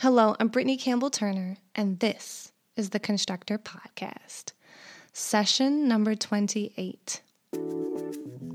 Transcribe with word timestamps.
Hello, 0.00 0.36
I'm 0.38 0.48
Brittany 0.48 0.76
Campbell 0.76 1.08
Turner, 1.08 1.56
and 1.74 1.98
this 2.00 2.52
is 2.76 2.90
the 2.90 3.00
Constructrr 3.00 3.56
Podcast, 3.56 4.52
session 5.14 5.88
number 5.88 6.14
28. 6.14 7.22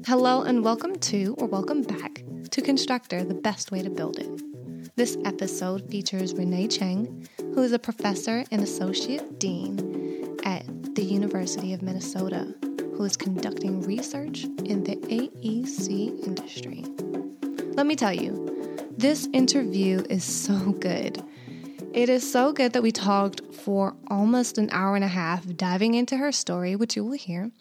Hello, 0.05 0.43
and 0.43 0.63
welcome 0.63 0.99
to, 0.99 1.35
or 1.39 1.47
welcome 1.47 1.81
back 1.81 2.21
to 2.51 2.62
Constructrr, 2.62 3.27
the 3.27 3.33
best 3.33 3.71
way 3.71 3.81
to 3.81 3.89
build 3.89 4.19
it. 4.19 4.96
This 4.96 5.17
episode 5.25 5.89
features 5.89 6.35
Renee 6.35 6.67
Cheng, 6.67 7.28
who 7.40 7.63
is 7.63 7.71
a 7.71 7.79
professor 7.79 8.44
and 8.51 8.62
associate 8.62 9.39
dean 9.39 10.37
at 10.44 10.63
the 10.94 11.03
University 11.03 11.73
of 11.73 11.81
Minnesota, 11.81 12.53
who 12.94 13.03
is 13.03 13.17
conducting 13.17 13.81
research 13.81 14.44
in 14.44 14.83
the 14.83 14.97
AEC 14.97 16.23
industry. 16.23 16.85
Let 17.73 17.88
me 17.88 17.95
tell 17.95 18.13
you, 18.13 18.52
this 18.98 19.27
interview 19.34 20.03
is 20.09 20.23
so 20.23 20.73
good. 20.73 21.23
It 21.94 22.09
is 22.09 22.29
so 22.29 22.53
good 22.53 22.73
that 22.73 22.84
we 22.84 22.91
talked 22.91 23.41
for 23.53 23.95
almost 24.07 24.57
an 24.57 24.70
hour 24.71 24.95
and 24.95 25.03
a 25.03 25.09
half 25.09 25.45
diving 25.55 25.93
into 25.93 26.17
her 26.17 26.31
story, 26.31 26.75
which 26.75 26.95
you 26.95 27.03
will 27.03 27.17
hear. 27.17 27.52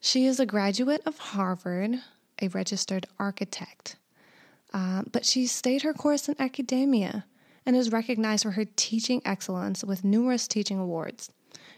She 0.00 0.26
is 0.26 0.40
a 0.40 0.46
graduate 0.46 1.02
of 1.06 1.18
Harvard, 1.18 2.00
a 2.40 2.48
registered 2.48 3.06
architect, 3.18 3.96
uh, 4.72 5.02
but 5.10 5.26
she 5.26 5.46
stayed 5.46 5.82
her 5.82 5.92
course 5.92 6.28
in 6.28 6.36
academia 6.38 7.24
and 7.66 7.76
is 7.76 7.92
recognized 7.92 8.44
for 8.44 8.52
her 8.52 8.64
teaching 8.76 9.20
excellence 9.24 9.84
with 9.84 10.04
numerous 10.04 10.48
teaching 10.48 10.78
awards. 10.78 11.30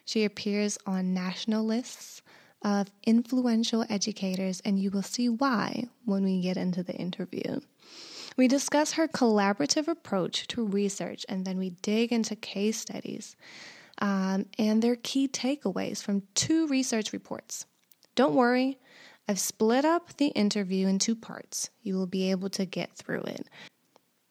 She 0.04 0.24
appears 0.24 0.78
on 0.86 1.14
national 1.14 1.64
lists 1.64 2.22
of 2.62 2.90
influential 3.04 3.84
educators, 3.88 4.60
and 4.64 4.78
you 4.78 4.90
will 4.90 5.02
see 5.02 5.28
why 5.28 5.88
when 6.04 6.22
we 6.22 6.40
get 6.40 6.56
into 6.56 6.82
the 6.82 6.94
interview. 6.94 7.60
We 8.36 8.48
discuss 8.48 8.92
her 8.92 9.08
collaborative 9.08 9.88
approach 9.88 10.46
to 10.48 10.64
research, 10.64 11.26
and 11.28 11.44
then 11.44 11.58
we 11.58 11.70
dig 11.82 12.12
into 12.12 12.34
case 12.36 12.78
studies 12.78 13.36
um, 13.98 14.46
and 14.58 14.82
their 14.82 14.96
key 14.96 15.28
takeaways 15.28 16.02
from 16.02 16.22
two 16.34 16.66
research 16.66 17.12
reports. 17.12 17.66
Don't 18.14 18.34
worry, 18.34 18.78
I've 19.28 19.38
split 19.38 19.84
up 19.84 20.16
the 20.16 20.28
interview 20.28 20.88
in 20.88 20.98
two 20.98 21.14
parts. 21.14 21.70
You 21.82 21.94
will 21.96 22.06
be 22.06 22.30
able 22.30 22.50
to 22.50 22.64
get 22.64 22.92
through 22.94 23.22
it. 23.22 23.48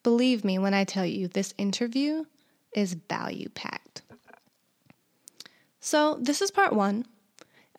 Believe 0.03 0.43
me 0.43 0.57
when 0.57 0.73
I 0.73 0.83
tell 0.83 1.05
you, 1.05 1.27
this 1.27 1.53
interview 1.57 2.25
is 2.73 2.93
value 2.93 3.49
packed. 3.49 4.01
So, 5.79 6.17
this 6.21 6.41
is 6.41 6.51
part 6.51 6.73
one. 6.73 7.05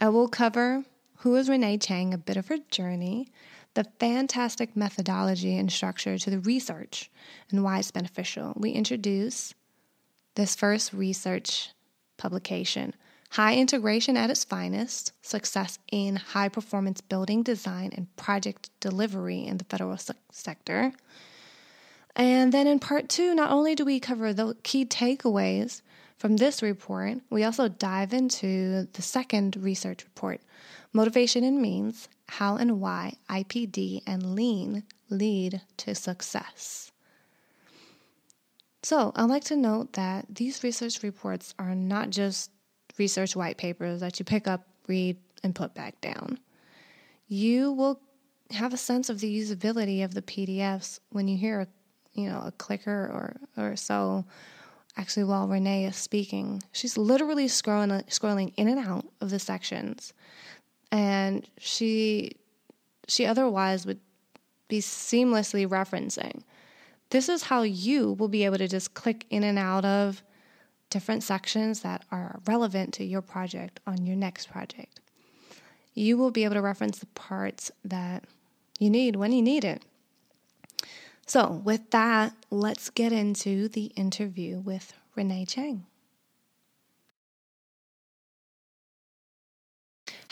I 0.01 0.09
will 0.09 0.29
cover 0.29 0.84
who 1.19 1.36
is 1.36 1.48
Renee 1.48 1.79
Cheng, 1.79 2.12
a 2.12 2.19
bit 2.19 2.36
of 2.36 2.48
her 2.48 2.59
journey, 2.70 3.31
the 3.75 3.84
fantastic 3.98 4.77
methodology 4.77 5.56
and 5.56 5.73
structure 5.73 6.19
to 6.19 6.31
the 6.31 6.41
research 6.41 7.11
and 7.51 7.65
why 7.65 7.79
it's 7.79 7.91
beneficial. 7.91 8.53
We 8.56 8.70
introduce 8.70 9.55
this 10.34 10.55
first 10.55 10.92
research 10.92 11.70
publication 12.17 12.95
High 13.31 13.56
Integration 13.56 14.19
at 14.19 14.29
its 14.29 14.45
Finest 14.45 15.12
Success 15.23 15.79
in 15.91 16.17
High 16.17 16.51
Performance 16.51 17.01
Building 17.01 17.42
Design 17.42 17.91
and 17.97 18.14
Project 18.17 18.69
Delivery 18.81 19.47
in 19.47 19.56
the 19.56 19.64
Federal 19.64 19.97
se- 19.97 20.12
Sector. 20.31 20.92
And 22.14 22.53
then 22.53 22.67
in 22.67 22.79
part 22.79 23.09
two, 23.09 23.34
not 23.34 23.51
only 23.51 23.75
do 23.75 23.86
we 23.86 24.01
cover 24.01 24.34
the 24.34 24.55
key 24.62 24.84
takeaways 24.84 25.81
from 26.19 26.36
this 26.36 26.62
report, 26.62 27.20
we 27.31 27.42
also 27.42 27.69
dive 27.69 28.12
into 28.12 28.86
the 28.92 29.01
second 29.01 29.57
research 29.57 30.05
report 30.05 30.42
Motivation 30.92 31.42
and 31.42 31.62
Means 31.62 32.09
how 32.33 32.56
and 32.56 32.80
why 32.80 33.12
IPD 33.28 34.02
and 34.06 34.34
lean 34.34 34.84
lead 35.11 35.61
to 35.77 35.94
success. 35.94 36.91
So, 38.83 39.12
I'd 39.14 39.28
like 39.28 39.44
to 39.44 39.56
note 39.56 39.92
that 39.92 40.24
these 40.34 40.64
research 40.64 41.02
reports 41.02 41.55
are 41.58 41.74
not 41.74 42.08
just 42.08 42.50
research 42.98 43.36
white 43.36 43.58
papers 43.58 44.00
that 44.00 44.19
you 44.19 44.24
pick 44.24 44.48
up, 44.48 44.66
read, 44.89 45.19
and 45.44 45.55
put 45.55 45.74
back 45.74 46.00
down. 46.00 46.39
You 47.29 47.73
will 47.73 48.01
have 48.51 48.73
a 48.73 48.78
sense 48.78 49.11
of 49.11 49.20
the 49.20 49.40
usability 49.40 50.02
of 50.02 50.14
the 50.14 50.23
PDFs 50.23 51.01
when 51.11 51.28
you 51.28 51.36
hear 51.36 51.61
a, 51.61 51.68
you 52.14 52.30
know, 52.30 52.42
a 52.46 52.52
clicker 52.52 52.90
or, 52.90 53.36
or 53.62 53.77
so. 53.77 54.24
Actually, 54.96 55.24
while 55.24 55.48
Renee 55.48 55.84
is 55.84 55.96
speaking, 55.96 56.62
she's 56.73 56.96
literally 56.96 57.46
scrolling 57.46 58.05
scrolling 58.08 58.52
in 58.57 58.68
and 58.68 58.78
out 58.78 59.07
of 59.20 59.28
the 59.30 59.39
sections 59.39 60.12
and 60.92 61.48
she 61.58 62.36
she 63.08 63.27
otherwise 63.27 63.85
would 63.85 63.98
be 64.69 64.79
seamlessly 64.79 65.67
referencing. 65.67 66.42
This 67.11 67.29
is 67.29 67.42
how 67.45 67.63
you 67.63 68.13
will 68.13 68.29
be 68.29 68.45
able 68.45 68.58
to 68.58 68.69
just 68.69 68.95
click 68.95 69.27
in 69.29 69.42
and 69.42 69.58
out 69.58 69.85
of 69.85 70.23
different 70.91 71.23
sections 71.23 71.81
that 71.81 72.05
are 72.13 72.41
relevant 72.47 72.95
to 72.95 73.05
your 73.05 73.23
project 73.23 73.81
on 73.86 74.07
your 74.07 74.17
next 74.17 74.51
project. 74.51 75.01
You 75.95 76.17
will 76.17 76.31
be 76.31 76.45
able 76.45 76.55
to 76.55 76.63
reference 76.63 77.01
the 77.01 77.07
parts 77.07 77.70
that 77.85 78.25
you 78.79 78.89
need 78.89 79.17
when 79.17 79.33
you 79.33 79.42
need 79.42 79.64
it. 79.64 79.83
So, 81.27 81.61
with 81.64 81.91
that, 81.91 82.35
let's 82.51 82.91
get 82.91 83.13
into 83.13 83.69
the 83.69 83.86
interview 83.97 84.58
with 84.58 84.92
Renee 85.14 85.47
Cheng. 85.47 85.86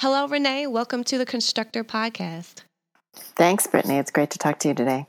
Hello, 0.01 0.27
Renee. 0.27 0.67
Welcome 0.67 1.05
to 1.05 1.19
the 1.19 1.27
Constructrr 1.27 1.85
Podcast. 1.85 2.63
Thanks, 3.37 3.67
Brittany. 3.67 3.99
It's 3.99 4.11
great 4.11 4.31
to 4.31 4.39
talk 4.39 4.59
to 4.61 4.69
you 4.69 4.73
today. 4.73 5.05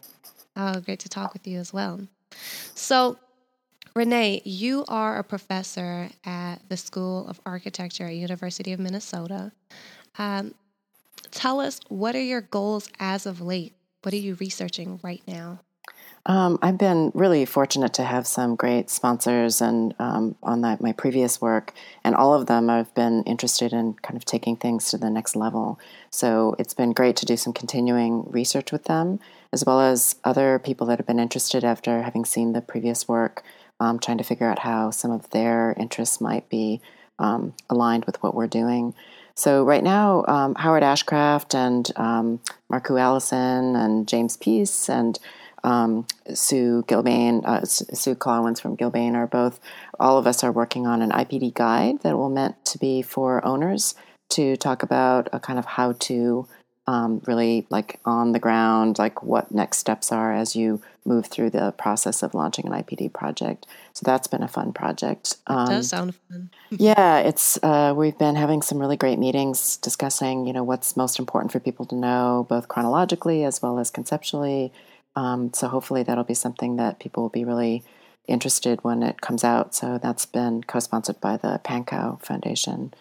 Oh, 0.58 0.82
great 0.82 1.00
to 1.00 1.08
talk 1.08 1.32
with 1.32 1.48
you 1.48 1.60
as 1.60 1.72
well. 1.72 2.02
So, 2.76 3.18
Renee, 3.96 4.42
you 4.44 4.84
are 4.90 5.18
a 5.18 5.24
professor 5.24 6.10
at 6.26 6.58
the 6.68 6.76
School 6.76 7.26
of 7.30 7.40
Architecture 7.46 8.04
at 8.04 8.16
University 8.16 8.74
of 8.74 8.82
Minnesota. 8.82 9.54
Um, 10.18 10.56
tell 11.32 11.62
us, 11.62 11.80
what 11.88 12.14
are 12.14 12.22
your 12.22 12.42
goals 12.42 12.90
as 13.00 13.26
of 13.26 13.40
late? 13.40 13.74
What 14.02 14.14
are 14.14 14.18
you 14.18 14.36
researching 14.42 15.00
right 15.02 15.24
now? 15.26 15.62
Um, 16.26 16.60
I've 16.62 16.78
been 16.78 17.12
really 17.16 17.46
fortunate 17.46 17.94
to 17.96 18.04
have 18.04 18.28
some 18.28 18.56
great 18.56 18.92
sponsors 18.92 19.60
and 19.60 19.96
um, 19.98 20.36
on 20.44 20.62
that, 20.62 20.80
my 20.80 20.92
previous 20.92 21.42
work, 21.42 21.74
and 22.04 22.16
all 22.16 22.34
of 22.36 22.46
them 22.46 22.70
I've 22.70 22.94
been 22.94 23.24
interested 23.24 23.74
in 23.74 23.96
kind 23.96 24.16
of 24.16 24.26
taking 24.26 24.56
things 24.56 24.92
to 24.92 24.98
the 24.98 25.10
next 25.10 25.36
level. 25.36 25.80
So 26.12 26.56
it's 26.60 26.76
been 26.76 26.94
great 26.94 27.16
to 27.18 27.26
do 27.26 27.38
some 27.38 27.54
continuing 27.54 28.30
research 28.30 28.72
with 28.72 28.84
them, 28.84 29.20
as 29.52 29.66
well 29.66 29.82
as 29.82 30.16
other 30.24 30.60
people 30.60 30.86
that 30.88 31.00
have 31.00 31.08
been 31.08 31.20
interested 31.20 31.64
after 31.64 32.04
having 32.04 32.26
seen 32.26 32.54
the 32.54 32.62
previous 32.62 33.08
work, 33.08 33.44
um, 33.80 33.98
trying 33.98 34.20
to 34.20 34.24
figure 34.24 34.48
out 34.48 34.60
how 34.60 34.92
some 34.92 35.10
of 35.10 35.28
their 35.32 35.74
interests 35.80 36.22
might 36.22 36.48
be 36.50 36.82
um, 37.18 37.54
aligned 37.68 38.06
with 38.06 38.22
what 38.22 38.36
we're 38.36 38.48
doing. 38.48 38.94
So 39.34 39.64
right 39.64 39.84
now, 39.84 40.24
um, 40.28 40.54
Howard 40.56 40.84
Ashcraft 40.84 41.56
and 41.56 41.92
um, 41.96 42.42
Markku 42.72 43.00
Allison 43.00 43.76
and 43.76 44.08
James 44.08 44.38
Pease 44.38 44.88
and 44.88 45.18
um, 45.64 46.08
Sue 46.34 46.84
Gilbane, 46.88 47.44
uh, 47.46 47.66
Sue 47.66 48.16
Collins 48.16 48.60
from 48.60 48.78
Gilbane 48.78 49.16
are 49.16 49.28
both, 49.28 49.60
all 50.00 50.18
of 50.18 50.28
us 50.28 50.44
are 50.44 50.52
working 50.52 50.88
on 50.88 51.02
an 51.02 51.12
IPD 51.12 51.54
guide 51.54 52.02
that 52.02 52.18
will 52.18 52.30
meant 52.30 52.64
to 52.66 52.78
be 52.78 53.02
for 53.02 53.44
owners 53.46 53.96
to 54.32 54.56
talk 54.58 54.82
about 54.82 55.30
a 55.34 55.40
kind 55.40 55.60
of 55.60 55.66
how 55.66 55.94
to 55.94 56.48
um, 56.88 57.22
really 57.26 57.68
like 57.70 58.00
on 58.06 58.32
the 58.32 58.40
ground, 58.40 58.98
like 58.98 59.22
what 59.22 59.52
next 59.52 59.78
steps 59.78 60.12
are 60.12 60.34
as 60.34 60.56
you 60.56 60.82
move 61.06 61.28
through 61.28 61.50
the 61.50 61.72
process 61.74 62.24
of 62.24 62.34
launching 62.34 62.66
an 62.66 62.74
IPD 62.74 63.14
project. 63.14 63.66
So 63.94 64.02
that's 64.04 64.28
been 64.28 64.44
a 64.44 64.48
fun 64.48 64.74
project. 64.74 65.38
Um, 65.48 65.68
does 65.68 65.90
sound 65.90 66.16
fun. 66.30 66.50
yeah, 66.72 67.20
it's 67.20 67.60
uh, 67.64 67.94
we've 67.96 68.18
been 68.18 68.36
having 68.36 68.62
some 68.62 68.80
really 68.80 68.98
great 68.98 69.20
meetings 69.20 69.78
discussing, 69.78 70.48
you 70.48 70.54
know, 70.54 70.64
what's 70.64 70.98
most 70.98 71.20
important 71.20 71.52
for 71.52 71.60
people 71.60 71.86
to 71.88 71.96
know, 71.96 72.46
both 72.50 72.68
chronologically 72.68 73.44
as 73.44 73.62
well 73.62 73.80
as 73.80 73.92
conceptually 73.92 74.74
um, 75.16 75.54
so 75.54 75.68
hopefully 75.68 76.04
that'll 76.04 76.24
be 76.24 76.34
something 76.34 76.78
that 76.78 77.00
people 77.00 77.24
will 77.24 77.30
be 77.30 77.46
really 77.46 77.84
interested 78.28 78.84
when 78.84 79.04
it 79.04 79.22
comes 79.22 79.44
out. 79.44 79.76
So 79.76 80.00
that's 80.02 80.26
been 80.26 80.64
co-sponsored 80.64 81.20
by 81.20 81.38
the 81.38 81.60
Pankow 81.64 82.22
Foundation. 82.22 82.94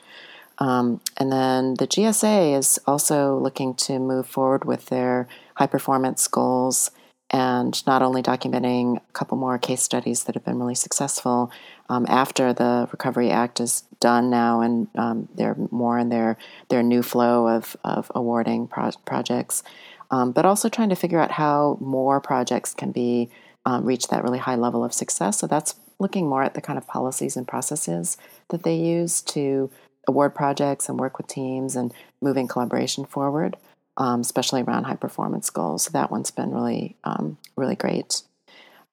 Um, 0.58 1.00
and 1.16 1.32
then 1.32 1.74
the 1.74 1.86
GSA 1.86 2.58
is 2.58 2.78
also 2.86 3.38
looking 3.38 3.74
to 3.74 3.98
move 3.98 4.26
forward 4.26 4.64
with 4.64 4.86
their 4.86 5.26
high 5.54 5.66
performance 5.66 6.26
goals 6.26 6.90
and 7.30 7.86
not 7.86 8.02
only 8.02 8.22
documenting 8.22 8.96
a 8.96 9.12
couple 9.12 9.38
more 9.38 9.56
case 9.56 9.82
studies 9.82 10.24
that 10.24 10.34
have 10.34 10.44
been 10.44 10.58
really 10.58 10.74
successful 10.74 11.50
um, 11.88 12.04
after 12.08 12.52
the 12.52 12.88
Recovery 12.90 13.30
Act 13.30 13.60
is 13.60 13.84
done 14.00 14.30
now 14.30 14.60
and 14.60 14.88
um, 14.96 15.28
they're 15.34 15.56
more 15.70 15.98
in 15.98 16.08
their, 16.08 16.36
their 16.68 16.82
new 16.82 17.02
flow 17.02 17.46
of, 17.46 17.76
of 17.84 18.10
awarding 18.14 18.66
pro- 18.66 18.90
projects 19.04 19.62
um, 20.10 20.32
but 20.32 20.44
also 20.44 20.68
trying 20.68 20.88
to 20.88 20.96
figure 20.96 21.20
out 21.20 21.32
how 21.32 21.78
more 21.80 22.20
projects 22.20 22.74
can 22.74 22.92
be 22.92 23.30
um, 23.66 23.84
reach 23.84 24.08
that 24.08 24.24
really 24.24 24.38
high 24.38 24.56
level 24.56 24.82
of 24.82 24.92
success. 24.92 25.38
So 25.38 25.46
that's 25.46 25.74
looking 25.98 26.28
more 26.28 26.42
at 26.42 26.54
the 26.54 26.60
kind 26.60 26.78
of 26.78 26.86
policies 26.86 27.36
and 27.36 27.46
processes 27.46 28.16
that 28.48 28.62
they 28.62 28.74
use 28.74 29.20
to 29.22 29.70
award 30.08 30.34
projects 30.34 30.88
and 30.88 30.98
work 30.98 31.18
with 31.18 31.26
teams 31.26 31.76
and 31.76 31.92
moving 32.20 32.48
collaboration 32.48 33.04
forward, 33.04 33.56
um, 33.96 34.20
especially 34.20 34.62
around 34.62 34.84
high 34.84 34.96
performance 34.96 35.50
goals. 35.50 35.84
So 35.84 35.90
that 35.90 36.10
one's 36.10 36.30
been 36.30 36.52
really, 36.52 36.96
um, 37.04 37.36
really 37.56 37.76
great. 37.76 38.22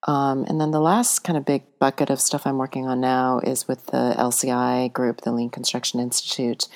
Um, 0.04 0.46
and 0.48 0.62
then 0.62 0.72
the 0.72 0.80
last 0.80 1.24
kind 1.24 1.38
of 1.38 1.46
big 1.46 1.64
bucket 1.80 2.10
of 2.10 2.22
stuff 2.22 2.46
I'm 2.46 2.58
working 2.58 2.86
on 2.86 3.02
now 3.02 3.40
is 3.40 3.68
with 3.68 3.88
the 3.88 4.16
LCI 4.18 4.94
group, 4.94 5.22
the 5.22 5.31
Lean 5.31 5.50
Construction 5.50 6.00
Institute. 6.00 6.68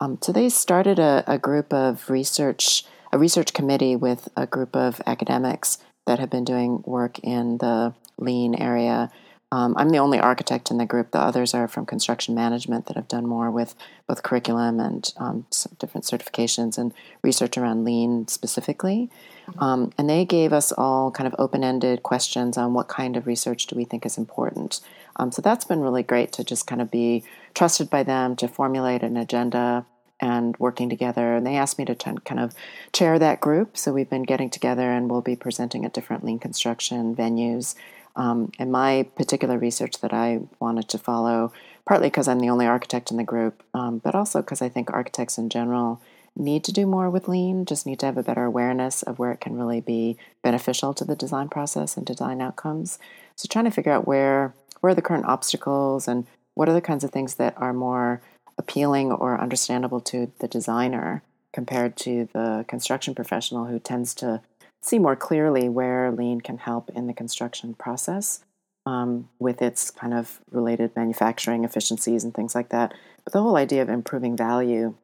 Um, 0.00 0.18
so 0.22 0.32
they 0.32 0.48
started 0.48 0.98
a, 0.98 1.24
a, 1.26 1.38
group 1.38 1.72
of 1.72 2.08
research, 2.08 2.84
a 3.12 3.18
research 3.18 3.52
committee 3.52 3.96
with 3.96 4.28
a 4.36 4.46
group 4.46 4.76
of 4.76 5.00
academics 5.06 5.78
that 6.06 6.18
have 6.18 6.30
been 6.30 6.44
doing 6.44 6.82
work 6.86 7.18
in 7.20 7.58
the 7.58 7.94
lean 8.18 8.54
area 8.54 9.10
um, 9.50 9.74
I'm 9.78 9.88
the 9.88 9.98
only 9.98 10.18
architect 10.18 10.70
in 10.70 10.76
the 10.76 10.84
group. 10.84 11.10
The 11.10 11.20
others 11.20 11.54
are 11.54 11.68
from 11.68 11.86
construction 11.86 12.34
management 12.34 12.86
that 12.86 12.96
have 12.96 13.08
done 13.08 13.26
more 13.26 13.50
with 13.50 13.74
both 14.06 14.22
curriculum 14.22 14.78
and 14.78 15.10
um, 15.16 15.46
different 15.78 16.04
certifications 16.04 16.76
and 16.76 16.92
research 17.22 17.56
around 17.56 17.84
lean 17.84 18.28
specifically. 18.28 19.10
Mm-hmm. 19.48 19.62
Um, 19.62 19.92
and 19.96 20.08
they 20.08 20.26
gave 20.26 20.52
us 20.52 20.70
all 20.72 21.10
kind 21.10 21.26
of 21.26 21.34
open 21.38 21.64
ended 21.64 22.02
questions 22.02 22.58
on 22.58 22.74
what 22.74 22.88
kind 22.88 23.16
of 23.16 23.26
research 23.26 23.66
do 23.66 23.76
we 23.76 23.84
think 23.84 24.04
is 24.04 24.18
important. 24.18 24.80
Um, 25.16 25.32
so 25.32 25.40
that's 25.40 25.64
been 25.64 25.80
really 25.80 26.02
great 26.02 26.30
to 26.32 26.44
just 26.44 26.66
kind 26.66 26.82
of 26.82 26.90
be 26.90 27.24
trusted 27.54 27.88
by 27.88 28.02
them 28.02 28.36
to 28.36 28.48
formulate 28.48 29.02
an 29.02 29.16
agenda 29.16 29.86
and 30.20 30.56
working 30.58 30.88
together. 30.88 31.34
And 31.34 31.46
they 31.46 31.56
asked 31.56 31.78
me 31.78 31.84
to 31.86 31.94
t- 31.94 32.10
kind 32.24 32.40
of 32.40 32.54
chair 32.92 33.18
that 33.18 33.40
group. 33.40 33.76
So 33.76 33.92
we've 33.92 34.10
been 34.10 34.24
getting 34.24 34.50
together 34.50 34.90
and 34.90 35.10
we'll 35.10 35.22
be 35.22 35.36
presenting 35.36 35.84
at 35.84 35.92
different 35.92 36.24
lean 36.24 36.38
construction 36.38 37.14
venues 37.14 37.74
um, 38.18 38.50
and 38.58 38.72
my 38.72 39.06
particular 39.14 39.58
research 39.58 40.00
that 40.00 40.12
I 40.12 40.40
wanted 40.58 40.88
to 40.88 40.98
follow, 40.98 41.52
partly 41.86 42.08
because 42.08 42.26
I'm 42.26 42.40
the 42.40 42.50
only 42.50 42.66
architect 42.66 43.12
in 43.12 43.16
the 43.16 43.22
group, 43.22 43.62
um, 43.72 43.98
but 43.98 44.16
also 44.16 44.42
because 44.42 44.60
I 44.60 44.68
think 44.68 44.90
architects 44.90 45.38
in 45.38 45.48
general 45.48 46.02
need 46.36 46.64
to 46.64 46.72
do 46.72 46.84
more 46.84 47.08
with 47.10 47.28
lean, 47.28 47.64
just 47.64 47.86
need 47.86 48.00
to 48.00 48.06
have 48.06 48.18
a 48.18 48.22
better 48.22 48.44
awareness 48.44 49.02
of 49.04 49.18
where 49.18 49.30
it 49.30 49.40
can 49.40 49.56
really 49.56 49.80
be 49.80 50.16
beneficial 50.42 50.92
to 50.94 51.04
the 51.04 51.16
design 51.16 51.48
process 51.48 51.96
and 51.96 52.04
design 52.04 52.40
outcomes. 52.40 52.98
So 53.36 53.46
trying 53.48 53.66
to 53.66 53.70
figure 53.70 53.92
out 53.92 54.06
where 54.06 54.52
where 54.80 54.92
are 54.92 54.96
the 54.96 55.02
current 55.02 55.26
obstacles 55.26 56.06
and 56.06 56.26
what 56.54 56.68
are 56.68 56.74
the 56.74 56.80
kinds 56.80 57.02
of 57.02 57.10
things 57.10 57.34
that 57.36 57.54
are 57.56 57.72
more 57.72 58.20
appealing 58.58 59.12
or 59.12 59.40
understandable 59.40 60.00
to 60.00 60.30
the 60.40 60.48
designer 60.48 61.22
compared 61.52 61.96
to 61.96 62.28
the 62.32 62.64
construction 62.68 63.14
professional 63.14 63.66
who 63.66 63.78
tends 63.78 64.14
to 64.14 64.42
see 64.80 64.98
more 64.98 65.16
clearly 65.16 65.68
where 65.68 66.10
lean 66.10 66.40
can 66.40 66.58
help 66.58 66.90
in 66.90 67.06
the 67.06 67.12
construction 67.12 67.74
process 67.74 68.44
um, 68.86 69.28
with 69.38 69.60
its 69.60 69.90
kind 69.90 70.14
of 70.14 70.40
related 70.50 70.94
manufacturing 70.96 71.64
efficiencies 71.64 72.24
and 72.24 72.34
things 72.34 72.54
like 72.54 72.70
that. 72.70 72.94
But 73.24 73.32
the 73.32 73.42
whole 73.42 73.56
idea 73.56 73.82
of 73.82 73.88
improving 73.88 74.36
value 74.36 74.94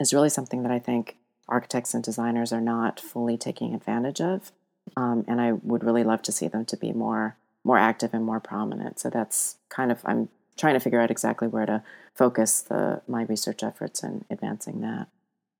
is 0.00 0.12
really 0.12 0.28
something 0.28 0.62
that 0.62 0.72
I 0.72 0.78
think 0.78 1.16
architects 1.48 1.94
and 1.94 2.02
designers 2.02 2.52
are 2.52 2.60
not 2.60 2.98
fully 2.98 3.36
taking 3.36 3.74
advantage 3.74 4.20
of. 4.20 4.50
Um, 4.96 5.24
and 5.28 5.40
I 5.40 5.52
would 5.52 5.84
really 5.84 6.04
love 6.04 6.22
to 6.22 6.32
see 6.32 6.48
them 6.48 6.64
to 6.66 6.76
be 6.76 6.92
more 6.92 7.36
more 7.66 7.78
active 7.78 8.12
and 8.12 8.24
more 8.24 8.40
prominent. 8.40 9.00
So 9.00 9.08
that's 9.08 9.56
kind 9.70 9.90
of 9.90 10.00
I'm 10.04 10.28
trying 10.56 10.74
to 10.74 10.80
figure 10.80 11.00
out 11.00 11.10
exactly 11.10 11.48
where 11.48 11.66
to 11.66 11.82
focus 12.14 12.60
the 12.62 13.02
my 13.08 13.22
research 13.24 13.62
efforts 13.62 14.02
and 14.02 14.24
advancing 14.30 14.80
that. 14.80 15.08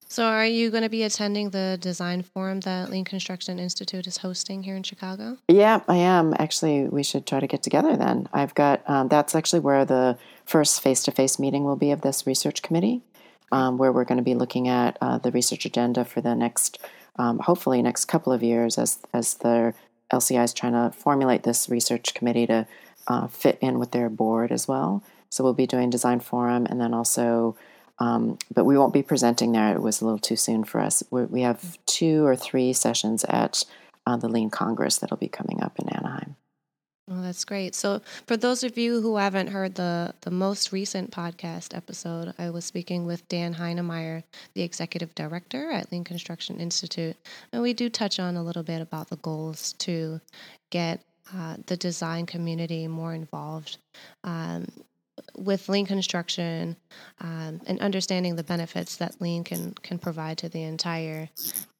So, 0.08 0.24
are 0.24 0.46
you 0.46 0.70
going 0.70 0.82
to 0.82 0.88
be 0.88 1.02
attending 1.02 1.50
the 1.50 1.78
design 1.80 2.22
forum 2.22 2.60
that 2.60 2.90
Lean 2.90 3.04
Construction 3.04 3.58
Institute 3.58 4.06
is 4.06 4.18
hosting 4.18 4.62
here 4.62 4.76
in 4.76 4.82
Chicago? 4.82 5.38
Yeah, 5.48 5.80
I 5.88 5.96
am. 5.96 6.34
Actually, 6.38 6.84
we 6.84 7.02
should 7.02 7.26
try 7.26 7.40
to 7.40 7.46
get 7.46 7.62
together 7.62 7.96
then. 7.96 8.28
I've 8.32 8.54
got 8.54 8.88
um, 8.88 9.08
that's 9.08 9.34
actually 9.34 9.60
where 9.60 9.84
the 9.84 10.18
first 10.44 10.82
face 10.82 11.02
to 11.04 11.10
face 11.10 11.38
meeting 11.38 11.64
will 11.64 11.76
be 11.76 11.90
of 11.90 12.02
this 12.02 12.26
research 12.26 12.62
committee, 12.62 13.02
um, 13.50 13.78
where 13.78 13.92
we're 13.92 14.04
going 14.04 14.18
to 14.18 14.24
be 14.24 14.34
looking 14.34 14.68
at 14.68 14.98
uh, 15.00 15.18
the 15.18 15.32
research 15.32 15.64
agenda 15.64 16.04
for 16.04 16.20
the 16.20 16.34
next, 16.34 16.78
um, 17.16 17.38
hopefully, 17.38 17.82
next 17.82 18.04
couple 18.04 18.32
of 18.32 18.42
years 18.42 18.78
as 18.78 18.98
as 19.12 19.34
the 19.34 19.74
LCI 20.12 20.44
is 20.44 20.54
trying 20.54 20.74
to 20.74 20.96
formulate 20.96 21.42
this 21.42 21.68
research 21.68 22.14
committee 22.14 22.46
to 22.46 22.66
uh, 23.06 23.26
fit 23.26 23.58
in 23.60 23.78
with 23.78 23.92
their 23.92 24.08
board 24.08 24.52
as 24.52 24.68
well. 24.68 25.02
So, 25.30 25.42
we'll 25.44 25.54
be 25.54 25.66
doing 25.66 25.90
design 25.90 26.20
forum 26.20 26.66
and 26.66 26.80
then 26.80 26.94
also 26.94 27.56
um, 27.98 28.38
but 28.52 28.64
we 28.64 28.76
won't 28.76 28.92
be 28.92 29.02
presenting 29.02 29.52
there. 29.52 29.74
It 29.74 29.82
was 29.82 30.00
a 30.00 30.04
little 30.04 30.18
too 30.18 30.36
soon 30.36 30.64
for 30.64 30.80
us. 30.80 31.02
We're, 31.10 31.26
we 31.26 31.42
have 31.42 31.78
two 31.86 32.24
or 32.26 32.34
three 32.34 32.72
sessions 32.72 33.24
at 33.24 33.64
uh, 34.06 34.16
the 34.16 34.28
Lean 34.28 34.50
Congress 34.50 34.98
that'll 34.98 35.16
be 35.16 35.28
coming 35.28 35.62
up 35.62 35.78
in 35.78 35.88
Anaheim. 35.88 36.36
Oh, 37.10 37.20
that's 37.20 37.44
great. 37.44 37.74
So, 37.74 38.00
for 38.26 38.36
those 38.36 38.64
of 38.64 38.78
you 38.78 39.02
who 39.02 39.18
haven't 39.18 39.48
heard 39.48 39.74
the, 39.74 40.14
the 40.22 40.30
most 40.30 40.72
recent 40.72 41.10
podcast 41.10 41.76
episode, 41.76 42.32
I 42.38 42.48
was 42.48 42.64
speaking 42.64 43.04
with 43.04 43.28
Dan 43.28 43.54
Heinemeier, 43.54 44.22
the 44.54 44.62
executive 44.62 45.14
director 45.14 45.70
at 45.70 45.92
Lean 45.92 46.04
Construction 46.04 46.60
Institute. 46.60 47.16
And 47.52 47.60
we 47.60 47.74
do 47.74 47.90
touch 47.90 48.18
on 48.18 48.36
a 48.36 48.42
little 48.42 48.62
bit 48.62 48.80
about 48.80 49.10
the 49.10 49.16
goals 49.16 49.74
to 49.80 50.22
get 50.70 51.02
uh, 51.34 51.56
the 51.66 51.76
design 51.76 52.26
community 52.26 52.86
more 52.88 53.14
involved 53.14 53.78
um, 54.24 54.66
with 55.36 55.68
lean 55.68 55.86
construction 55.86 56.76
um, 57.20 57.60
and 57.66 57.80
understanding 57.80 58.36
the 58.36 58.42
benefits 58.42 58.96
that 58.96 59.20
lean 59.20 59.44
can 59.44 59.72
can 59.82 59.98
provide 59.98 60.38
to 60.38 60.48
the 60.48 60.62
entire 60.62 61.28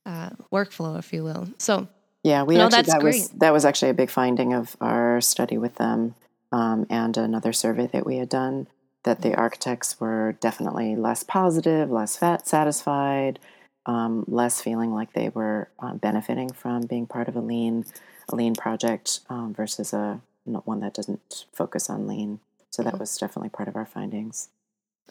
uh, 0.07 0.31
workflow, 0.53 0.99
if 0.99 1.13
you 1.13 1.25
will. 1.25 1.49
So 1.59 1.89
yeah, 2.23 2.43
we 2.43 2.57
no, 2.57 2.67
actually, 2.67 2.83
that 2.83 3.01
great. 3.01 3.15
was 3.15 3.29
that 3.31 3.53
was 3.53 3.65
actually 3.65 3.91
a 3.91 3.95
big 3.95 4.11
finding 4.11 4.55
of 4.55 4.77
our 4.81 5.21
study 5.21 5.59
with 5.59 5.75
them 5.77 6.15
um, 6.53 6.87
and 6.89 7.17
another 7.17 7.53
survey 7.53 7.87
that 7.89 8.07
we 8.07 8.17
had 8.17 8.29
done 8.29 8.69
that 9.03 9.21
the 9.21 9.35
architects 9.35 10.01
were 10.01 10.37
definitely 10.41 10.97
less 10.97 11.23
positive, 11.23 11.91
less 11.91 12.17
fat 12.17 12.47
satisfied, 12.47 13.39
um, 13.87 14.25
less 14.27 14.61
feeling 14.61 14.93
like 14.93 15.13
they 15.13 15.29
were 15.29 15.69
uh, 15.79 15.95
benefiting 15.95 16.53
from 16.53 16.83
being 16.87 17.07
part 17.07 17.29
of 17.29 17.37
a 17.37 17.41
lean 17.41 17.85
a 18.31 18.37
lean 18.37 18.55
project 18.55 19.21
um, 19.29 19.53
versus 19.55 19.93
a 19.93 20.21
one 20.45 20.81
that 20.81 20.95
doesn't 20.95 21.47
focus 21.53 21.91
on 21.91 22.07
lean. 22.07 22.41
So 22.71 22.83
that 22.83 22.99
was 22.99 23.17
definitely 23.17 23.51
part 23.51 23.69
of 23.69 23.77
our 23.77 23.87
findings. 23.87 24.49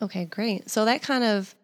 Okay, 0.02 0.26
great. 0.26 0.70
So 0.70 0.86
that 0.86 1.02
kind 1.02 1.24
of 1.24 1.56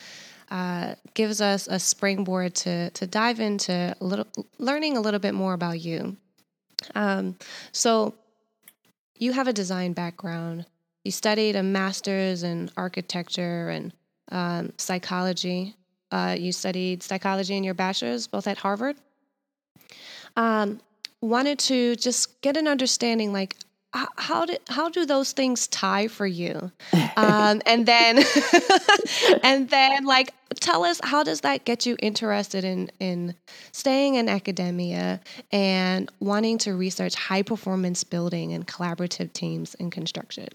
uh, 0.49 0.95
gives 1.13 1.41
us 1.41 1.67
a 1.67 1.79
springboard 1.79 2.55
to 2.55 2.89
to 2.91 3.07
dive 3.07 3.39
into 3.39 3.95
a 3.99 4.03
little 4.03 4.27
learning 4.57 4.97
a 4.97 5.01
little 5.01 5.19
bit 5.19 5.33
more 5.33 5.53
about 5.53 5.79
you. 5.79 6.17
Um, 6.95 7.37
so 7.71 8.15
you 9.15 9.33
have 9.33 9.47
a 9.47 9.53
design 9.53 9.93
background. 9.93 10.65
You 11.03 11.11
studied 11.11 11.55
a 11.55 11.63
master's 11.63 12.43
in 12.43 12.71
architecture 12.77 13.69
and 13.69 13.93
um, 14.31 14.73
psychology. 14.77 15.75
Uh, 16.11 16.35
you 16.37 16.51
studied 16.51 17.03
psychology 17.03 17.55
in 17.55 17.63
your 17.63 17.73
bachelor's, 17.73 18.27
both 18.27 18.47
at 18.47 18.57
Harvard. 18.57 18.97
Um, 20.35 20.79
wanted 21.21 21.59
to 21.59 21.95
just 21.95 22.41
get 22.41 22.57
an 22.57 22.67
understanding, 22.67 23.33
like 23.33 23.55
how 23.91 24.45
do 24.45 24.55
how 24.67 24.87
do 24.89 25.05
those 25.05 25.31
things 25.31 25.67
tie 25.67 26.07
for 26.07 26.27
you 26.27 26.71
um, 27.17 27.61
and 27.65 27.85
then 27.85 28.23
and 29.43 29.69
then 29.69 30.05
like 30.05 30.31
tell 30.59 30.83
us 30.83 30.99
how 31.03 31.23
does 31.23 31.41
that 31.41 31.65
get 31.65 31.85
you 31.85 31.95
interested 31.99 32.63
in 32.63 32.91
in 32.99 33.33
staying 33.71 34.15
in 34.15 34.29
academia 34.29 35.19
and 35.51 36.11
wanting 36.19 36.57
to 36.57 36.75
research 36.75 37.15
high 37.15 37.41
performance 37.41 38.03
building 38.03 38.53
and 38.53 38.67
collaborative 38.67 39.33
teams 39.33 39.73
in 39.75 39.89
construction 39.89 40.47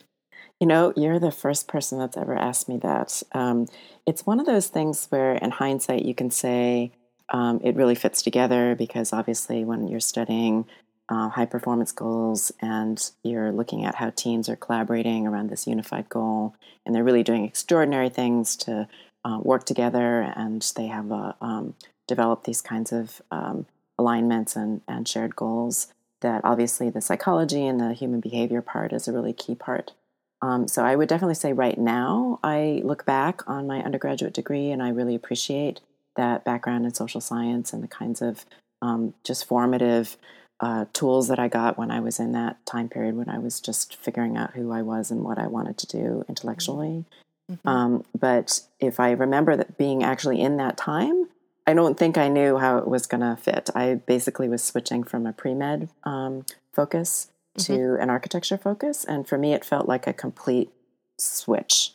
you 0.65 0.69
know 0.69 0.95
you're 0.97 1.19
the 1.19 1.31
first 1.31 1.69
person 1.69 1.99
that's 1.99 2.17
ever 2.17 2.35
asked 2.35 2.71
me 2.71 2.79
that. 2.79 3.23
Um, 3.33 3.67
it's 4.07 4.25
one 4.25 4.41
of 4.41 4.47
those 4.47 4.69
things 4.69 5.07
where 5.11 5.35
in 5.35 5.51
hindsight 5.51 6.07
you 6.07 6.15
can 6.15 6.31
say 6.31 6.91
um, 7.29 7.61
it 7.63 7.77
really 7.77 7.95
fits 7.95 8.23
together 8.23 8.75
because 8.75 9.13
obviously 9.13 9.63
when 9.63 9.89
you're 9.89 10.01
studying 10.01 10.65
uh, 11.11 11.29
high 11.29 11.45
performance 11.45 11.93
goals 11.93 12.51
and 12.63 13.11
you're 13.23 13.53
looking 13.53 13.85
at 13.85 13.97
how 13.97 14.09
teams 14.09 14.49
are 14.49 14.57
collaborating 14.57 15.27
around 15.27 15.51
this 15.51 15.67
unified 15.67 16.09
goal 16.09 16.55
and 16.87 16.95
they're 16.95 17.05
really 17.05 17.23
doing 17.23 17.45
extraordinary 17.45 18.09
things 18.09 18.57
to 18.57 18.89
uh, 19.23 19.39
work 19.43 19.67
together 19.67 20.33
and 20.35 20.73
they 20.77 20.87
have 20.87 21.13
uh, 21.13 21.35
um, 21.43 21.75
developed 22.07 22.45
these 22.45 22.63
kinds 22.63 22.91
of 22.91 23.21
um, 23.31 23.67
alignments 23.99 24.57
and, 24.57 24.81
and 24.89 25.07
shared 25.07 25.37
goals 25.37 25.89
that 26.23 26.41
obviously 26.43 26.89
the 26.89 27.03
psychology 27.03 27.67
and 27.67 27.79
the 27.79 27.93
human 27.93 28.21
behavior 28.21 28.63
part 28.63 28.95
is 28.95 29.07
a 29.07 29.13
really 29.13 29.35
key 29.35 29.55
part 29.55 29.93
um, 30.45 30.69
so 30.69 30.85
i 30.85 30.95
would 30.95 31.09
definitely 31.09 31.35
say 31.35 31.53
right 31.53 31.79
now 31.79 32.39
i 32.43 32.81
look 32.85 33.05
back 33.05 33.49
on 33.49 33.67
my 33.67 33.83
undergraduate 33.83 34.35
degree 34.35 34.71
and 34.71 34.83
i 34.83 34.89
really 34.89 35.15
appreciate 35.15 35.81
that 36.17 36.45
background 36.45 36.85
in 36.85 36.95
social 36.95 37.21
science 37.21 37.73
and 37.73 37.83
the 37.83 37.89
kinds 37.89 38.23
of 38.23 38.45
um, 38.83 39.15
just 39.25 39.47
formative 39.47 40.17
uh, 40.61 40.85
tools 40.93 41.29
that 41.29 41.39
I 41.39 41.49
got 41.49 41.77
when 41.77 41.91
I 41.91 42.01
was 42.01 42.21
in 42.21 42.33
that 42.33 42.65
time 42.65 42.89
period 42.89 43.17
when 43.17 43.29
I 43.29 43.39
was 43.39 43.61
just 43.61 43.97
figuring 43.97 44.37
out 44.37 44.55
who 44.55 44.73
I 44.73 44.83
was 44.83 45.11
and 45.11 45.23
what 45.25 45.39
I 45.39 45.47
wanted 45.47 45.79
to 45.79 45.87
do 45.87 46.25
intellectually. 46.29 47.05
Mm-hmm. 47.51 47.69
Um, 47.69 48.05
but 48.19 48.63
if 48.81 49.01
I 49.01 49.11
remember 49.11 49.57
that 49.57 49.77
being 49.77 50.03
actually 50.03 50.41
in 50.41 50.57
that 50.59 50.77
time, 50.77 51.29
I 51.67 51.75
don't 51.75 51.99
think 51.99 52.17
I 52.17 52.29
knew 52.29 52.59
how 52.59 52.79
it 52.79 52.87
was 52.87 53.07
going 53.07 53.23
to 53.23 53.37
fit. 53.41 53.71
I 53.75 53.95
basically 53.95 54.49
was 54.49 54.63
switching 54.63 55.03
from 55.03 55.27
a 55.27 55.33
pre 55.33 55.55
med 55.55 55.89
um, 56.05 56.47
focus 56.73 57.29
to 57.59 57.73
mm-hmm. 57.73 58.03
an 58.03 58.11
architecture 58.11 58.59
focus. 58.59 59.05
And 59.05 59.27
for 59.27 59.39
me, 59.39 59.53
it 59.53 59.65
felt 59.65 59.89
like 59.89 60.07
a 60.07 60.13
complete 60.13 60.71
switch. 61.19 61.93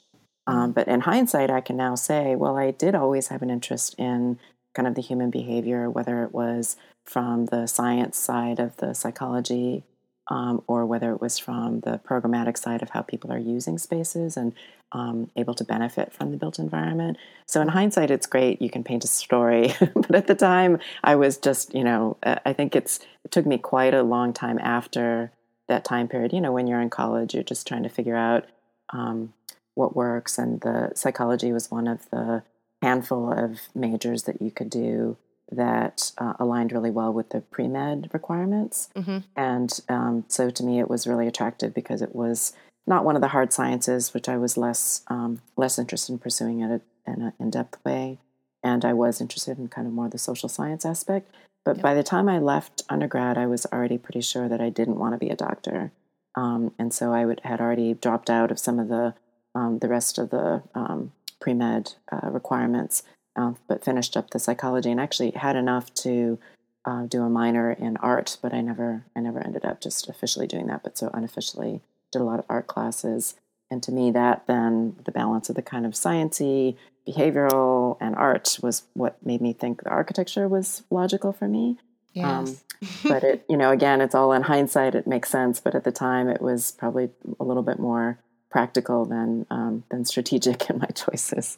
Um, 0.48 0.72
but 0.72 0.88
in 0.88 1.02
hindsight, 1.02 1.52
I 1.52 1.62
can 1.62 1.78
now 1.78 1.96
say, 1.96 2.36
well, 2.36 2.58
I 2.58 2.72
did 2.72 2.96
always 2.96 3.28
have 3.28 3.42
an 3.42 3.50
interest 3.50 3.96
in 3.98 4.40
kind 4.74 4.88
of 4.88 4.96
the 4.96 5.02
human 5.02 5.30
behavior, 5.30 5.90
whether 5.90 6.24
it 6.24 6.34
was 6.34 6.76
from 7.06 7.48
the 7.48 7.68
science 7.68 8.18
side 8.18 8.60
of 8.60 8.78
the 8.78 8.94
psychology 8.94 9.84
um, 10.30 10.64
or 10.68 10.86
whether 10.86 11.12
it 11.12 11.22
was 11.22 11.40
from 11.40 11.82
the 11.82 12.00
programmatic 12.08 12.58
side 12.58 12.82
of 12.82 12.92
how 12.92 13.02
people 13.02 13.32
are 13.32 13.40
using 13.40 13.78
spaces 13.78 14.38
and 14.38 14.54
um, 14.92 15.30
able 15.36 15.54
to 15.56 15.64
benefit 15.64 16.14
from 16.14 16.32
the 16.32 16.38
built 16.38 16.60
environment. 16.60 17.18
So, 17.46 17.62
in 17.62 17.70
hindsight, 17.70 18.12
it's 18.12 18.28
great. 18.28 18.62
You 18.62 18.70
can 18.70 18.84
paint 18.84 19.04
a 19.04 19.08
story. 19.08 19.74
but 19.96 20.16
at 20.16 20.28
the 20.28 20.36
time, 20.36 20.80
I 21.04 21.16
was 21.16 21.38
just, 21.38 21.74
you 21.74 21.84
know, 21.84 22.18
I 22.24 22.54
think 22.54 22.76
it's, 22.76 23.00
it 23.24 23.32
took 23.32 23.46
me 23.46 23.58
quite 23.58 23.94
a 23.94 24.04
long 24.04 24.34
time 24.34 24.60
after 24.60 25.32
that 25.70 25.86
time 25.86 26.08
period. 26.08 26.34
You 26.34 26.42
know, 26.42 26.52
when 26.52 26.68
you're 26.68 26.82
in 26.82 26.90
college, 26.90 27.34
you're 27.34 27.44
just 27.44 27.66
trying 27.66 27.84
to 27.84 27.90
figure 27.90 28.18
out 28.18 28.46
um, 28.90 29.34
what 29.76 29.96
works. 29.96 30.38
And 30.38 30.60
the 30.62 30.92
psychology 30.96 31.54
was 31.54 31.72
one 31.72 31.88
of 31.88 32.10
the 32.10 32.44
handful 32.82 33.32
of 33.32 33.62
majors 33.74 34.24
that 34.24 34.42
you 34.42 34.52
could 34.52 34.70
do 34.70 35.18
that 35.52 36.12
uh, 36.18 36.34
aligned 36.40 36.72
really 36.72 36.92
well 36.92 37.12
with 37.12 37.30
the 37.30 37.42
pre 37.42 37.68
med 37.68 38.10
requirements. 38.14 38.90
Mm-hmm. 38.96 39.20
And 39.36 39.80
um, 39.90 40.26
so 40.28 40.50
to 40.50 40.64
me, 40.64 40.80
it 40.80 40.90
was 40.90 41.08
really 41.08 41.28
attractive 41.28 41.74
because 41.74 42.02
it 42.02 42.14
was 42.14 42.54
not 42.86 43.06
one 43.06 43.16
of 43.16 43.22
the 43.22 43.30
hard 43.30 43.54
sciences, 43.54 44.14
which 44.14 44.30
I 44.30 44.38
was 44.38 44.58
less 44.58 45.04
um, 45.08 45.42
less 45.56 45.80
interested 45.80 46.14
in 46.14 46.20
pursuing 46.20 46.60
in 46.60 46.82
an 47.06 47.34
in 47.40 47.50
depth 47.50 47.84
way. 47.86 48.20
And 48.64 48.84
I 48.84 48.94
was 48.94 49.22
interested 49.22 49.58
in 49.58 49.70
kind 49.70 49.88
of 49.88 49.94
more 49.94 50.10
the 50.10 50.18
social 50.18 50.50
science 50.50 50.86
aspect. 50.86 51.34
But 51.66 51.78
yep. 51.78 51.84
by 51.84 51.94
the 51.94 52.04
time 52.04 52.30
I 52.30 52.40
left 52.40 52.84
undergrad, 52.90 53.38
I 53.38 53.46
was 53.46 53.66
already 53.68 53.98
pretty 53.98 54.22
sure 54.22 54.48
that 54.48 54.62
I 54.62 54.70
didn't 54.70 55.00
want 55.00 55.14
to 55.14 55.18
be 55.18 55.30
a 55.30 55.36
doctor. 55.36 55.92
Um, 56.36 56.74
and 56.80 56.94
so 56.94 57.14
I 57.14 57.26
would, 57.26 57.42
had 57.44 57.60
already 57.60 57.94
dropped 57.94 58.30
out 58.30 58.52
of 58.52 58.60
some 58.60 58.80
of 58.80 58.88
the 58.88 59.14
um, 59.56 59.80
the 59.80 59.88
rest 59.88 60.20
of 60.20 60.30
the 60.30 60.62
um, 60.76 61.12
pre 61.40 61.54
med 61.54 61.94
uh, 62.12 62.30
requirements 62.30 63.04
uh, 63.36 63.54
but 63.68 63.84
finished 63.84 64.18
up 64.18 64.30
the 64.30 64.40
psychology 64.40 64.92
and 64.92 65.00
actually 65.00 65.32
had 65.32 65.56
enough 65.56 65.94
to 65.94 66.38
uh, 66.86 67.04
do 67.04 67.24
a 67.24 67.30
minor 67.30 67.72
in 67.72 67.98
art, 67.98 68.38
but 68.42 68.54
I 68.54 68.62
never 68.62 69.06
I 69.16 69.20
never 69.20 69.40
ended 69.40 69.66
up 69.66 69.82
just 69.82 70.10
officially 70.10 70.48
doing 70.48 70.68
that, 70.68 70.84
but 70.84 70.98
so 70.98 71.10
unofficially 71.14 71.82
did 72.12 72.22
a 72.22 72.26
lot 72.26 72.40
of 72.40 72.46
art 72.50 72.68
classes. 72.68 73.36
And 73.72 73.84
to 73.84 73.92
me, 73.92 74.12
that 74.12 74.46
then 74.48 74.96
the 75.06 75.12
balance 75.12 75.50
of 75.50 75.56
the 75.56 75.62
kind 75.62 75.86
of 75.86 75.94
sciency, 75.94 76.76
behavioral, 77.08 77.98
and 78.02 78.16
art 78.16 78.58
was 78.62 78.84
what 78.94 79.24
made 79.26 79.42
me 79.42 79.54
think 79.54 79.84
the 79.84 79.90
architecture 79.90 80.48
was 80.48 80.84
logical 80.90 81.32
for 81.32 81.48
me. 81.48 81.78
Um, 82.18 82.46
yes. 82.46 82.50
Um, 82.50 82.56
but 83.04 83.24
it, 83.24 83.46
you 83.50 83.58
know, 83.58 83.72
again, 83.72 84.02
it's 84.02 84.16
all 84.16 84.32
in 84.32 84.44
hindsight. 84.44 84.96
It 84.96 85.06
makes 85.06 85.30
sense, 85.30 85.60
but 85.60 85.76
at 85.76 85.84
the 85.84 85.92
time, 85.92 86.30
it 86.30 86.42
was 86.42 86.72
probably 86.72 87.10
a 87.40 87.44
little 87.44 87.64
bit 87.64 87.78
more 87.78 88.20
practical 88.50 89.06
than 89.06 89.46
um, 89.52 89.84
than 89.92 90.06
strategic 90.06 90.70
in 90.70 90.80
my 90.80 90.88
choices. 90.88 91.58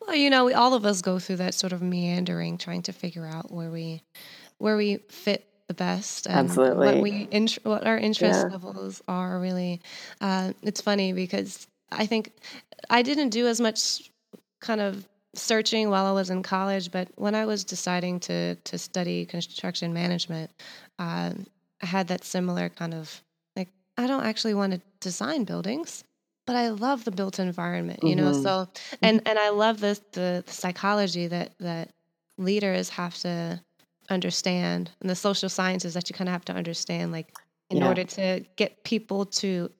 Well, 0.00 0.14
you 0.14 0.30
know, 0.30 0.44
we, 0.44 0.54
all 0.54 0.74
of 0.74 0.84
us 0.84 1.02
go 1.02 1.18
through 1.18 1.36
that 1.36 1.54
sort 1.54 1.72
of 1.72 1.82
meandering, 1.82 2.58
trying 2.58 2.82
to 2.82 2.92
figure 2.92 3.26
out 3.26 3.50
where 3.50 3.70
we 3.70 4.02
where 4.58 4.76
we 4.76 4.98
fit 5.08 5.46
the 5.68 5.74
best 5.74 6.26
and 6.26 6.48
Absolutely. 6.48 6.86
what 6.86 6.96
we 6.98 7.28
int- 7.30 7.58
what 7.64 7.86
our 7.86 7.98
interest 7.98 8.40
yeah. 8.46 8.52
levels 8.52 9.02
are. 9.08 9.38
Really, 9.38 9.80
uh, 10.20 10.52
it's 10.62 10.80
funny 10.80 11.12
because 11.12 11.66
I 11.90 12.06
think 12.06 12.32
I 12.90 13.02
didn't 13.02 13.30
do 13.30 13.46
as 13.46 13.60
much 13.60 14.10
kind 14.60 14.80
of 14.80 15.06
searching 15.34 15.90
while 15.90 16.06
I 16.06 16.12
was 16.12 16.30
in 16.30 16.42
college, 16.42 16.90
but 16.90 17.08
when 17.16 17.34
I 17.34 17.46
was 17.46 17.64
deciding 17.64 18.20
to 18.20 18.54
to 18.54 18.78
study 18.78 19.24
construction 19.24 19.92
management, 19.92 20.50
uh, 20.98 21.32
I 21.82 21.86
had 21.86 22.08
that 22.08 22.24
similar 22.24 22.68
kind 22.68 22.94
of 22.94 23.22
like 23.56 23.68
I 23.96 24.06
don't 24.06 24.24
actually 24.24 24.54
want 24.54 24.72
to 24.72 24.80
design 25.00 25.44
buildings 25.44 26.04
but 26.46 26.54
I 26.54 26.68
love 26.68 27.04
the 27.04 27.10
built 27.10 27.38
environment, 27.38 28.00
you 28.02 28.14
know. 28.14 28.30
Mm-hmm. 28.30 28.42
So 28.42 28.48
mm-hmm. 28.48 28.96
and 29.02 29.22
and 29.26 29.38
I 29.38 29.50
love 29.50 29.80
this 29.80 30.00
the, 30.12 30.44
the 30.46 30.52
psychology 30.52 31.26
that 31.26 31.58
that 31.58 31.90
leaders 32.38 32.88
have 32.90 33.16
to 33.18 33.60
understand 34.10 34.90
and 35.00 35.10
the 35.10 35.14
social 35.14 35.48
sciences 35.48 35.94
that 35.94 36.08
you 36.08 36.14
kind 36.14 36.28
of 36.28 36.32
have 36.32 36.44
to 36.44 36.52
understand 36.52 37.12
like 37.12 37.32
in 37.70 37.78
yeah. 37.78 37.88
order 37.88 38.04
to 38.04 38.44
get 38.56 38.84
people 38.84 39.26
to 39.26 39.70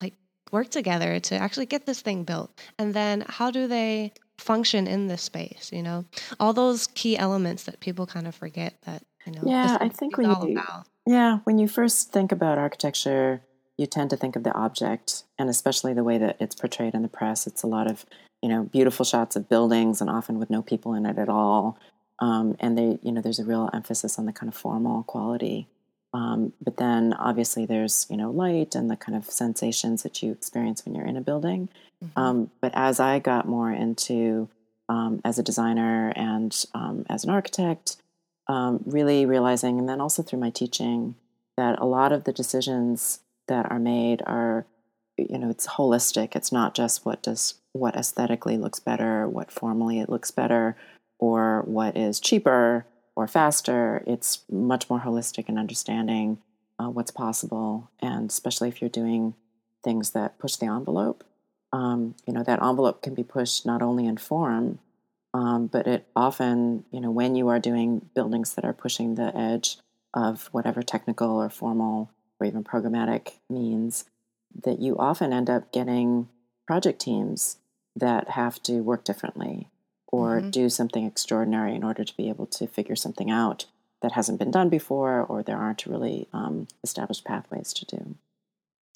like 0.00 0.14
work 0.52 0.70
together 0.70 1.20
to 1.20 1.34
actually 1.34 1.66
get 1.66 1.86
this 1.86 2.00
thing 2.00 2.24
built 2.24 2.50
and 2.78 2.94
then 2.94 3.24
how 3.28 3.50
do 3.50 3.66
they 3.66 4.12
function 4.38 4.86
in 4.86 5.06
this 5.06 5.22
space 5.22 5.70
you 5.72 5.82
know 5.82 6.04
all 6.40 6.52
those 6.52 6.88
key 6.88 7.16
elements 7.16 7.64
that 7.64 7.78
people 7.80 8.06
kind 8.06 8.26
of 8.26 8.34
forget 8.34 8.74
that 8.84 9.02
you 9.26 9.32
know 9.32 9.42
yeah 9.44 9.78
i 9.80 9.88
think 9.88 10.16
when 10.16 10.28
you 10.28 10.58
about. 10.58 10.86
yeah 11.06 11.38
when 11.44 11.58
you 11.58 11.68
first 11.68 12.12
think 12.12 12.32
about 12.32 12.58
architecture 12.58 13.40
you 13.76 13.86
tend 13.86 14.10
to 14.10 14.16
think 14.16 14.36
of 14.36 14.42
the 14.42 14.52
object 14.52 15.24
and 15.38 15.48
especially 15.48 15.94
the 15.94 16.04
way 16.04 16.18
that 16.18 16.36
it's 16.40 16.54
portrayed 16.54 16.94
in 16.94 17.02
the 17.02 17.08
press 17.08 17.46
it's 17.46 17.62
a 17.62 17.66
lot 17.66 17.88
of 17.88 18.04
you 18.42 18.48
know 18.48 18.64
beautiful 18.64 19.04
shots 19.04 19.36
of 19.36 19.48
buildings 19.48 20.00
and 20.00 20.10
often 20.10 20.38
with 20.38 20.50
no 20.50 20.62
people 20.62 20.94
in 20.94 21.06
it 21.06 21.16
at 21.16 21.28
all 21.28 21.78
um, 22.20 22.56
and 22.60 22.76
they 22.76 22.98
you 23.02 23.12
know 23.12 23.20
there's 23.20 23.38
a 23.38 23.44
real 23.44 23.70
emphasis 23.72 24.18
on 24.18 24.26
the 24.26 24.32
kind 24.32 24.48
of 24.48 24.56
formal 24.56 25.02
quality. 25.04 25.68
Um, 26.12 26.52
but 26.60 26.76
then 26.76 27.12
obviously 27.14 27.66
there's 27.66 28.06
you 28.08 28.16
know 28.16 28.30
light 28.30 28.74
and 28.74 28.90
the 28.90 28.96
kind 28.96 29.16
of 29.16 29.26
sensations 29.26 30.02
that 30.02 30.22
you 30.22 30.32
experience 30.32 30.84
when 30.84 30.94
you're 30.94 31.06
in 31.06 31.16
a 31.16 31.20
building. 31.20 31.68
Mm-hmm. 32.02 32.20
um, 32.20 32.50
but 32.60 32.72
as 32.74 32.98
i 32.98 33.20
got 33.20 33.46
more 33.46 33.70
into 33.70 34.48
um, 34.88 35.20
as 35.24 35.38
a 35.38 35.44
designer 35.44 36.12
and 36.16 36.64
um, 36.74 37.06
as 37.08 37.22
an 37.22 37.30
architect 37.30 37.96
um, 38.48 38.82
really 38.84 39.24
realizing 39.24 39.78
and 39.78 39.88
then 39.88 40.00
also 40.00 40.22
through 40.22 40.40
my 40.40 40.50
teaching 40.50 41.14
that 41.56 41.78
a 41.78 41.86
lot 41.86 42.12
of 42.12 42.24
the 42.24 42.32
decisions 42.32 43.20
that 43.48 43.70
are 43.70 43.78
made 43.78 44.22
are 44.26 44.66
you 45.16 45.38
know 45.38 45.48
it's 45.48 45.66
holistic. 45.66 46.34
It's 46.34 46.52
not 46.52 46.74
just 46.74 47.06
what 47.06 47.22
does 47.22 47.54
what 47.72 47.96
aesthetically 47.96 48.56
looks 48.56 48.80
better 48.80 49.28
what 49.28 49.50
formally 49.50 50.00
it 50.00 50.08
looks 50.08 50.30
better 50.30 50.76
or 51.18 51.62
what 51.62 51.96
is 51.96 52.20
cheaper 52.20 52.86
or 53.16 53.26
faster 53.26 54.02
it's 54.06 54.44
much 54.50 54.90
more 54.90 55.00
holistic 55.00 55.48
in 55.48 55.58
understanding 55.58 56.38
uh, 56.78 56.88
what's 56.88 57.10
possible 57.10 57.90
and 58.00 58.30
especially 58.30 58.68
if 58.68 58.80
you're 58.80 58.90
doing 58.90 59.34
things 59.82 60.10
that 60.10 60.38
push 60.38 60.56
the 60.56 60.66
envelope. 60.66 61.24
Um, 61.72 62.14
you 62.26 62.32
know 62.32 62.44
that 62.44 62.62
envelope 62.62 63.02
can 63.02 63.14
be 63.14 63.24
pushed 63.24 63.66
not 63.66 63.82
only 63.82 64.06
in 64.06 64.16
form 64.16 64.78
um, 65.34 65.66
but 65.66 65.88
it 65.88 66.06
often 66.14 66.84
you 66.92 67.00
know 67.00 67.10
when 67.10 67.34
you 67.34 67.48
are 67.48 67.58
doing 67.58 68.08
buildings 68.14 68.54
that 68.54 68.64
are 68.64 68.72
pushing 68.72 69.16
the 69.16 69.36
edge 69.36 69.78
of 70.14 70.48
whatever 70.52 70.82
technical 70.82 71.32
or 71.32 71.50
formal 71.50 72.10
or 72.38 72.46
even 72.46 72.62
programmatic 72.62 73.32
means 73.50 74.04
that 74.64 74.78
you 74.78 74.96
often 74.96 75.32
end 75.32 75.50
up 75.50 75.72
getting 75.72 76.28
project 76.66 77.00
teams 77.00 77.58
that 77.96 78.30
have 78.30 78.62
to 78.62 78.80
work 78.80 79.04
differently 79.04 79.68
or 80.14 80.38
mm-hmm. 80.38 80.50
do 80.50 80.68
something 80.68 81.04
extraordinary 81.04 81.74
in 81.74 81.82
order 81.82 82.04
to 82.04 82.16
be 82.16 82.28
able 82.28 82.46
to 82.46 82.68
figure 82.68 82.94
something 82.94 83.30
out 83.30 83.66
that 84.00 84.12
hasn't 84.12 84.38
been 84.38 84.52
done 84.52 84.68
before 84.68 85.22
or 85.22 85.42
there 85.42 85.56
aren't 85.56 85.86
really 85.86 86.28
um, 86.32 86.68
established 86.84 87.24
pathways 87.24 87.72
to 87.72 87.84
do. 87.86 88.14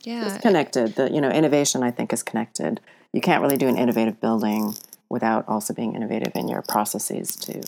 Yeah 0.04 0.26
it's 0.32 0.42
connected. 0.42 0.94
The 0.94 1.10
you 1.10 1.20
know 1.20 1.30
innovation 1.30 1.82
i 1.82 1.90
think 1.90 2.12
is 2.12 2.22
connected. 2.22 2.80
You 3.12 3.20
can't 3.20 3.42
really 3.42 3.56
do 3.56 3.66
an 3.66 3.76
innovative 3.76 4.20
building 4.20 4.74
without 5.08 5.48
also 5.48 5.74
being 5.74 5.96
innovative 5.96 6.32
in 6.36 6.46
your 6.46 6.62
processes 6.62 7.34
to 7.36 7.62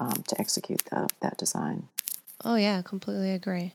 um, 0.00 0.24
to 0.26 0.40
execute 0.40 0.82
the, 0.90 1.08
that 1.20 1.38
design. 1.38 1.88
Oh 2.44 2.56
yeah 2.56 2.82
completely 2.82 3.30
agree 3.30 3.74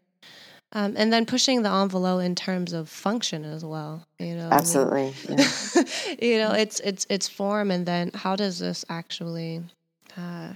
um, 0.73 0.93
and 0.97 1.11
then 1.11 1.25
pushing 1.25 1.63
the 1.63 1.69
envelope 1.69 2.21
in 2.21 2.35
terms 2.35 2.71
of 2.73 2.87
function 2.87 3.43
as 3.43 3.65
well, 3.65 4.05
you 4.19 4.35
know. 4.35 4.49
Absolutely. 4.51 5.13
I 5.27 5.29
mean, 5.29 5.39
yeah. 5.39 6.15
you 6.21 6.37
know, 6.37 6.51
it's 6.51 6.79
it's 6.79 7.05
it's 7.09 7.27
form, 7.27 7.71
and 7.71 7.85
then 7.85 8.11
how 8.13 8.35
does 8.35 8.59
this 8.59 8.85
actually? 8.89 9.63
Uh, 10.17 10.53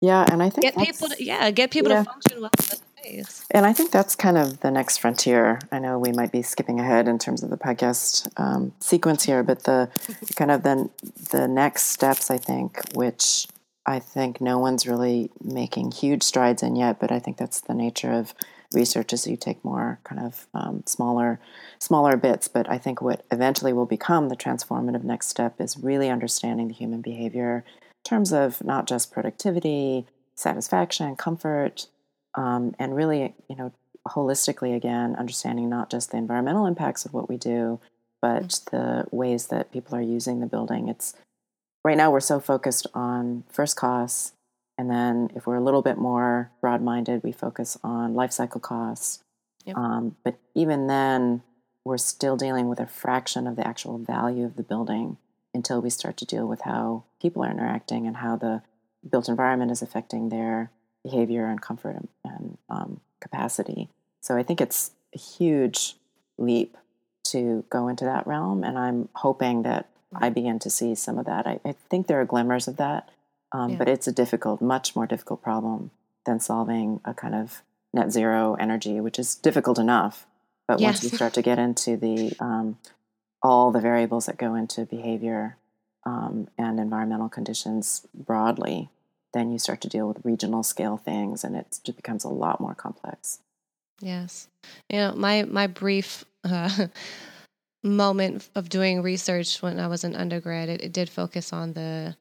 yeah, 0.00 0.26
and 0.30 0.42
I 0.42 0.50
think 0.50 0.74
get 0.74 0.76
people. 0.76 1.08
To, 1.08 1.24
yeah, 1.24 1.50
get 1.50 1.70
people 1.70 1.90
yeah. 1.90 2.04
to 2.04 2.10
function 2.10 2.40
well 2.42 2.50
in 2.58 2.66
the 2.66 2.76
space. 2.76 3.46
And 3.50 3.64
I 3.64 3.72
think 3.72 3.90
that's 3.90 4.14
kind 4.14 4.36
of 4.36 4.60
the 4.60 4.70
next 4.70 4.98
frontier. 4.98 5.58
I 5.72 5.78
know 5.78 5.98
we 5.98 6.12
might 6.12 6.32
be 6.32 6.42
skipping 6.42 6.78
ahead 6.78 7.08
in 7.08 7.18
terms 7.18 7.42
of 7.42 7.50
the 7.50 7.56
podcast 7.56 8.28
um, 8.36 8.72
sequence 8.80 9.24
here, 9.24 9.42
but 9.42 9.64
the 9.64 9.88
kind 10.36 10.50
of 10.50 10.62
the 10.62 10.90
the 11.30 11.48
next 11.48 11.84
steps, 11.84 12.30
I 12.30 12.36
think, 12.36 12.80
which 12.94 13.46
I 13.86 13.98
think 13.98 14.42
no 14.42 14.58
one's 14.58 14.86
really 14.86 15.30
making 15.42 15.92
huge 15.92 16.22
strides 16.22 16.62
in 16.62 16.76
yet, 16.76 17.00
but 17.00 17.10
I 17.10 17.18
think 17.18 17.38
that's 17.38 17.62
the 17.62 17.74
nature 17.74 18.12
of 18.12 18.34
research 18.72 19.12
as 19.12 19.26
you 19.26 19.36
take 19.36 19.64
more 19.64 19.98
kind 20.04 20.20
of 20.20 20.46
um, 20.54 20.82
smaller 20.86 21.40
smaller 21.78 22.16
bits 22.16 22.46
but 22.48 22.70
i 22.70 22.78
think 22.78 23.02
what 23.02 23.24
eventually 23.30 23.72
will 23.72 23.86
become 23.86 24.28
the 24.28 24.36
transformative 24.36 25.02
next 25.02 25.28
step 25.28 25.60
is 25.60 25.76
really 25.78 26.08
understanding 26.08 26.68
the 26.68 26.74
human 26.74 27.00
behavior 27.00 27.64
in 27.66 28.08
terms 28.08 28.32
of 28.32 28.62
not 28.64 28.86
just 28.86 29.12
productivity 29.12 30.06
satisfaction 30.34 31.16
comfort 31.16 31.86
um, 32.34 32.74
and 32.78 32.94
really 32.94 33.34
you 33.48 33.56
know 33.56 33.72
holistically 34.08 34.74
again 34.74 35.16
understanding 35.16 35.68
not 35.68 35.90
just 35.90 36.10
the 36.10 36.16
environmental 36.16 36.66
impacts 36.66 37.04
of 37.04 37.12
what 37.12 37.28
we 37.28 37.36
do 37.36 37.80
but 38.22 38.44
mm-hmm. 38.44 38.76
the 38.76 39.04
ways 39.10 39.48
that 39.48 39.72
people 39.72 39.96
are 39.96 40.02
using 40.02 40.40
the 40.40 40.46
building 40.46 40.88
it's 40.88 41.14
right 41.84 41.96
now 41.96 42.10
we're 42.10 42.20
so 42.20 42.38
focused 42.38 42.86
on 42.94 43.42
first 43.50 43.76
costs 43.76 44.32
and 44.80 44.90
then 44.90 45.30
if 45.34 45.46
we're 45.46 45.56
a 45.56 45.62
little 45.62 45.82
bit 45.82 45.98
more 45.98 46.50
broad 46.62 46.80
minded, 46.80 47.22
we 47.22 47.32
focus 47.32 47.76
on 47.84 48.14
life 48.14 48.32
cycle 48.32 48.62
costs. 48.62 49.22
Yep. 49.66 49.76
Um, 49.76 50.16
but 50.24 50.38
even 50.54 50.86
then, 50.86 51.42
we're 51.84 51.98
still 51.98 52.38
dealing 52.38 52.66
with 52.66 52.80
a 52.80 52.86
fraction 52.86 53.46
of 53.46 53.56
the 53.56 53.68
actual 53.68 53.98
value 53.98 54.46
of 54.46 54.56
the 54.56 54.62
building 54.62 55.18
until 55.52 55.82
we 55.82 55.90
start 55.90 56.16
to 56.16 56.24
deal 56.24 56.48
with 56.48 56.62
how 56.62 57.04
people 57.20 57.44
are 57.44 57.50
interacting 57.50 58.06
and 58.06 58.16
how 58.16 58.36
the 58.36 58.62
built 59.06 59.28
environment 59.28 59.70
is 59.70 59.82
affecting 59.82 60.30
their 60.30 60.70
behavior 61.02 61.44
and 61.44 61.60
comfort 61.60 62.08
and, 62.24 62.56
um, 62.70 63.02
capacity. 63.20 63.90
So 64.22 64.34
I 64.34 64.42
think 64.42 64.62
it's 64.62 64.92
a 65.14 65.18
huge 65.18 65.96
leap 66.38 66.78
to 67.24 67.66
go 67.68 67.88
into 67.88 68.06
that 68.06 68.26
realm. 68.26 68.64
And 68.64 68.78
I'm 68.78 69.10
hoping 69.14 69.62
that 69.64 69.90
I 70.14 70.30
begin 70.30 70.58
to 70.60 70.70
see 70.70 70.94
some 70.94 71.18
of 71.18 71.26
that. 71.26 71.46
I, 71.46 71.60
I 71.66 71.74
think 71.90 72.06
there 72.06 72.20
are 72.22 72.24
glimmers 72.24 72.66
of 72.66 72.78
that, 72.78 73.10
um, 73.52 73.70
yeah. 73.72 73.76
but 73.76 73.88
it's 73.88 74.06
a 74.06 74.12
difficult, 74.12 74.60
much 74.60 74.94
more 74.94 75.06
difficult 75.06 75.42
problem 75.42 75.90
than 76.26 76.40
solving 76.40 77.00
a 77.04 77.14
kind 77.14 77.34
of 77.34 77.62
net 77.92 78.12
zero 78.12 78.54
energy, 78.54 79.00
which 79.00 79.18
is 79.18 79.34
difficult 79.34 79.78
enough. 79.78 80.26
But 80.68 80.80
yes. 80.80 80.86
once 80.86 81.02
you 81.04 81.16
start 81.16 81.34
to 81.34 81.42
get 81.42 81.58
into 81.58 81.96
the 81.96 82.32
um, 82.38 82.78
all 83.42 83.70
the 83.70 83.80
variables 83.80 84.26
that 84.26 84.36
go 84.36 84.54
into 84.54 84.84
behavior 84.84 85.56
um, 86.06 86.48
and 86.56 86.78
environmental 86.78 87.28
conditions 87.28 88.06
broadly, 88.14 88.88
then 89.34 89.50
you 89.50 89.58
start 89.58 89.80
to 89.80 89.88
deal 89.88 90.06
with 90.06 90.24
regional 90.24 90.62
scale 90.62 90.96
things, 90.96 91.42
and 91.42 91.56
it 91.56 91.80
just 91.82 91.96
becomes 91.96 92.24
a 92.24 92.28
lot 92.28 92.60
more 92.60 92.74
complex. 92.74 93.40
Yes, 94.00 94.48
you 94.88 94.98
know 94.98 95.12
my 95.14 95.42
my 95.44 95.66
brief 95.66 96.24
uh, 96.44 96.86
moment 97.82 98.48
of 98.54 98.68
doing 98.68 99.02
research 99.02 99.60
when 99.62 99.80
I 99.80 99.88
was 99.88 100.04
an 100.04 100.14
undergrad, 100.14 100.68
it, 100.68 100.82
it 100.82 100.92
did 100.92 101.08
focus 101.08 101.52
on 101.52 101.72
the 101.72 102.16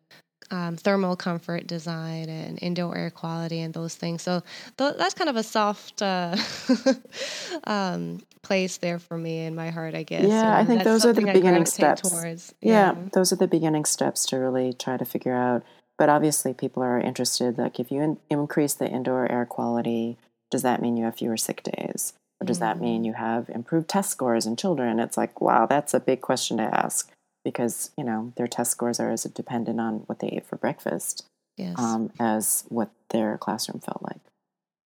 um, 0.52 0.76
thermal 0.76 1.16
comfort 1.16 1.68
design 1.68 2.30
and 2.30 2.60
indoor 2.62 2.98
air 2.98 3.10
quality 3.10 3.60
and 3.60 3.74
those 3.74 3.96
things. 3.96 4.22
So 4.22 4.42
th- 4.78 4.96
that's 4.98 5.14
kind 5.14 5.30
of 5.30 5.36
a 5.36 5.44
soft 5.44 6.02
uh, 6.02 6.36
um, 7.66 8.20
place 8.42 8.78
there 8.78 9.00
for 9.00 9.18
me 9.18 9.46
in 9.46 9.56
my 9.56 9.70
heart, 9.70 9.96
I 9.96 10.04
guess. 10.04 10.26
Yeah, 10.26 10.58
I 10.58 10.66
think 10.66 10.84
those 10.84 11.06
are 11.06 11.14
the 11.14 11.22
beginning 11.22 11.66
steps. 11.66 12.10
Towards. 12.10 12.54
Yeah. 12.62 12.96
those 13.14 13.32
are 13.32 13.38
the 13.38 13.48
beginning 13.48 13.86
steps 13.86 14.26
to 14.28 14.38
really 14.38 14.74
try 14.74 14.98
to 14.98 15.06
figure 15.06 15.36
out. 15.36 15.64
But 15.98 16.10
obviously, 16.10 16.54
people 16.54 16.82
are 16.82 17.00
interested. 17.00 17.58
Like, 17.58 17.80
if 17.80 17.92
you 17.92 18.02
in- 18.02 18.20
increase 18.30 18.74
the 18.74 18.88
indoor 18.88 19.30
air 19.30 19.46
quality, 19.46 20.18
does 20.50 20.62
that 20.62 20.82
mean 20.82 20.96
you 20.96 21.04
have 21.06 21.18
fewer 21.18 21.38
sick 21.38 21.62
days? 21.64 22.14
Or 22.42 22.46
does 22.46 22.60
mm-hmm. 22.60 22.66
that 22.66 22.80
mean 22.80 23.04
mm. 23.04 23.08
you 23.08 23.14
have 23.14 23.50
improved 23.50 23.90
test 23.90 24.10
scores 24.10 24.46
in 24.46 24.56
children? 24.56 25.00
It's 25.00 25.18
like, 25.18 25.42
wow, 25.42 25.66
that's 25.66 25.94
a 25.94 26.00
big 26.00 26.22
question 26.22 26.58
to 26.58 26.64
ask 26.64 27.12
because 27.44 27.92
you 27.98 28.04
know 28.04 28.34
their 28.36 28.48
test 28.48 28.72
scores 28.72 29.00
are 29.00 29.12
as 29.12 29.24
dependent 29.24 29.80
on 29.80 30.00
what 30.08 30.20
they 30.20 30.30
ate 30.30 30.46
for 30.46 30.58
breakfast 30.58 31.26
yes. 31.60 31.78
um, 31.78 32.12
as 32.20 32.64
what 32.70 32.90
their 33.10 33.38
classroom 33.38 33.80
felt 33.80 34.02
like. 34.02 34.22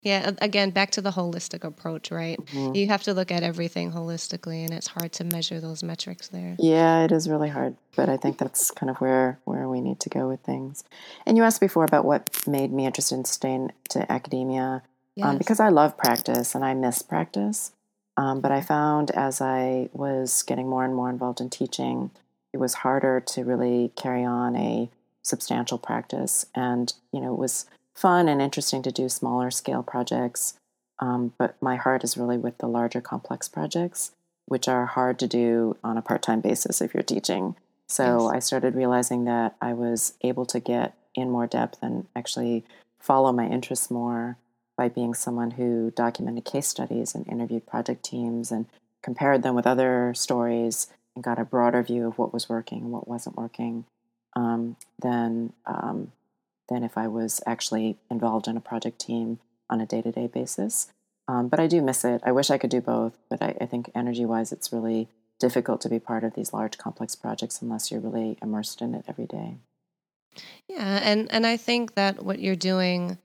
Yeah, 0.02 0.32
again, 0.42 0.72
back 0.72 0.92
to 0.92 1.02
the 1.02 1.12
holistic 1.12 1.64
approach, 1.64 2.12
right? 2.12 2.38
Mm-hmm. 2.38 2.76
You 2.76 2.88
have 2.88 3.04
to 3.04 3.14
look 3.14 3.32
at 3.32 3.42
everything 3.42 3.94
holistically, 3.94 4.66
and 4.66 4.74
it's 4.74 4.88
hard 4.88 5.14
to 5.14 5.24
measure 5.24 5.62
those 5.62 5.82
metrics 5.82 6.28
there. 6.28 6.58
Yeah, 6.60 7.06
it 7.06 7.14
is 7.14 7.30
really 7.30 7.48
hard, 7.48 7.78
but 7.96 8.10
I 8.10 8.18
think 8.18 8.38
that's 8.38 8.70
kind 8.70 8.90
of 8.90 8.98
where 8.98 9.40
where 9.46 9.70
we 9.70 9.80
need 9.80 10.02
to 10.02 10.10
go 10.10 10.28
with 10.28 10.42
things. 10.42 10.84
And 11.26 11.38
you 11.38 11.44
asked 11.44 11.62
before 11.62 11.86
about 11.86 12.04
what 12.04 12.46
made 12.46 12.74
me 12.74 12.86
interested 12.86 13.16
in 13.16 13.24
staying 13.24 13.72
to 13.92 14.12
academia, 14.12 14.62
um, 14.64 14.82
yes. 15.16 15.26
um, 15.26 15.38
because 15.38 15.62
I 15.62 15.70
love 15.70 15.98
practice 15.98 16.54
and 16.54 16.66
I 16.66 16.74
miss 16.74 17.02
practice. 17.02 17.72
Um, 18.18 18.42
but 18.42 18.52
I 18.52 18.62
found 18.62 19.10
as 19.12 19.42
I 19.42 19.90
was 19.94 20.44
getting 20.44 20.68
more 20.68 20.84
and 20.84 20.94
more 20.94 21.10
involved 21.10 21.40
in 21.40 21.50
teaching, 21.50 22.12
it 22.54 22.60
was 22.60 22.76
harder 22.76 23.20
to 23.20 23.44
really 23.44 23.92
carry 23.96 24.24
on 24.24 24.56
a 24.56 24.90
substantial 25.24 25.78
practice. 25.78 26.46
And, 26.54 26.94
you 27.12 27.20
know, 27.20 27.34
it 27.34 27.40
was 27.40 27.66
fun 27.96 28.28
and 28.28 28.42
interesting 28.42 28.84
to 28.84 28.92
do 28.92 29.10
smaller 29.10 29.52
scale 29.52 29.84
projects. 29.84 30.54
Um, 31.00 31.34
but 31.38 31.56
my 31.62 31.76
heart 31.76 32.04
is 32.04 32.18
really 32.18 32.38
with 32.38 32.60
the 32.60 32.68
larger 32.68 33.02
complex 33.02 33.48
projects, 33.48 34.12
which 34.46 34.68
are 34.68 34.86
hard 34.86 35.18
to 35.20 35.28
do 35.28 35.78
on 35.84 35.98
a 35.98 36.02
part 36.02 36.22
time 36.22 36.42
basis 36.42 36.82
if 36.82 36.94
you're 36.94 37.04
teaching. 37.04 37.56
So 37.88 38.28
yes. 38.28 38.36
I 38.36 38.40
started 38.40 38.76
realizing 38.76 39.26
that 39.26 39.56
I 39.62 39.74
was 39.74 40.14
able 40.22 40.46
to 40.48 40.60
get 40.60 40.94
in 41.16 41.30
more 41.30 41.48
depth 41.48 41.80
and 41.82 42.08
actually 42.16 42.64
follow 43.00 43.32
my 43.32 43.48
interests 43.48 43.92
more 43.92 44.38
by 44.78 44.90
being 44.90 45.14
someone 45.14 45.52
who 45.52 45.92
documented 45.92 46.46
case 46.46 46.68
studies 46.68 47.14
and 47.14 47.28
interviewed 47.28 47.68
project 47.68 48.04
teams 48.04 48.52
and 48.52 48.66
compared 49.02 49.44
them 49.44 49.54
with 49.54 49.68
other 49.68 50.14
stories 50.16 50.88
and 51.15 51.24
got 51.24 51.39
a 51.39 51.46
broader 51.46 51.84
view 51.84 52.08
of 52.08 52.17
what 52.17 52.34
was 52.34 52.50
working 52.50 52.79
and 52.79 52.91
what 52.91 53.08
wasn't 53.08 53.38
working 53.38 53.86
um, 54.36 54.76
than 55.02 55.54
um, 55.65 56.12
than 56.69 56.84
if 56.84 56.97
I 56.97 57.08
was 57.08 57.41
actually 57.45 57.97
involved 58.10 58.47
in 58.47 58.58
a 58.58 58.62
project 58.62 58.99
team 58.99 59.39
on 59.69 59.82
a 59.82 59.86
day 59.86 60.02
to 60.02 60.12
day 60.12 60.28
basis. 60.28 60.91
Um, 61.28 61.47
but 61.47 61.60
I 61.60 61.67
do 61.67 61.82
miss 61.82 62.04
it. 62.04 62.21
I 62.26 62.32
wish 62.32 62.49
I 62.49 62.58
could 62.58 62.69
do 62.69 62.82
both, 62.82 63.17
but 63.30 63.41
I, 63.41 63.56
I 63.62 63.65
think 63.65 63.91
energy 63.95 64.26
wise, 64.26 64.52
it's 64.52 64.73
really 64.73 65.08
difficult 65.39 65.82
to 65.82 65.89
be 65.89 65.99
part 65.99 66.23
of 66.23 66.34
these 66.34 66.54
large 66.54 66.78
complex 66.78 67.15
projects 67.15 67.62
unless 67.62 67.91
you're 67.91 68.02
really 68.02 68.38
immersed 68.41 68.82
in 68.82 68.93
it 68.93 69.06
every 69.08 69.26
day. 69.26 69.56
Yeah, 70.67 70.99
and 71.04 71.32
and 71.32 71.45
I 71.45 71.58
think 71.58 71.95
that 71.95 72.23
what 72.23 72.39
you're 72.39 72.56
doing 72.56 73.17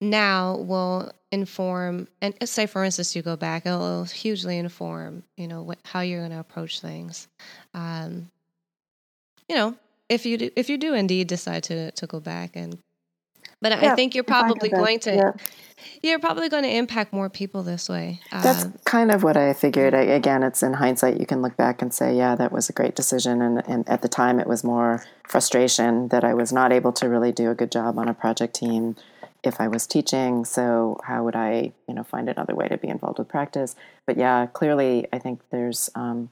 now 0.00 0.56
will 0.56 1.12
inform 1.30 2.08
and 2.20 2.34
say 2.44 2.66
for 2.66 2.82
instance 2.82 3.14
you 3.14 3.22
go 3.22 3.36
back 3.36 3.64
it'll 3.66 4.04
hugely 4.04 4.58
inform 4.58 5.22
you 5.36 5.46
know 5.46 5.62
what, 5.62 5.78
how 5.84 6.00
you're 6.00 6.20
going 6.20 6.30
to 6.30 6.40
approach 6.40 6.80
things 6.80 7.28
um, 7.74 8.30
you 9.48 9.54
know 9.54 9.74
if 10.08 10.26
you 10.26 10.36
do, 10.36 10.50
if 10.56 10.68
you 10.68 10.76
do 10.76 10.94
indeed 10.94 11.28
decide 11.28 11.62
to 11.62 11.90
to 11.92 12.06
go 12.06 12.18
back 12.18 12.56
and 12.56 12.78
but 13.62 13.72
yeah, 13.72 13.92
I 13.92 13.94
think 13.94 14.14
you're 14.14 14.24
probably 14.24 14.70
going 14.70 15.00
to 15.00 15.14
yeah. 15.14 15.32
you're 16.02 16.18
probably 16.18 16.48
going 16.48 16.62
to 16.62 16.74
impact 16.74 17.12
more 17.12 17.28
people 17.28 17.62
this 17.62 17.88
way. 17.90 18.20
That's 18.32 18.64
uh, 18.64 18.70
kind 18.84 19.10
of 19.10 19.22
what 19.22 19.36
I 19.36 19.52
figured. 19.52 19.94
I, 19.94 20.00
again, 20.00 20.42
it's 20.42 20.62
in 20.62 20.72
hindsight 20.72 21.20
you 21.20 21.26
can 21.26 21.42
look 21.42 21.56
back 21.58 21.82
and 21.82 21.92
say, 21.92 22.16
yeah, 22.16 22.34
that 22.36 22.52
was 22.52 22.70
a 22.70 22.72
great 22.72 22.96
decision 22.96 23.42
and 23.42 23.62
and 23.68 23.88
at 23.88 24.02
the 24.02 24.08
time 24.08 24.40
it 24.40 24.46
was 24.46 24.64
more 24.64 25.04
frustration 25.28 26.08
that 26.08 26.24
I 26.24 26.32
was 26.32 26.52
not 26.52 26.72
able 26.72 26.92
to 26.94 27.08
really 27.08 27.32
do 27.32 27.50
a 27.50 27.54
good 27.54 27.70
job 27.70 27.98
on 27.98 28.08
a 28.08 28.14
project 28.14 28.54
team 28.54 28.96
if 29.42 29.60
I 29.60 29.68
was 29.68 29.86
teaching. 29.86 30.44
So 30.44 30.98
how 31.04 31.24
would 31.24 31.36
I, 31.36 31.72
you 31.88 31.94
know, 31.94 32.04
find 32.04 32.28
another 32.28 32.54
way 32.54 32.68
to 32.68 32.76
be 32.76 32.88
involved 32.88 33.18
with 33.18 33.28
practice? 33.28 33.74
But 34.06 34.16
yeah, 34.16 34.46
clearly, 34.46 35.06
I 35.12 35.18
think 35.18 35.40
there's 35.50 35.90
um, 35.94 36.30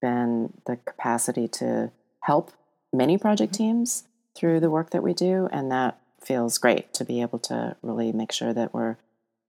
been 0.00 0.52
the 0.66 0.76
capacity 0.76 1.48
to 1.48 1.90
help 2.22 2.52
many 2.92 3.18
project 3.18 3.52
mm-hmm. 3.52 3.64
teams 3.64 4.04
through 4.36 4.60
the 4.60 4.70
work 4.70 4.90
that 4.90 5.02
we 5.02 5.14
do, 5.14 5.48
and 5.52 5.70
that 5.70 5.98
feels 6.22 6.58
great 6.58 6.92
to 6.94 7.04
be 7.04 7.20
able 7.20 7.38
to 7.38 7.76
really 7.82 8.12
make 8.12 8.32
sure 8.32 8.52
that 8.52 8.74
we're 8.74 8.96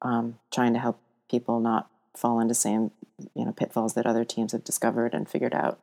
um, 0.01 0.38
trying 0.53 0.73
to 0.73 0.79
help 0.79 0.99
people 1.29 1.60
not 1.60 1.89
fall 2.15 2.39
into 2.39 2.53
same 2.53 2.91
you 3.36 3.45
know 3.45 3.51
pitfalls 3.51 3.93
that 3.93 4.05
other 4.05 4.23
teams 4.23 4.51
have 4.51 4.63
discovered 4.63 5.13
and 5.13 5.27
figured 5.29 5.53
out, 5.53 5.79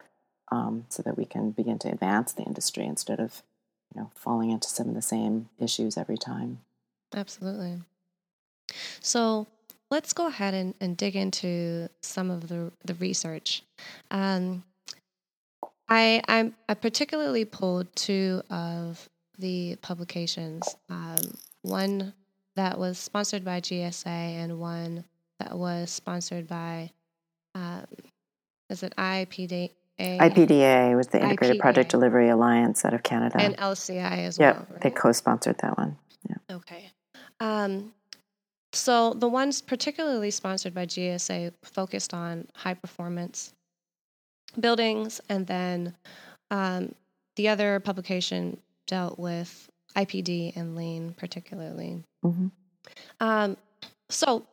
um, 0.50 0.87
so 0.88 1.03
that 1.03 1.16
we 1.16 1.24
can 1.24 1.50
begin 1.50 1.79
to 1.81 1.88
advance 1.88 2.33
the 2.33 2.42
industry 2.42 2.85
instead 2.85 3.20
of 3.20 3.42
you 3.94 4.00
know 4.00 4.11
falling 4.14 4.50
into 4.50 4.68
some 4.68 4.88
of 4.88 4.94
the 4.94 5.03
same 5.03 5.48
issues 5.59 5.96
every 5.96 6.18
time. 6.18 6.61
Absolutely. 7.14 7.81
So 9.00 9.46
let's 9.90 10.12
go 10.12 10.27
ahead 10.27 10.55
and, 10.55 10.74
and 10.81 10.96
dig 10.96 11.16
into 11.16 11.88
some 12.03 12.31
of 12.31 12.48
the, 12.48 12.72
the 12.85 12.94
research. 12.94 13.62
Um, 14.11 14.64
I, 15.88 16.22
I'm, 16.29 16.55
I 16.68 16.74
particularly 16.74 17.44
pulled 17.44 17.94
two 17.94 18.42
of 18.50 19.09
the 19.38 19.77
publications 19.77 20.77
um, 20.88 21.37
one 21.62 22.14
that 22.57 22.79
was 22.79 22.98
sponsored 22.98 23.44
by 23.44 23.61
GSA 23.61 24.07
and 24.07 24.61
one 24.61 25.05
that 25.40 25.57
was 25.57 25.90
sponsored 25.90 26.46
by, 26.46 26.90
um, 27.55 27.85
is 28.70 28.83
it 28.83 28.94
IPD? 28.96 29.70
IPDA 29.98 30.96
was 30.96 31.09
the 31.09 31.22
Integrated 31.22 31.57
IPDA. 31.57 31.61
Project 31.61 31.90
Delivery 31.90 32.29
Alliance 32.29 32.85
out 32.85 32.94
of 32.94 33.03
Canada. 33.03 33.40
And 33.40 33.57
LCI 33.57 34.18
as 34.27 34.38
yep, 34.38 34.57
well. 34.57 34.66
Right? 34.70 34.81
They 34.81 34.90
co 34.90 35.12
sponsored 35.12 35.59
that 35.59 35.79
one. 35.79 35.96
Yeah. 36.29 36.57
Okay. 36.57 36.90
Um, 37.44 37.92
so 38.72 39.12
the 39.12 39.28
ones 39.28 39.61
particularly 39.61 40.30
sponsored 40.30 40.74
by 40.74 40.87
GSA 40.87 41.52
focused 41.62 42.14
on 42.14 42.48
high 42.54 42.72
performance 42.74 43.52
buildings, 44.59 45.20
and 45.28 45.46
then 45.46 45.94
um, 46.50 46.94
the 47.37 47.48
other 47.48 47.80
publication 47.80 48.59
dealt 48.87 49.18
with 49.18 49.68
IPD 49.94 50.57
and 50.57 50.74
lean 50.74 51.12
particularly. 51.18 52.02
Mm-hmm. 52.24 52.46
Um, 53.20 53.57
so 54.09 54.46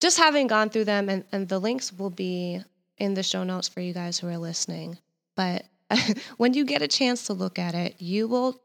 just 0.00 0.18
having 0.18 0.46
gone 0.46 0.70
through 0.70 0.84
them, 0.84 1.10
and, 1.10 1.22
and 1.32 1.46
the 1.46 1.58
links 1.58 1.92
will 1.92 2.10
be 2.10 2.62
in 2.96 3.12
the 3.12 3.22
show 3.22 3.44
notes 3.44 3.68
for 3.68 3.80
you 3.80 3.92
guys 3.92 4.18
who 4.18 4.26
are 4.28 4.38
listening. 4.38 4.96
But 5.36 5.64
when 6.38 6.54
you 6.54 6.64
get 6.64 6.80
a 6.80 6.88
chance 6.88 7.26
to 7.26 7.34
look 7.34 7.58
at 7.58 7.74
it, 7.74 7.96
you 7.98 8.26
will 8.26 8.58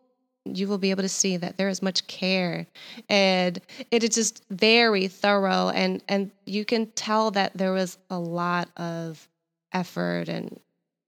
you 0.46 0.68
will 0.68 0.78
be 0.78 0.92
able 0.92 1.04
to 1.04 1.10
see 1.10 1.38
that 1.38 1.58
there 1.58 1.70
is 1.70 1.82
much 1.82 2.08
care 2.08 2.66
and 3.08 3.60
it 3.92 4.04
is 4.04 4.12
just 4.12 4.44
very 4.50 5.08
thorough 5.08 5.70
and 5.70 6.02
and 6.08 6.32
you 6.46 6.66
can 6.66 6.88
tell 6.92 7.32
that 7.32 7.56
there 7.56 7.74
was 7.74 7.98
a 8.10 8.18
lot 8.18 8.70
of 8.78 9.28
effort 9.74 10.30
and 10.30 10.60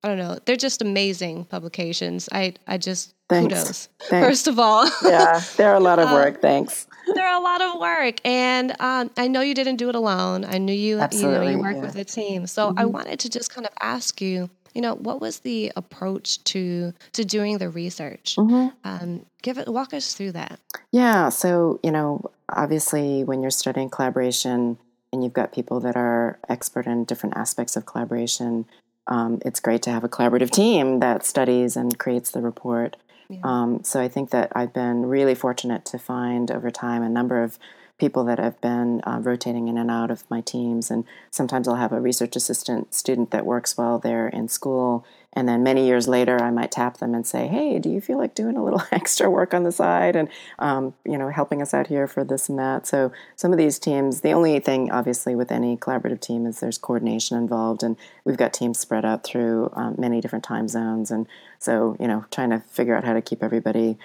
I 0.04 0.08
don't 0.08 0.17
know. 0.17 0.39
They're 0.46 0.56
just 0.56 0.82
amazing 0.82 1.46
publications. 1.46 2.28
I 2.32 2.56
I 2.65 2.80
just 2.80 3.13
thanks. 3.30 3.54
kudos. 3.54 3.89
Thanks. 4.10 4.28
First 4.28 4.48
of 4.48 4.58
all, 4.58 4.89
yeah, 5.04 5.41
they're 5.58 5.76
a 5.76 5.80
lot 5.80 6.00
of 6.00 6.12
work. 6.12 6.36
Um, 6.36 6.41
thanks. 6.41 6.88
They're 7.13 7.36
a 7.36 7.39
lot 7.39 7.62
of 7.62 7.80
work, 7.80 8.15
and 8.26 8.72
um, 8.80 9.12
I 9.15 9.28
know 9.28 9.41
you 9.41 9.54
didn't 9.54 9.76
do 9.76 9.89
it 9.89 9.96
alone. 9.96 10.44
I 10.44 10.58
knew 10.58 10.74
you. 10.74 11.00
Absolutely, 11.00 11.52
you 11.52 11.52
know, 11.52 11.58
you 11.58 11.63
worked 11.63 11.78
yeah. 11.78 11.86
with 11.86 11.96
a 11.98 12.04
team. 12.04 12.48
So 12.48 12.70
mm-hmm. 12.70 12.80
I 12.80 12.86
wanted 12.86 13.20
to 13.20 13.30
just 13.30 13.54
kind 13.54 13.67
of 13.67 13.74
ask 13.80 14.22
you 14.22 14.50
you 14.74 14.82
know 14.82 14.96
what 14.96 15.22
was 15.22 15.40
the 15.40 15.72
approach 15.76 16.44
to 16.44 16.94
to 17.12 17.24
doing 17.24 17.58
the 17.58 17.70
research 17.70 18.36
mm-hmm. 18.38 18.68
um, 18.84 19.26
give 19.42 19.58
it 19.58 19.68
walk 19.68 19.94
us 19.94 20.14
through 20.14 20.32
that 20.32 20.60
yeah 20.92 21.30
so 21.30 21.80
you 21.84 21.92
know 21.92 22.22
obviously 22.50 23.24
when 23.24 23.42
you're 23.42 23.52
studying 23.52 23.90
collaboration 23.90 24.78
and 25.12 25.24
you've 25.24 25.34
got 25.34 25.52
people 25.52 25.80
that 25.82 25.96
are 25.96 26.40
expert 26.48 26.88
in 26.88 27.04
different 27.04 27.36
aspects 27.36 27.76
of 27.76 27.86
collaboration, 27.86 28.66
um, 29.08 29.42
it's 29.46 29.60
great 29.60 29.82
to 29.84 29.90
have 29.92 30.04
a 30.04 30.10
collaborative 30.10 30.52
team 30.52 31.00
that 31.00 31.26
studies 31.26 31.76
and 31.76 31.98
creates 31.98 32.32
the 32.32 32.42
report. 32.42 32.98
Yeah. 33.30 33.40
Um, 33.44 33.84
so 33.84 34.00
I 34.00 34.08
think 34.08 34.30
that 34.32 34.52
I've 34.56 34.74
been 34.74 35.06
really 35.06 35.36
fortunate 35.36 35.86
to 35.86 36.00
find 36.00 36.52
over 36.52 36.70
time 36.70 37.04
a 37.04 37.10
number 37.10 37.44
of 37.44 37.58
people 38.02 38.24
that 38.24 38.40
have 38.40 38.60
been 38.62 39.00
uh, 39.06 39.20
rotating 39.22 39.68
in 39.68 39.78
and 39.78 39.92
out 39.92 40.10
of 40.10 40.28
my 40.28 40.42
teams. 40.42 40.90
And 40.90 41.06
sometimes 41.30 41.68
I'll 41.68 41.76
have 41.76 41.92
a 41.92 42.02
research 42.02 42.36
assistant 42.36 42.96
student 42.96 43.30
that 43.30 43.46
works 43.46 43.78
while 43.78 44.00
they're 44.00 44.28
in 44.28 44.48
school. 44.48 45.06
And 45.34 45.48
then 45.48 45.62
many 45.62 45.86
years 45.86 46.08
later, 46.08 46.42
I 46.42 46.50
might 46.50 46.72
tap 46.72 46.98
them 46.98 47.14
and 47.14 47.26
say, 47.26 47.48
"Hey, 47.48 47.78
do 47.80 47.90
you 47.90 48.02
feel 48.02 48.18
like 48.18 48.34
doing 48.34 48.58
a 48.58 48.64
little 48.64 48.82
extra 48.92 49.30
work 49.30 49.54
on 49.54 49.64
the 49.64 49.72
side 49.72 50.16
and 50.16 50.28
um, 50.60 50.94
you 51.06 51.18
know 51.18 51.30
helping 51.30 51.62
us 51.62 51.74
out 51.74 51.88
here 51.88 52.08
for 52.08 52.24
this 52.26 52.50
and 52.50 52.60
that?" 52.60 52.86
So 52.88 53.14
some 53.38 53.54
of 53.54 53.58
these 53.58 53.80
teams, 53.80 54.22
the 54.22 54.34
only 54.34 54.60
thing 54.60 54.92
obviously 54.92 55.36
with 55.36 55.52
any 55.52 55.78
collaborative 55.78 56.20
team 56.20 56.46
is 56.46 56.60
there's 56.60 56.80
coordination 56.80 57.38
involved, 57.38 57.82
and 57.82 57.96
we've 58.26 58.36
got 58.36 58.52
teams 58.52 58.80
spread 58.80 59.06
out 59.06 59.24
through 59.24 59.70
um, 59.74 59.96
many 59.98 60.20
different 60.20 60.44
time 60.44 60.68
zones, 60.68 61.12
and 61.12 61.28
so 61.60 61.96
you 62.00 62.08
know 62.08 62.26
trying 62.32 62.50
to 62.50 62.60
figure 62.60 62.96
out 62.96 63.06
how 63.06 63.14
to 63.14 63.22
keep 63.22 63.42
everybody 63.42 63.98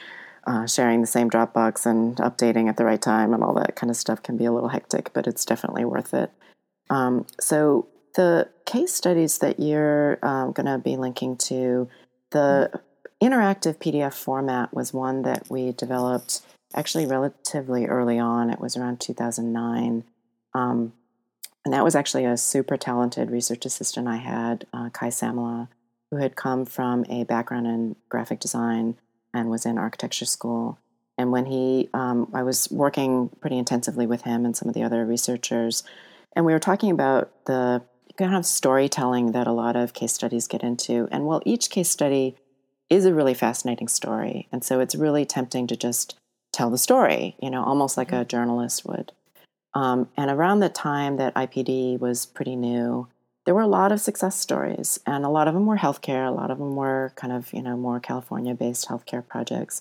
uh, 0.46 0.66
sharing 0.66 1.00
the 1.00 1.06
same 1.06 1.28
Dropbox 1.28 1.86
and 1.86 2.16
updating 2.18 2.68
at 2.68 2.76
the 2.76 2.84
right 2.84 3.00
time 3.02 3.34
and 3.34 3.42
all 3.42 3.54
that 3.54 3.74
kind 3.74 3.90
of 3.90 3.96
stuff 3.96 4.22
can 4.22 4.36
be 4.36 4.44
a 4.44 4.52
little 4.52 4.68
hectic, 4.68 5.12
but 5.12 5.26
it's 5.26 5.44
definitely 5.44 5.84
worth 5.84 6.14
it. 6.14 6.30
Um, 6.88 7.26
so 7.40 7.88
the 8.14 8.48
case 8.64 8.94
studies 8.94 9.38
that 9.38 9.58
you're 9.58 10.18
um, 10.22 10.52
going 10.52 10.66
to 10.66 10.78
be 10.78 10.96
linking 10.96 11.36
to, 11.36 11.88
the 12.30 12.80
interactive 13.20 13.78
PDF 13.78 14.14
format 14.14 14.72
was 14.72 14.92
one 14.92 15.22
that 15.22 15.50
we 15.50 15.72
developed 15.72 16.42
actually 16.74 17.06
relatively 17.06 17.86
early 17.86 18.18
on. 18.18 18.50
It 18.50 18.60
was 18.60 18.76
around 18.76 19.00
2009. 19.00 20.04
Um, 20.54 20.92
and 21.64 21.74
that 21.74 21.84
was 21.84 21.96
actually 21.96 22.24
a 22.24 22.36
super 22.36 22.76
talented 22.76 23.30
research 23.30 23.66
assistant 23.66 24.06
I 24.06 24.16
had, 24.16 24.66
uh, 24.72 24.90
Kai 24.90 25.08
Samala, 25.08 25.68
who 26.10 26.18
had 26.18 26.36
come 26.36 26.64
from 26.64 27.04
a 27.08 27.24
background 27.24 27.66
in 27.66 27.96
graphic 28.08 28.38
design 28.38 28.96
and 29.34 29.50
was 29.50 29.66
in 29.66 29.78
architecture 29.78 30.24
school. 30.24 30.78
And 31.18 31.32
when 31.32 31.46
he, 31.46 31.88
um, 31.94 32.30
I 32.34 32.42
was 32.42 32.70
working 32.70 33.30
pretty 33.40 33.58
intensively 33.58 34.06
with 34.06 34.22
him 34.22 34.44
and 34.44 34.56
some 34.56 34.68
of 34.68 34.74
the 34.74 34.82
other 34.82 35.04
researchers, 35.06 35.82
and 36.34 36.44
we 36.44 36.52
were 36.52 36.58
talking 36.58 36.90
about 36.90 37.30
the 37.46 37.82
kind 38.16 38.34
of 38.34 38.46
storytelling 38.46 39.32
that 39.32 39.46
a 39.46 39.52
lot 39.52 39.76
of 39.76 39.94
case 39.94 40.12
studies 40.12 40.48
get 40.48 40.62
into. 40.62 41.08
And 41.10 41.24
while 41.24 41.42
each 41.44 41.70
case 41.70 41.88
study 41.88 42.36
is 42.88 43.04
a 43.04 43.14
really 43.14 43.34
fascinating 43.34 43.88
story, 43.88 44.48
and 44.52 44.62
so 44.62 44.80
it's 44.80 44.94
really 44.94 45.24
tempting 45.24 45.66
to 45.68 45.76
just 45.76 46.18
tell 46.52 46.70
the 46.70 46.78
story, 46.78 47.36
you 47.40 47.50
know, 47.50 47.62
almost 47.62 47.96
like 47.96 48.12
a 48.12 48.16
mm-hmm. 48.16 48.28
journalist 48.28 48.86
would. 48.86 49.12
Um, 49.74 50.08
and 50.16 50.30
around 50.30 50.60
the 50.60 50.70
time 50.70 51.18
that 51.18 51.34
IPD 51.34 52.00
was 52.00 52.24
pretty 52.24 52.56
new, 52.56 53.08
there 53.46 53.54
were 53.54 53.62
a 53.62 53.68
lot 53.68 53.92
of 53.92 54.00
success 54.00 54.38
stories, 54.38 54.98
and 55.06 55.24
a 55.24 55.28
lot 55.28 55.46
of 55.48 55.54
them 55.54 55.66
were 55.66 55.76
healthcare. 55.76 56.28
A 56.28 56.32
lot 56.32 56.50
of 56.50 56.58
them 56.58 56.74
were 56.74 57.12
kind 57.14 57.32
of 57.32 57.52
you 57.52 57.62
know 57.62 57.76
more 57.76 58.00
California-based 58.00 58.88
healthcare 58.88 59.26
projects. 59.26 59.80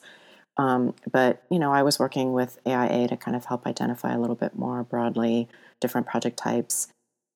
Um, 0.58 0.94
but 1.12 1.44
you 1.50 1.60
know, 1.60 1.74
I 1.74 1.84
was 1.84 2.00
working 2.00 2.32
with 2.32 2.60
AIA 2.66 3.10
to 3.10 3.18
kind 3.18 3.36
of 3.36 3.46
help 3.46 3.68
identify 3.68 4.14
a 4.14 4.20
little 4.20 4.36
bit 4.36 4.56
more 4.56 4.84
broadly 4.84 5.50
different 5.82 6.08
project 6.08 6.38
types, 6.38 6.88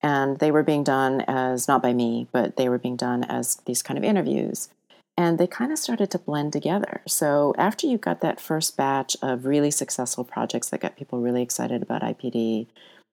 and 0.04 0.38
they 0.38 0.52
were 0.52 0.64
being 0.64 0.84
done 0.84 1.22
as 1.28 1.68
not 1.68 1.82
by 1.82 1.94
me, 1.94 2.28
but 2.32 2.58
they 2.58 2.70
were 2.70 2.78
being 2.78 2.96
done 2.96 3.24
as 3.24 3.56
these 3.66 3.82
kind 3.82 3.98
of 3.98 4.04
interviews, 4.04 4.70
and 5.18 5.40
they 5.40 5.48
kind 5.48 5.72
of 5.72 5.80
started 5.80 6.12
to 6.12 6.20
blend 6.20 6.54
together. 6.54 7.02
So 7.08 7.56
after 7.58 7.88
you 7.88 7.98
got 7.98 8.22
that 8.22 8.40
first 8.40 8.78
batch 8.78 9.18
of 9.24 9.46
really 9.46 9.72
successful 9.72 10.24
projects 10.24 10.70
that 10.70 10.80
got 10.80 10.96
people 10.96 11.20
really 11.20 11.42
excited 11.42 11.82
about 11.82 12.04
IPD, 12.04 12.68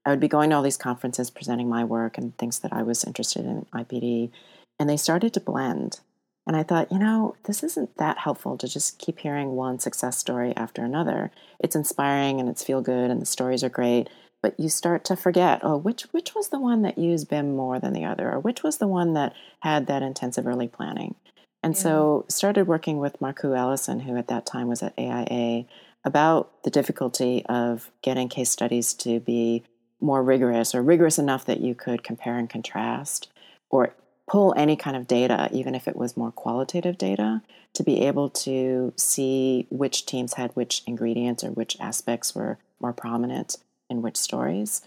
I 0.06 0.10
would 0.10 0.20
be 0.20 0.28
going 0.28 0.50
to 0.50 0.56
all 0.56 0.62
these 0.62 0.76
conferences 0.76 1.30
presenting 1.30 1.68
my 1.68 1.84
work 1.84 2.16
and 2.16 2.36
things 2.38 2.60
that 2.60 2.72
I 2.72 2.84
was 2.84 3.02
interested 3.02 3.44
in 3.44 3.66
IPD, 3.74 4.30
and 4.78 4.88
they 4.88 4.96
started 4.96 5.34
to 5.34 5.40
blend. 5.40 5.98
And 6.46 6.56
I 6.56 6.62
thought, 6.62 6.92
you 6.92 6.98
know, 7.00 7.34
this 7.42 7.64
isn't 7.64 7.96
that 7.96 8.18
helpful 8.18 8.56
to 8.58 8.68
just 8.68 9.00
keep 9.00 9.18
hearing 9.18 9.56
one 9.56 9.80
success 9.80 10.16
story 10.16 10.54
after 10.56 10.84
another. 10.84 11.32
It's 11.58 11.74
inspiring 11.74 12.38
and 12.38 12.48
it's 12.48 12.62
feel 12.62 12.80
good 12.80 13.10
and 13.10 13.20
the 13.20 13.26
stories 13.26 13.64
are 13.64 13.68
great, 13.68 14.08
but 14.42 14.58
you 14.60 14.68
start 14.68 15.04
to 15.06 15.16
forget, 15.16 15.58
oh, 15.64 15.76
which 15.76 16.02
which 16.12 16.36
was 16.36 16.50
the 16.50 16.60
one 16.60 16.82
that 16.82 16.98
used 16.98 17.28
BIM 17.28 17.56
more 17.56 17.80
than 17.80 17.92
the 17.92 18.04
other, 18.04 18.30
or 18.30 18.38
which 18.38 18.62
was 18.62 18.78
the 18.78 18.86
one 18.86 19.14
that 19.14 19.34
had 19.60 19.88
that 19.88 20.02
intensive 20.02 20.46
early 20.46 20.68
planning. 20.68 21.16
And 21.64 21.74
yeah. 21.74 21.80
so 21.80 22.24
started 22.28 22.68
working 22.68 22.98
with 22.98 23.18
Markku 23.18 23.58
Allison, 23.58 23.98
who 24.00 24.16
at 24.16 24.28
that 24.28 24.46
time 24.46 24.68
was 24.68 24.84
at 24.84 24.94
AIA, 24.96 25.64
about 26.04 26.62
the 26.62 26.70
difficulty 26.70 27.44
of 27.46 27.90
getting 28.02 28.28
case 28.28 28.50
studies 28.50 28.94
to 28.94 29.18
be 29.18 29.64
more 30.00 30.22
rigorous 30.22 30.74
or 30.74 30.82
rigorous 30.82 31.18
enough 31.18 31.44
that 31.44 31.61
you 31.61 31.74
could 31.74 32.02
compare 32.02 32.38
and 32.38 32.50
contrast 32.50 33.28
or 33.70 33.94
pull 34.28 34.54
any 34.56 34.76
kind 34.76 34.96
of 34.96 35.06
data, 35.06 35.48
even 35.52 35.74
if 35.74 35.87
it 35.87 35.96
was 35.96 36.16
more 36.16 36.32
qualitative 36.32 36.98
data, 36.98 37.42
to 37.74 37.82
be 37.82 38.02
able 38.02 38.28
to 38.28 38.92
see 38.96 39.66
which 39.70 40.06
teams 40.06 40.35
had 40.35 40.50
which 40.52 40.82
ingredients 40.87 41.44
or 41.44 41.50
which 41.50 41.76
aspects 41.80 42.35
were 42.35 42.59
more 42.80 42.92
prominent 42.92 43.56
in 43.88 44.02
which 44.02 44.16
stories. 44.16 44.82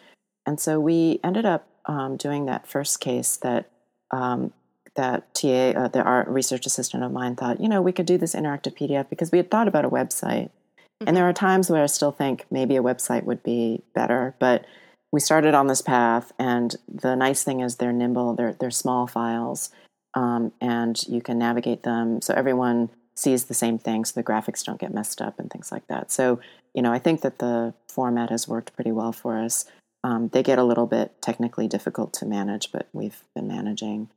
And 0.46 0.60
so 0.60 0.80
we 0.80 1.20
ended 1.24 1.46
up 1.46 1.68
um, 1.86 2.18
doing 2.18 2.46
that 2.46 2.68
first 2.68 3.00
case 3.00 3.38
that 3.38 3.70
um, 4.12 4.52
that 4.96 5.34
TA, 5.34 5.70
uh, 5.70 5.88
the 5.88 6.02
art 6.02 6.28
research 6.28 6.66
assistant 6.66 7.04
of 7.04 7.12
mine, 7.12 7.36
thought, 7.36 7.62
you 7.62 7.70
know, 7.70 7.82
we 7.82 7.92
could 7.92 8.06
do 8.06 8.18
this 8.18 8.36
interactive 8.36 8.76
PDF 8.76 9.08
because 9.10 9.32
we 9.32 9.38
had 9.38 9.50
thought 9.50 9.68
about 9.68 9.86
a 9.86 9.90
website. 9.90 10.50
Mm-hmm. 10.50 11.08
And 11.08 11.16
there 11.16 11.30
are 11.30 11.34
times 11.34 11.70
where 11.70 11.84
I 11.84 11.86
still 11.86 12.12
think 12.12 12.46
maybe 12.52 12.76
a 12.76 12.84
website 12.84 13.24
would 13.24 13.44
be 13.44 13.82
better, 13.94 14.36
but 14.40 14.66
we 15.12 15.20
started 15.20 15.54
on 15.54 15.68
this 15.68 15.82
path, 15.82 16.32
and 16.38 16.76
the 16.88 17.16
nice 17.16 17.44
thing 17.44 17.62
is 17.62 17.76
they're 17.76 17.92
nimble. 17.92 18.36
They're 18.36 18.54
they're 18.54 18.72
small 18.72 19.08
files, 19.08 19.70
um, 20.14 20.52
and 20.62 21.02
you 21.08 21.22
can 21.22 21.40
navigate 21.40 21.84
them 21.84 22.22
so 22.22 22.34
everyone 22.34 22.90
sees 23.16 23.46
the 23.46 23.54
same 23.54 23.78
thing, 23.78 24.06
so 24.06 24.20
the 24.20 24.24
graphics 24.24 24.64
don't 24.64 24.80
get 24.80 24.94
messed 24.94 25.22
up 25.22 25.40
and 25.40 25.50
things 25.52 25.72
like 25.72 25.88
that. 25.88 26.12
So 26.12 26.40
you 26.74 26.82
know, 26.82 26.94
I 26.94 27.00
think 27.00 27.22
that 27.22 27.40
the 27.40 27.74
format 27.88 28.30
has 28.30 28.48
worked 28.48 28.76
pretty 28.76 28.92
well 28.92 29.12
for 29.12 29.38
us. 29.38 29.66
Um, 30.04 30.30
they 30.30 30.44
get 30.44 30.60
a 30.60 30.64
little 30.64 30.88
bit 30.88 31.22
technically 31.22 31.68
difficult 31.68 32.14
to 32.14 32.26
manage, 32.26 32.72
but 32.72 32.88
we've 32.94 33.22
been 33.36 33.48
managing. 33.48 34.10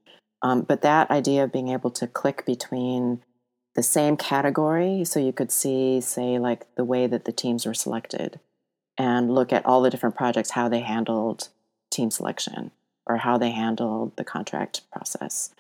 Um, 0.43 0.63
but 0.63 0.83
that 0.83 1.11
idea 1.11 1.45
of 1.45 1.53
being 1.53 1.69
able 1.69 1.91
to 1.93 2.07
click 2.07 2.45
between 2.45 3.23
the 3.75 3.83
same 3.83 4.17
category, 4.17 5.05
so 5.05 5.19
you 5.19 5.33
could 5.33 5.51
see, 5.51 6.01
say, 6.01 6.39
like 6.39 6.67
the 6.77 6.85
way 6.85 7.07
that 7.07 7.25
the 7.25 7.33
teams 7.33 7.65
were 7.65 7.75
selected 7.75 8.39
and 8.99 9.35
look 9.35 9.53
at 9.53 9.65
all 9.65 9.83
the 9.83 9.91
different 9.91 10.17
projects, 10.17 10.51
how 10.51 10.69
they 10.69 10.81
handled 10.81 11.49
team 11.91 12.11
selection 12.11 12.71
or 13.07 13.19
how 13.19 13.39
they 13.39 13.51
handled 13.51 14.17
the 14.17 14.25
contract 14.25 14.83
process. 14.93 15.55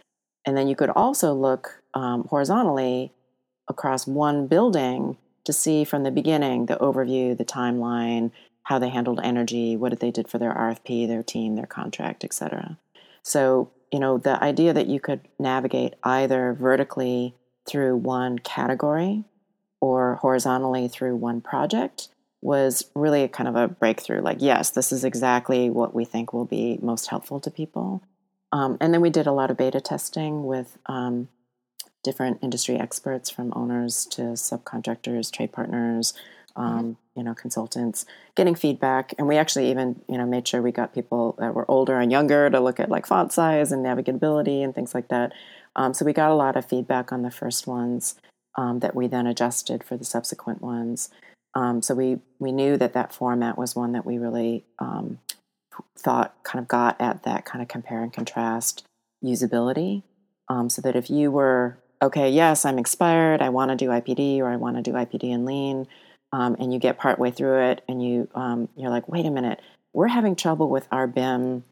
And 0.44 0.56
then 0.56 0.68
you 0.68 0.76
could 0.76 0.90
also 0.90 1.34
look 1.34 1.82
um, 1.94 2.24
horizontally 2.24 3.12
across 3.68 4.06
one 4.06 4.46
building 4.46 5.16
to 5.44 5.52
see 5.52 5.84
from 5.84 6.02
the 6.02 6.10
beginning 6.10 6.66
the 6.66 6.76
overview, 6.76 7.36
the 7.36 7.44
timeline, 7.44 8.30
how 8.64 8.78
they 8.78 8.88
handled 8.88 9.20
energy, 9.22 9.76
what 9.76 9.98
they 9.98 10.10
did 10.10 10.28
for 10.28 10.38
their 10.38 10.52
RFP, 10.52 11.08
their 11.08 11.22
team, 11.22 11.56
their 11.56 11.66
contract, 11.66 12.24
etc. 12.24 12.78
So, 13.22 13.70
you 13.92 13.98
know, 13.98 14.18
the 14.18 14.42
idea 14.42 14.72
that 14.72 14.86
you 14.86 15.00
could 15.00 15.20
navigate 15.38 15.94
either 16.02 16.52
vertically 16.54 17.34
through 17.66 17.96
one 17.96 18.38
category 18.38 19.24
or 19.80 20.16
horizontally 20.16 20.88
through 20.88 21.16
one 21.16 21.40
project 21.40 22.08
was 22.42 22.90
really 22.94 23.26
kind 23.28 23.48
of 23.48 23.56
a 23.56 23.68
breakthrough. 23.68 24.20
Like, 24.20 24.38
yes, 24.40 24.70
this 24.70 24.92
is 24.92 25.04
exactly 25.04 25.70
what 25.70 25.94
we 25.94 26.04
think 26.04 26.32
will 26.32 26.44
be 26.44 26.78
most 26.82 27.06
helpful 27.06 27.40
to 27.40 27.50
people. 27.50 28.02
Um, 28.50 28.76
and 28.80 28.92
then 28.92 29.00
we 29.00 29.10
did 29.10 29.26
a 29.26 29.32
lot 29.32 29.50
of 29.50 29.56
beta 29.56 29.80
testing 29.80 30.44
with 30.44 30.76
um, 30.86 31.28
different 32.02 32.40
industry 32.42 32.76
experts, 32.76 33.30
from 33.30 33.52
owners 33.54 34.04
to 34.06 34.22
subcontractors, 34.32 35.32
trade 35.32 35.52
partners, 35.52 36.12
mm-hmm. 36.56 36.62
um, 36.62 36.96
you 37.16 37.22
know, 37.22 37.32
consultants, 37.32 38.04
getting 38.34 38.56
feedback. 38.56 39.14
And 39.18 39.28
we 39.28 39.36
actually 39.36 39.70
even, 39.70 40.02
you 40.08 40.18
know, 40.18 40.26
made 40.26 40.46
sure 40.46 40.60
we 40.60 40.72
got 40.72 40.92
people 40.92 41.36
that 41.38 41.54
were 41.54 41.70
older 41.70 41.98
and 41.98 42.10
younger 42.10 42.50
to 42.50 42.60
look 42.60 42.80
at 42.80 42.90
like 42.90 43.06
font 43.06 43.32
size 43.32 43.70
and 43.70 43.86
navigability 43.86 44.64
and 44.64 44.74
things 44.74 44.94
like 44.94 45.08
that. 45.08 45.32
Um, 45.76 45.94
so 45.94 46.04
we 46.04 46.12
got 46.12 46.30
a 46.30 46.34
lot 46.34 46.56
of 46.56 46.66
feedback 46.66 47.12
on 47.12 47.22
the 47.22 47.30
first 47.30 47.66
ones 47.66 48.16
um, 48.56 48.80
that 48.80 48.94
we 48.94 49.06
then 49.06 49.26
adjusted 49.26 49.84
for 49.84 49.96
the 49.96 50.04
subsequent 50.04 50.60
ones. 50.60 51.08
Um, 51.54 51.82
so 51.82 51.94
we 51.94 52.18
we 52.38 52.52
knew 52.52 52.76
that 52.76 52.94
that 52.94 53.12
format 53.12 53.58
was 53.58 53.76
one 53.76 53.92
that 53.92 54.06
we 54.06 54.18
really 54.18 54.64
um, 54.78 55.18
thought 55.98 56.34
kind 56.42 56.62
of 56.62 56.68
got 56.68 57.00
at 57.00 57.22
that 57.24 57.44
kind 57.44 57.62
of 57.62 57.68
compare 57.68 58.02
and 58.02 58.12
contrast 58.12 58.84
usability. 59.24 60.02
Um, 60.48 60.68
so 60.68 60.82
that 60.82 60.96
if 60.96 61.10
you 61.10 61.30
were 61.30 61.78
okay, 62.00 62.30
yes, 62.30 62.64
I'm 62.64 62.78
expired, 62.78 63.40
I 63.40 63.50
want 63.50 63.70
to 63.70 63.76
do 63.76 63.88
IPD 63.88 64.38
or 64.38 64.48
I 64.48 64.56
want 64.56 64.76
to 64.76 64.82
do 64.82 64.92
IPD 64.92 65.32
and 65.32 65.46
lean, 65.46 65.86
um, 66.32 66.56
and 66.58 66.72
you 66.72 66.78
get 66.78 66.98
partway 66.98 67.30
through 67.30 67.70
it 67.70 67.84
and 67.88 68.02
you 68.02 68.28
um, 68.34 68.68
you're 68.76 68.90
like, 68.90 69.08
wait 69.08 69.26
a 69.26 69.30
minute, 69.30 69.60
we're 69.92 70.08
having 70.08 70.34
trouble 70.34 70.68
with 70.68 70.88
our 70.90 71.06
BIM 71.06 71.64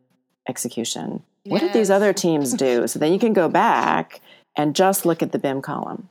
execution. 0.48 1.22
Yes. 1.44 1.52
What 1.52 1.60
did 1.60 1.72
these 1.72 1.90
other 1.90 2.12
teams 2.12 2.52
do? 2.52 2.86
so 2.86 2.98
then 2.98 3.12
you 3.12 3.18
can 3.18 3.32
go 3.32 3.48
back 3.48 4.20
and 4.56 4.76
just 4.76 5.06
look 5.06 5.22
at 5.22 5.32
the 5.32 5.38
BIM 5.38 5.62
column 5.62 6.08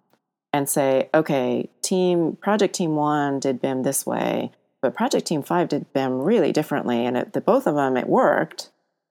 and 0.52 0.68
say, 0.68 1.10
okay, 1.14 1.70
team 1.90 2.38
project 2.40 2.76
team 2.76 2.96
one 2.96 3.40
did 3.40 3.60
BIM 3.60 3.82
this 3.82 4.06
way, 4.06 4.52
But 4.82 4.96
Project 4.96 5.26
Team 5.26 5.42
Five 5.42 5.70
did 5.70 5.92
BIM 5.92 6.22
really 6.22 6.52
differently, 6.52 7.06
and 7.06 7.18
it, 7.18 7.34
the 7.34 7.42
both 7.42 7.66
of 7.68 7.76
them 7.76 7.98
it 7.98 8.08
worked. 8.08 8.70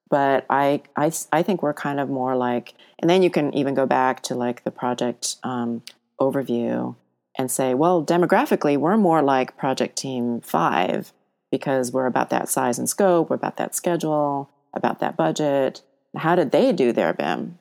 But 0.09 0.45
I, 0.49 0.81
I, 0.95 1.11
I 1.31 1.43
think 1.43 1.61
we're 1.61 1.73
kind 1.73 1.99
of 1.99 2.09
more 2.09 2.35
like, 2.35 2.73
and 2.97 3.09
then 3.09 3.21
you 3.21 3.29
can 3.29 3.53
even 3.53 3.75
go 3.75 3.85
back 3.85 4.23
to 4.23 4.35
like 4.35 4.63
the 4.63 4.71
project 4.71 5.35
um, 5.43 5.83
overview 6.19 6.95
and 7.37 7.51
say, 7.51 7.75
well, 7.75 8.03
demographically, 8.03 8.77
we're 8.77 8.97
more 8.97 9.21
like 9.21 9.57
Project 9.57 9.97
Team 9.97 10.41
Five 10.41 11.13
because 11.51 11.91
we're 11.91 12.07
about 12.07 12.29
that 12.31 12.49
size 12.49 12.79
and 12.79 12.89
scope, 12.89 13.29
we're 13.29 13.35
about 13.35 13.57
that 13.57 13.75
schedule, 13.75 14.49
about 14.73 14.99
that 14.99 15.17
budget. 15.17 15.81
How 16.15 16.35
did 16.35 16.51
they 16.51 16.71
do 16.71 16.91
their 16.91 17.13
BIM? 17.13 17.59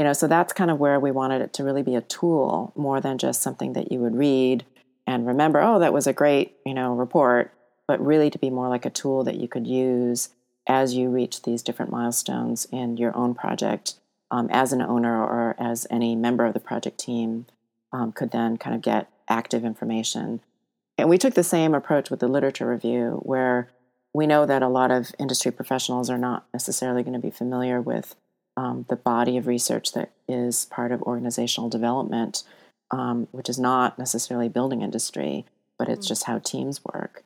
You 0.00 0.04
know, 0.04 0.14
so 0.14 0.26
that's 0.26 0.54
kind 0.54 0.70
of 0.70 0.78
where 0.78 0.98
we 0.98 1.10
wanted 1.10 1.42
it 1.42 1.52
to 1.52 1.62
really 1.62 1.82
be 1.82 1.94
a 1.94 2.00
tool 2.00 2.72
more 2.74 3.02
than 3.02 3.18
just 3.18 3.42
something 3.42 3.74
that 3.74 3.92
you 3.92 3.98
would 3.98 4.16
read 4.16 4.64
and 5.06 5.26
remember, 5.26 5.60
oh, 5.60 5.78
that 5.78 5.92
was 5.92 6.06
a 6.06 6.14
great, 6.14 6.56
you 6.64 6.72
know, 6.72 6.94
report, 6.94 7.52
but 7.86 8.02
really 8.02 8.30
to 8.30 8.38
be 8.38 8.48
more 8.48 8.70
like 8.70 8.86
a 8.86 8.90
tool 8.90 9.24
that 9.24 9.36
you 9.36 9.46
could 9.46 9.66
use 9.66 10.30
as 10.66 10.94
you 10.94 11.10
reach 11.10 11.42
these 11.42 11.62
different 11.62 11.92
milestones 11.92 12.66
in 12.72 12.96
your 12.96 13.14
own 13.14 13.34
project 13.34 13.96
um, 14.30 14.48
as 14.50 14.72
an 14.72 14.80
owner 14.80 15.22
or 15.22 15.54
as 15.58 15.86
any 15.90 16.16
member 16.16 16.46
of 16.46 16.54
the 16.54 16.60
project 16.60 16.96
team 16.96 17.44
um, 17.92 18.10
could 18.10 18.30
then 18.30 18.56
kind 18.56 18.74
of 18.74 18.80
get 18.80 19.10
active 19.28 19.66
information. 19.66 20.40
And 20.96 21.10
we 21.10 21.18
took 21.18 21.34
the 21.34 21.44
same 21.44 21.74
approach 21.74 22.08
with 22.08 22.20
the 22.20 22.28
literature 22.28 22.70
review, 22.70 23.20
where 23.22 23.68
we 24.14 24.26
know 24.26 24.46
that 24.46 24.62
a 24.62 24.68
lot 24.68 24.90
of 24.90 25.12
industry 25.18 25.52
professionals 25.52 26.08
are 26.08 26.16
not 26.16 26.46
necessarily 26.54 27.02
going 27.02 27.12
to 27.12 27.18
be 27.18 27.30
familiar 27.30 27.82
with 27.82 28.16
um, 28.56 28.86
the 28.88 28.96
body 28.96 29.36
of 29.36 29.46
research 29.46 29.92
that 29.92 30.10
is 30.28 30.66
part 30.66 30.92
of 30.92 31.02
organizational 31.02 31.68
development 31.68 32.42
um, 32.90 33.28
which 33.32 33.48
is 33.48 33.58
not 33.58 33.98
necessarily 33.98 34.48
building 34.48 34.82
industry, 34.82 35.44
but 35.78 35.88
it's 35.88 36.06
mm. 36.06 36.08
just 36.08 36.24
how 36.24 36.38
teams 36.38 36.80
work. 36.84 37.24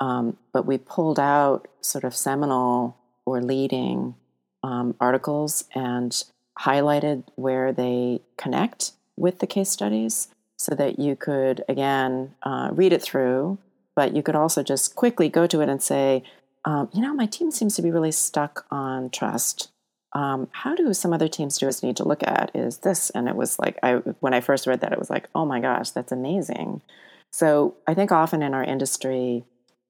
Um, 0.00 0.36
but 0.52 0.66
we 0.66 0.78
pulled 0.78 1.20
out 1.20 1.68
sort 1.80 2.04
of 2.04 2.16
seminal 2.16 2.96
or 3.24 3.40
leading 3.40 4.16
um, 4.62 4.96
articles 5.00 5.64
and 5.74 6.24
highlighted 6.58 7.24
where 7.36 7.72
they 7.72 8.20
connect 8.36 8.92
with 9.16 9.38
the 9.38 9.46
case 9.46 9.70
studies 9.70 10.28
so 10.58 10.74
that 10.74 10.98
you 10.98 11.14
could, 11.14 11.62
again, 11.68 12.34
uh, 12.42 12.70
read 12.72 12.92
it 12.92 13.02
through, 13.02 13.58
but 13.94 14.14
you 14.14 14.22
could 14.22 14.34
also 14.34 14.62
just 14.62 14.94
quickly 14.94 15.28
go 15.28 15.46
to 15.46 15.60
it 15.60 15.68
and 15.68 15.82
say, 15.82 16.22
um, 16.64 16.88
you 16.92 17.02
know, 17.02 17.14
my 17.14 17.26
team 17.26 17.50
seems 17.50 17.76
to 17.76 17.82
be 17.82 17.90
really 17.90 18.12
stuck 18.12 18.66
on 18.70 19.10
trust 19.10 19.70
um, 20.14 20.48
how 20.52 20.74
do 20.74 20.94
some 20.94 21.12
other 21.12 21.28
teams 21.28 21.58
do 21.58 21.68
us 21.68 21.82
need 21.82 21.96
to 21.96 22.06
look 22.06 22.22
at 22.22 22.50
is 22.54 22.78
this? 22.78 23.10
And 23.10 23.28
it 23.28 23.36
was 23.36 23.58
like 23.58 23.78
i 23.82 23.94
when 24.20 24.34
i 24.34 24.40
first 24.40 24.66
read 24.66 24.80
that 24.80 24.92
it 24.92 24.98
was 24.98 25.10
like 25.10 25.28
oh 25.34 25.44
my 25.44 25.60
gosh 25.60 25.90
that's 25.90 26.12
amazing. 26.12 26.82
So 27.30 27.74
i 27.86 27.94
think 27.94 28.12
often 28.12 28.42
in 28.42 28.54
our 28.54 28.64
industry 28.64 29.44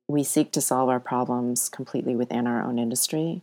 we 0.08 0.22
seek 0.22 0.52
to 0.52 0.60
solve 0.60 0.88
our 0.88 1.00
problems 1.00 1.68
completely 1.68 2.14
within 2.14 2.46
our 2.46 2.62
own 2.62 2.78
industry. 2.78 3.42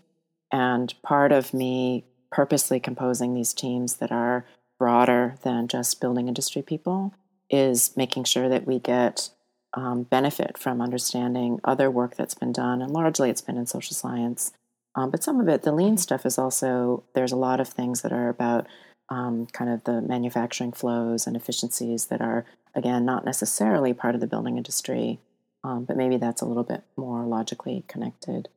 And 0.52 0.94
part 1.02 1.32
of 1.32 1.54
me 1.54 2.06
purposely 2.32 2.80
composing 2.80 3.34
these 3.34 3.54
teams 3.54 3.96
that 3.96 4.12
are 4.12 4.46
broader 4.78 5.36
than 5.44 5.68
just 5.68 6.02
building 6.02 6.28
industry 6.28 6.62
people 6.62 7.14
is 7.50 7.96
making 7.98 8.24
sure 8.24 8.48
that 8.50 8.66
we 8.66 8.80
get 8.80 9.30
um, 9.74 10.04
benefit 10.04 10.58
from 10.58 10.82
understanding 10.82 11.60
other 11.64 11.90
work 11.90 12.16
that's 12.16 12.34
been 12.34 12.52
done 12.52 12.82
and 12.82 12.92
largely 12.92 13.30
it's 13.30 13.42
been 13.42 13.58
in 13.58 13.66
social 13.66 13.96
science 13.96 14.52
um, 14.96 15.10
but 15.10 15.24
some 15.24 15.40
of 15.40 15.48
it, 15.48 15.64
the 15.64 15.72
lean 15.72 15.90
mm-hmm. 15.90 15.98
stuff, 15.98 16.26
is 16.26 16.38
also 16.38 17.04
there's 17.14 17.32
a 17.32 17.38
lot 17.38 17.60
of 17.60 17.68
things 17.68 18.02
that 18.02 18.12
are 18.12 18.30
about 18.30 18.68
um, 19.10 19.48
kind 19.48 19.70
of 19.70 19.84
the 19.84 20.02
manufacturing 20.02 20.72
flows 20.72 21.28
and 21.28 21.36
efficiencies 21.36 22.06
that 22.08 22.22
are 22.22 22.46
again 22.76 23.06
not 23.06 23.26
necessarily 23.26 23.94
part 23.94 24.16
of 24.16 24.22
the 24.22 24.28
building 24.28 24.58
industry, 24.58 25.20
um, 25.64 25.86
but 25.86 25.98
maybe 25.98 26.18
that's 26.18 26.42
a 26.42 26.46
little 26.46 26.64
bit 26.64 26.84
more 26.98 27.26
logically 27.26 27.84
connected. 27.88 28.48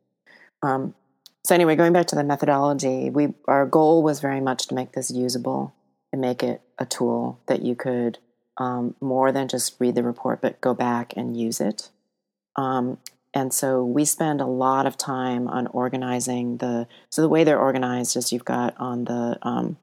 Um, 0.62 0.94
so 1.44 1.54
anyway, 1.54 1.76
going 1.76 1.92
back 1.92 2.06
to 2.06 2.16
the 2.16 2.24
methodology, 2.24 3.10
we 3.10 3.34
our 3.46 3.66
goal 3.66 4.02
was 4.02 4.20
very 4.20 4.40
much 4.40 4.66
to 4.68 4.74
make 4.74 4.92
this 4.92 5.10
usable 5.10 5.74
and 6.12 6.20
make 6.20 6.42
it 6.42 6.62
a 6.78 6.86
tool 6.86 7.40
that 7.46 7.62
you 7.62 7.74
could 7.74 8.18
um, 8.56 8.94
more 9.00 9.32
than 9.32 9.48
just 9.48 9.74
read 9.80 9.94
the 9.94 10.02
report, 10.02 10.40
but 10.40 10.60
go 10.60 10.74
back 10.74 11.12
and 11.16 11.36
use 11.36 11.60
it. 11.60 11.90
Um, 12.56 12.98
and 13.34 13.52
so 13.52 13.84
we 13.84 14.04
spend 14.04 14.40
a 14.40 14.46
lot 14.46 14.86
of 14.86 14.96
time 14.96 15.48
on 15.48 15.66
organizing 15.68 16.58
the. 16.58 16.86
So 17.10 17.20
the 17.20 17.28
way 17.28 17.42
they're 17.42 17.58
organized 17.58 18.16
is 18.16 18.32
you've 18.32 18.44
got 18.44 18.74
on 18.78 19.04
the 19.04 19.36
um, 19.42 19.76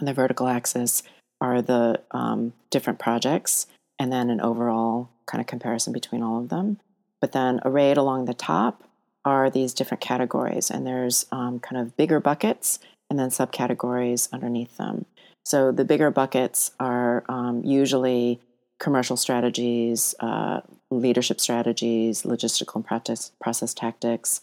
on 0.00 0.06
the 0.06 0.14
vertical 0.14 0.48
axis 0.48 1.02
are 1.42 1.60
the 1.60 2.00
um, 2.10 2.54
different 2.70 2.98
projects, 2.98 3.66
and 3.98 4.10
then 4.10 4.30
an 4.30 4.40
overall 4.40 5.10
kind 5.26 5.40
of 5.40 5.46
comparison 5.46 5.92
between 5.92 6.22
all 6.22 6.38
of 6.40 6.48
them. 6.48 6.80
But 7.20 7.32
then 7.32 7.60
arrayed 7.64 7.98
along 7.98 8.24
the 8.24 8.34
top 8.34 8.82
are 9.26 9.50
these 9.50 9.74
different 9.74 10.00
categories, 10.00 10.70
and 10.70 10.86
there's 10.86 11.26
um, 11.30 11.60
kind 11.60 11.80
of 11.80 11.96
bigger 11.98 12.18
buckets 12.18 12.78
and 13.10 13.18
then 13.18 13.28
subcategories 13.28 14.32
underneath 14.32 14.76
them. 14.78 15.04
So 15.44 15.72
the 15.72 15.84
bigger 15.84 16.10
buckets 16.10 16.70
are 16.80 17.24
um, 17.28 17.62
usually 17.64 18.40
commercial 18.78 19.16
strategies, 19.16 20.14
uh, 20.20 20.60
leadership 20.90 21.40
strategies, 21.40 22.22
logistical 22.22 22.76
and 22.76 22.84
process, 22.84 23.32
process 23.40 23.74
tactics. 23.74 24.40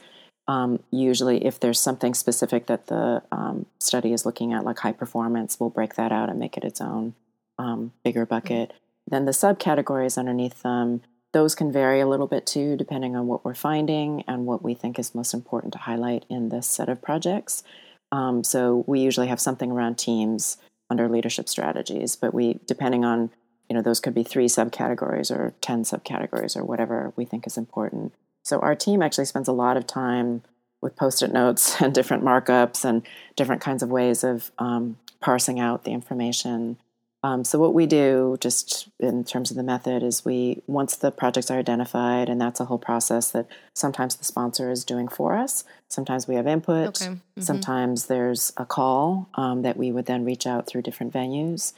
Um, 0.48 0.82
usually, 0.92 1.46
if 1.46 1.60
there's 1.60 1.80
something 1.80 2.14
specific 2.14 2.68
that 2.68 2.88
the 2.88 3.22
um, 3.32 3.66
study 3.80 4.14
is 4.14 4.26
looking 4.26 4.54
at, 4.54 4.64
like 4.64 4.80
high 4.80 4.94
performance, 4.94 5.60
we'll 5.60 5.70
break 5.70 5.96
that 5.96 6.12
out 6.12 6.30
and 6.30 6.40
make 6.40 6.56
it 6.56 6.64
its 6.64 6.80
own 6.80 7.16
um, 7.60 7.92
bigger 8.04 8.26
mm-hmm. 8.26 8.36
bucket. 8.36 8.70
Mm-hmm. 8.70 8.78
Then 9.10 9.26
the 9.26 9.32
subcategories 9.32 10.18
underneath 10.18 10.64
them, 10.64 11.02
those 11.34 11.56
can 11.56 11.72
vary 11.72 12.00
a 12.00 12.08
little 12.08 12.28
bit 12.28 12.46
too, 12.46 12.76
depending 12.78 13.16
on 13.16 13.28
what 13.28 13.44
we're 13.44 13.54
finding 13.54 14.24
and 14.28 14.46
what 14.46 14.64
we 14.64 14.74
think 14.74 14.98
is 14.98 15.14
most 15.14 15.34
important 15.34 15.74
to 15.74 15.80
highlight 15.80 16.26
in 16.30 16.50
this 16.50 16.68
set 16.68 16.90
of 16.90 17.02
projects. 17.02 17.64
Um, 18.12 18.44
so 18.44 18.86
we 18.88 19.02
usually 19.02 19.28
have 19.28 19.40
something 19.40 19.72
around 19.72 19.98
teams 19.98 20.58
under 20.90 21.10
leadership 21.10 21.50
strategies, 21.50 22.16
but 22.16 22.34
we, 22.34 22.60
depending 22.66 23.04
on 23.04 23.32
you 23.70 23.76
know 23.76 23.82
those 23.82 24.00
could 24.00 24.14
be 24.14 24.24
three 24.24 24.48
subcategories 24.48 25.32
or 25.32 25.54
10 25.62 25.84
subcategories 25.84 26.56
or 26.56 26.64
whatever 26.64 27.14
we 27.16 27.26
think 27.26 27.46
is 27.48 27.58
important 27.58 28.14
so 28.44 28.60
our 28.60 28.76
team 28.76 29.02
actually 29.02 29.26
spends 29.26 29.48
a 29.48 29.54
lot 29.54 29.78
of 29.78 29.86
time 29.86 30.42
with 30.82 30.96
post-it 30.96 31.34
notes 31.34 31.82
and 31.82 31.94
different 31.94 32.24
markups 32.24 32.86
and 32.86 33.04
different 33.36 33.62
kinds 33.62 33.84
of 33.84 33.90
ways 33.90 34.24
of 34.24 34.52
um, 34.58 34.98
parsing 35.22 35.60
out 35.60 35.84
the 35.84 35.92
information 35.92 36.78
um, 37.24 37.44
so 37.44 37.58
what 37.58 37.74
we 37.74 37.88
do 37.88 38.38
just 38.40 38.90
in 39.00 39.24
terms 39.24 39.50
of 39.50 39.58
the 39.58 39.64
method 39.64 40.04
is 40.04 40.24
we 40.24 40.62
once 40.68 40.96
the 40.96 41.12
projects 41.12 41.50
are 41.50 41.58
identified 41.58 42.30
and 42.30 42.40
that's 42.40 42.60
a 42.60 42.66
whole 42.66 42.78
process 42.78 43.32
that 43.32 43.48
sometimes 43.74 44.16
the 44.16 44.24
sponsor 44.24 44.70
is 44.70 44.86
doing 44.86 45.08
for 45.08 45.36
us 45.36 45.64
sometimes 45.90 46.28
we 46.28 46.36
have 46.36 46.48
input 46.48 47.02
okay. 47.02 47.12
mm-hmm. 47.14 47.42
sometimes 47.42 48.06
there's 48.06 48.54
a 48.58 48.66
call 48.66 49.28
um, 49.34 49.64
that 49.64 49.78
we 49.78 49.92
would 49.92 50.06
then 50.06 50.24
reach 50.24 50.46
out 50.46 50.68
through 50.68 50.84
different 50.84 51.12
venues 51.12 51.74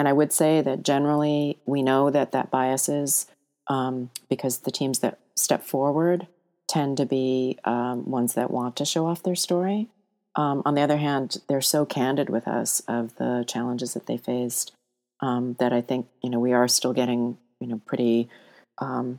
and 0.00 0.08
I 0.08 0.14
would 0.14 0.32
say 0.32 0.62
that 0.62 0.82
generally 0.82 1.58
we 1.66 1.82
know 1.82 2.08
that 2.08 2.32
that 2.32 2.50
bias 2.50 2.88
is 2.88 3.26
um, 3.68 4.08
because 4.30 4.60
the 4.60 4.70
teams 4.70 5.00
that 5.00 5.18
step 5.36 5.62
forward 5.62 6.26
tend 6.66 6.96
to 6.96 7.04
be 7.04 7.58
um, 7.64 8.08
ones 8.10 8.32
that 8.32 8.50
want 8.50 8.76
to 8.76 8.86
show 8.86 9.06
off 9.06 9.22
their 9.22 9.34
story. 9.34 9.88
Um, 10.36 10.62
on 10.64 10.74
the 10.74 10.80
other 10.80 10.96
hand, 10.96 11.42
they're 11.48 11.60
so 11.60 11.84
candid 11.84 12.30
with 12.30 12.48
us 12.48 12.80
of 12.88 13.14
the 13.16 13.44
challenges 13.46 13.92
that 13.92 14.06
they 14.06 14.16
faced 14.16 14.72
um, 15.20 15.56
that 15.58 15.70
I 15.70 15.82
think 15.82 16.06
you 16.22 16.30
know 16.30 16.40
we 16.40 16.54
are 16.54 16.66
still 16.66 16.94
getting 16.94 17.36
you 17.60 17.66
know 17.66 17.82
pretty 17.84 18.30
um, 18.78 19.18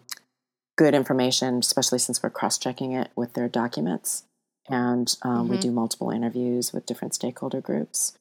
good 0.79 0.95
information, 0.95 1.59
especially 1.59 1.99
since 1.99 2.23
we're 2.23 2.31
cross-checking 2.31 2.91
it 2.93 3.11
with 3.15 3.33
their 3.33 3.47
documents, 3.47 4.23
and 4.67 5.15
um, 5.21 5.43
mm-hmm. 5.43 5.51
we 5.51 5.57
do 5.59 5.69
multiple 5.69 6.09
interviews 6.09 6.73
with 6.73 6.87
different 6.87 7.13
stakeholder 7.13 7.61
groups. 7.61 8.17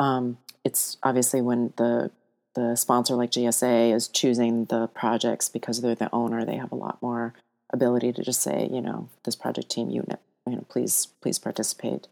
Um, 0.00 0.38
it's 0.64 0.96
obviously 1.04 1.40
when 1.40 1.72
the 1.76 2.10
the 2.54 2.74
sponsor 2.74 3.14
like 3.14 3.30
GSA 3.30 3.94
is 3.94 4.08
choosing 4.08 4.64
the 4.64 4.88
projects 4.88 5.48
because 5.48 5.80
they're 5.80 5.94
the 5.94 6.12
owner, 6.12 6.44
they 6.44 6.56
have 6.56 6.72
a 6.72 6.76
lot 6.76 7.00
more 7.00 7.32
ability 7.72 8.12
to 8.12 8.24
just 8.24 8.42
say, 8.42 8.68
you 8.72 8.80
know, 8.80 9.08
this 9.24 9.36
project 9.36 9.70
team 9.70 9.88
unit, 9.88 10.18
you 10.48 10.56
know, 10.56 10.64
please 10.68 11.08
please 11.20 11.38
participate. 11.38 12.08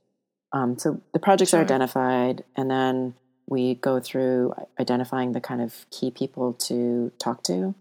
Um, 0.53 0.79
so 0.79 1.01
the 1.13 1.19
projects 1.19 1.51
sure. 1.51 1.61
are 1.61 1.65
identified, 1.65 2.45
and 2.57 2.71
then 2.71 3.15
we 3.47 3.75
go 3.75 3.99
through 3.99 4.55
identifying 4.79 5.33
the 5.33 5.41
kind 5.41 5.61
of 5.61 5.87
key 5.91 6.11
people 6.11 6.53
to 6.53 7.11
talk 7.19 7.43
to. 7.45 7.75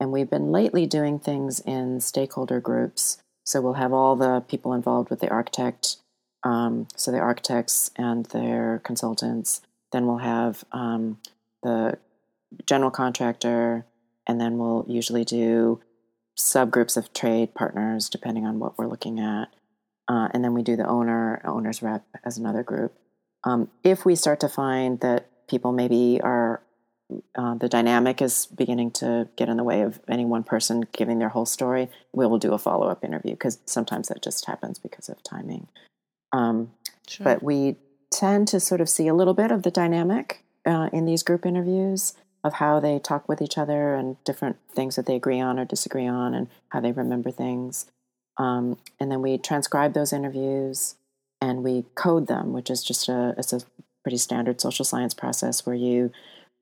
And 0.00 0.12
we've 0.12 0.30
been 0.30 0.52
lately 0.52 0.86
doing 0.86 1.18
things 1.18 1.60
in 1.60 2.00
stakeholder 2.00 2.60
groups. 2.60 3.20
So 3.44 3.60
we'll 3.60 3.74
have 3.74 3.92
all 3.92 4.14
the 4.14 4.40
people 4.40 4.72
involved 4.72 5.10
with 5.10 5.20
the 5.20 5.28
architect, 5.28 5.96
um, 6.42 6.88
so 6.96 7.10
the 7.10 7.18
architects 7.18 7.90
and 7.96 8.26
their 8.26 8.80
consultants, 8.84 9.60
then 9.92 10.06
we'll 10.06 10.18
have 10.18 10.64
um, 10.72 11.18
the 11.62 11.98
general 12.66 12.90
contractor, 12.90 13.84
and 14.26 14.40
then 14.40 14.58
we'll 14.58 14.84
usually 14.88 15.24
do 15.24 15.80
subgroups 16.36 16.96
of 16.96 17.12
trade 17.12 17.54
partners 17.54 18.08
depending 18.08 18.46
on 18.46 18.58
what 18.58 18.78
we're 18.78 18.86
looking 18.86 19.18
at. 19.18 19.48
Uh, 20.06 20.28
and 20.32 20.42
then 20.42 20.54
we 20.54 20.62
do 20.62 20.76
the 20.76 20.86
owner, 20.86 21.42
owner's 21.44 21.82
rep 21.82 22.04
as 22.24 22.38
another 22.38 22.62
group. 22.62 22.94
Um, 23.44 23.68
if 23.82 24.04
we 24.04 24.14
start 24.14 24.40
to 24.40 24.48
find 24.48 25.00
that 25.00 25.28
people 25.48 25.72
maybe 25.72 26.20
are 26.22 26.62
uh, 27.36 27.54
the 27.54 27.68
dynamic 27.68 28.20
is 28.20 28.46
beginning 28.46 28.90
to 28.90 29.28
get 29.36 29.48
in 29.48 29.56
the 29.56 29.64
way 29.64 29.80
of 29.80 29.98
any 30.08 30.26
one 30.26 30.44
person 30.44 30.86
giving 30.92 31.18
their 31.18 31.30
whole 31.30 31.46
story, 31.46 31.88
we 32.12 32.26
will 32.26 32.38
do 32.38 32.52
a 32.52 32.58
follow 32.58 32.88
up 32.88 33.02
interview 33.02 33.32
because 33.32 33.58
sometimes 33.64 34.08
that 34.08 34.22
just 34.22 34.44
happens 34.44 34.78
because 34.78 35.08
of 35.08 35.22
timing. 35.22 35.68
Um, 36.32 36.72
sure. 37.06 37.24
But 37.24 37.42
we 37.42 37.76
tend 38.10 38.48
to 38.48 38.60
sort 38.60 38.80
of 38.80 38.88
see 38.88 39.08
a 39.08 39.14
little 39.14 39.34
bit 39.34 39.50
of 39.50 39.62
the 39.62 39.70
dynamic 39.70 40.44
uh, 40.66 40.88
in 40.92 41.04
these 41.04 41.22
group 41.22 41.46
interviews 41.46 42.14
of 42.44 42.54
how 42.54 42.80
they 42.80 42.98
talk 42.98 43.28
with 43.28 43.42
each 43.42 43.58
other 43.58 43.94
and 43.94 44.22
different 44.24 44.56
things 44.70 44.96
that 44.96 45.06
they 45.06 45.16
agree 45.16 45.40
on 45.40 45.58
or 45.58 45.64
disagree 45.64 46.06
on 46.06 46.34
and 46.34 46.48
how 46.68 46.80
they 46.80 46.92
remember 46.92 47.30
things. 47.30 47.86
Um, 48.36 48.78
and 49.00 49.10
then 49.10 49.20
we 49.20 49.38
transcribe 49.38 49.94
those 49.94 50.12
interviews 50.12 50.94
and 51.40 51.64
we 51.64 51.84
code 51.94 52.28
them, 52.28 52.52
which 52.52 52.70
is 52.70 52.82
just 52.82 53.08
a 53.08 53.34
it's 53.36 53.52
a 53.52 53.60
pretty 54.02 54.18
standard 54.18 54.60
social 54.60 54.84
science 54.84 55.14
process 55.14 55.66
where 55.66 55.74
you 55.74 56.12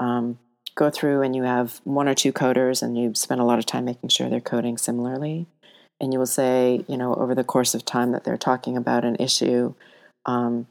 um, 0.01 0.39
go 0.75 0.91
through 0.91 1.23
and 1.23 1.37
you 1.37 1.43
have 1.43 1.81
one 1.85 2.09
or 2.09 2.15
two 2.15 2.33
coders 2.33 2.83
and 2.83 2.99
you 2.99 3.15
spend 3.15 3.41
a 3.41 3.45
lot 3.45 3.59
of 3.59 3.67
time 3.67 3.85
making 3.85 4.09
sure 4.09 4.29
they're 4.29 4.41
coding 4.41 4.79
similarly. 4.79 5.47
And 6.01 6.13
you 6.13 6.19
will 6.19 6.27
say, 6.27 6.85
you 6.89 6.97
know, 6.97 7.15
over 7.15 7.35
the 7.35 7.45
course 7.45 7.75
of 7.75 7.85
time 7.85 8.13
that 8.13 8.25
they're 8.25 8.37
talking 8.37 8.77
about 8.77 9.05
an 9.05 9.17
issue, 9.17 9.75
um, 10.27 10.67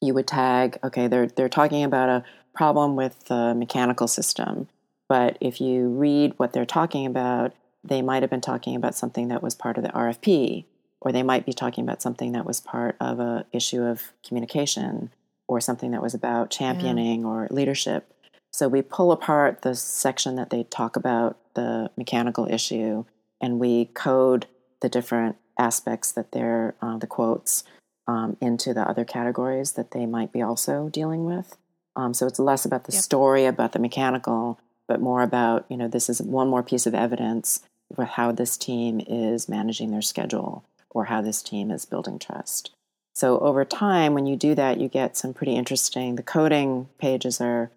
you 0.00 0.14
would 0.14 0.26
tag, 0.26 0.78
okay, 0.84 1.08
they're 1.08 1.26
they're 1.26 1.48
talking 1.48 1.84
about 1.84 2.08
a 2.08 2.24
problem 2.54 2.96
with 2.96 3.26
the 3.26 3.54
mechanical 3.54 4.08
system, 4.08 4.68
but 5.08 5.36
if 5.40 5.60
you 5.60 5.88
read 5.88 6.34
what 6.36 6.52
they're 6.52 6.66
talking 6.66 7.06
about, 7.06 7.54
they 7.84 8.02
might 8.02 8.22
have 8.22 8.30
been 8.30 8.40
talking 8.40 8.74
about 8.74 8.94
something 8.94 9.28
that 9.28 9.42
was 9.42 9.54
part 9.54 9.76
of 9.76 9.84
the 9.84 9.90
RFP, 9.90 10.64
or 11.00 11.12
they 11.12 11.22
might 11.22 11.46
be 11.46 11.52
talking 11.52 11.84
about 11.84 12.02
something 12.02 12.32
that 12.32 12.46
was 12.46 12.60
part 12.60 12.96
of 13.00 13.20
a 13.20 13.46
issue 13.52 13.82
of 13.82 14.12
communication, 14.26 15.10
or 15.46 15.60
something 15.60 15.92
that 15.92 16.02
was 16.02 16.14
about 16.14 16.50
championing 16.50 17.20
yeah. 17.20 17.26
or 17.26 17.48
leadership. 17.50 18.12
So 18.52 18.68
we 18.68 18.82
pull 18.82 19.12
apart 19.12 19.62
the 19.62 19.74
section 19.74 20.36
that 20.36 20.50
they 20.50 20.64
talk 20.64 20.96
about 20.96 21.36
the 21.54 21.90
mechanical 21.96 22.46
issue, 22.50 23.04
and 23.40 23.58
we 23.58 23.86
code 23.86 24.46
the 24.80 24.88
different 24.88 25.36
aspects 25.58 26.12
that 26.12 26.32
they're 26.32 26.74
uh, 26.82 26.98
the 26.98 27.06
quotes 27.06 27.64
um, 28.06 28.36
into 28.40 28.72
the 28.72 28.88
other 28.88 29.04
categories 29.04 29.72
that 29.72 29.90
they 29.90 30.06
might 30.06 30.32
be 30.32 30.42
also 30.42 30.88
dealing 30.88 31.24
with. 31.24 31.56
Um, 31.96 32.14
so 32.14 32.26
it's 32.26 32.38
less 32.38 32.64
about 32.64 32.84
the 32.84 32.92
yep. 32.92 33.02
story 33.02 33.46
about 33.46 33.72
the 33.72 33.78
mechanical, 33.78 34.60
but 34.86 35.00
more 35.00 35.22
about 35.22 35.64
you 35.68 35.76
know 35.76 35.88
this 35.88 36.08
is 36.08 36.20
one 36.20 36.48
more 36.48 36.62
piece 36.62 36.86
of 36.86 36.94
evidence 36.94 37.62
for 37.94 38.04
how 38.04 38.32
this 38.32 38.56
team 38.56 39.00
is 39.06 39.48
managing 39.48 39.90
their 39.90 40.02
schedule 40.02 40.64
or 40.90 41.06
how 41.06 41.20
this 41.20 41.42
team 41.42 41.70
is 41.70 41.84
building 41.84 42.18
trust. 42.18 42.70
So 43.14 43.38
over 43.38 43.64
time, 43.64 44.12
when 44.12 44.26
you 44.26 44.36
do 44.36 44.54
that, 44.54 44.78
you 44.78 44.88
get 44.88 45.16
some 45.16 45.32
pretty 45.32 45.56
interesting. 45.56 46.16
The 46.16 46.22
coding 46.22 46.88
pages 46.98 47.40
are, 47.40 47.70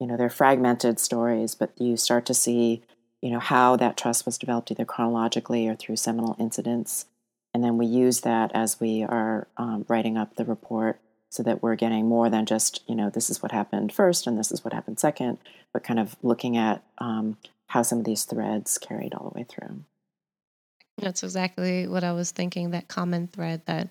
you 0.00 0.06
know, 0.06 0.16
they're 0.16 0.28
fragmented 0.28 0.98
stories, 0.98 1.54
but 1.54 1.70
you 1.78 1.96
start 1.96 2.26
to 2.26 2.34
see, 2.34 2.82
you 3.22 3.30
know, 3.30 3.40
how 3.40 3.76
that 3.76 3.96
trust 3.96 4.26
was 4.26 4.38
developed 4.38 4.70
either 4.70 4.84
chronologically 4.84 5.68
or 5.68 5.76
through 5.76 5.96
seminal 5.96 6.36
incidents, 6.38 7.06
and 7.52 7.62
then 7.64 7.76
we 7.76 7.86
use 7.86 8.20
that 8.20 8.50
as 8.54 8.80
we 8.80 9.02
are 9.02 9.48
um, 9.56 9.84
writing 9.88 10.16
up 10.16 10.36
the 10.36 10.44
report, 10.44 11.00
so 11.30 11.44
that 11.44 11.62
we're 11.62 11.76
getting 11.76 12.08
more 12.08 12.28
than 12.28 12.44
just, 12.44 12.82
you 12.88 12.94
know, 12.94 13.08
this 13.08 13.30
is 13.30 13.40
what 13.42 13.52
happened 13.52 13.92
first 13.92 14.26
and 14.26 14.36
this 14.36 14.50
is 14.50 14.64
what 14.64 14.74
happened 14.74 14.98
second, 14.98 15.38
but 15.72 15.84
kind 15.84 16.00
of 16.00 16.16
looking 16.22 16.56
at 16.56 16.82
um, 16.98 17.36
how 17.68 17.82
some 17.82 18.00
of 18.00 18.04
these 18.04 18.24
threads 18.24 18.78
carried 18.78 19.14
all 19.14 19.30
the 19.30 19.38
way 19.38 19.46
through. 19.48 19.84
That's 20.98 21.22
exactly 21.22 21.86
what 21.86 22.02
I 22.02 22.12
was 22.12 22.32
thinking. 22.32 22.70
That 22.70 22.88
common 22.88 23.28
thread 23.28 23.62
that 23.66 23.88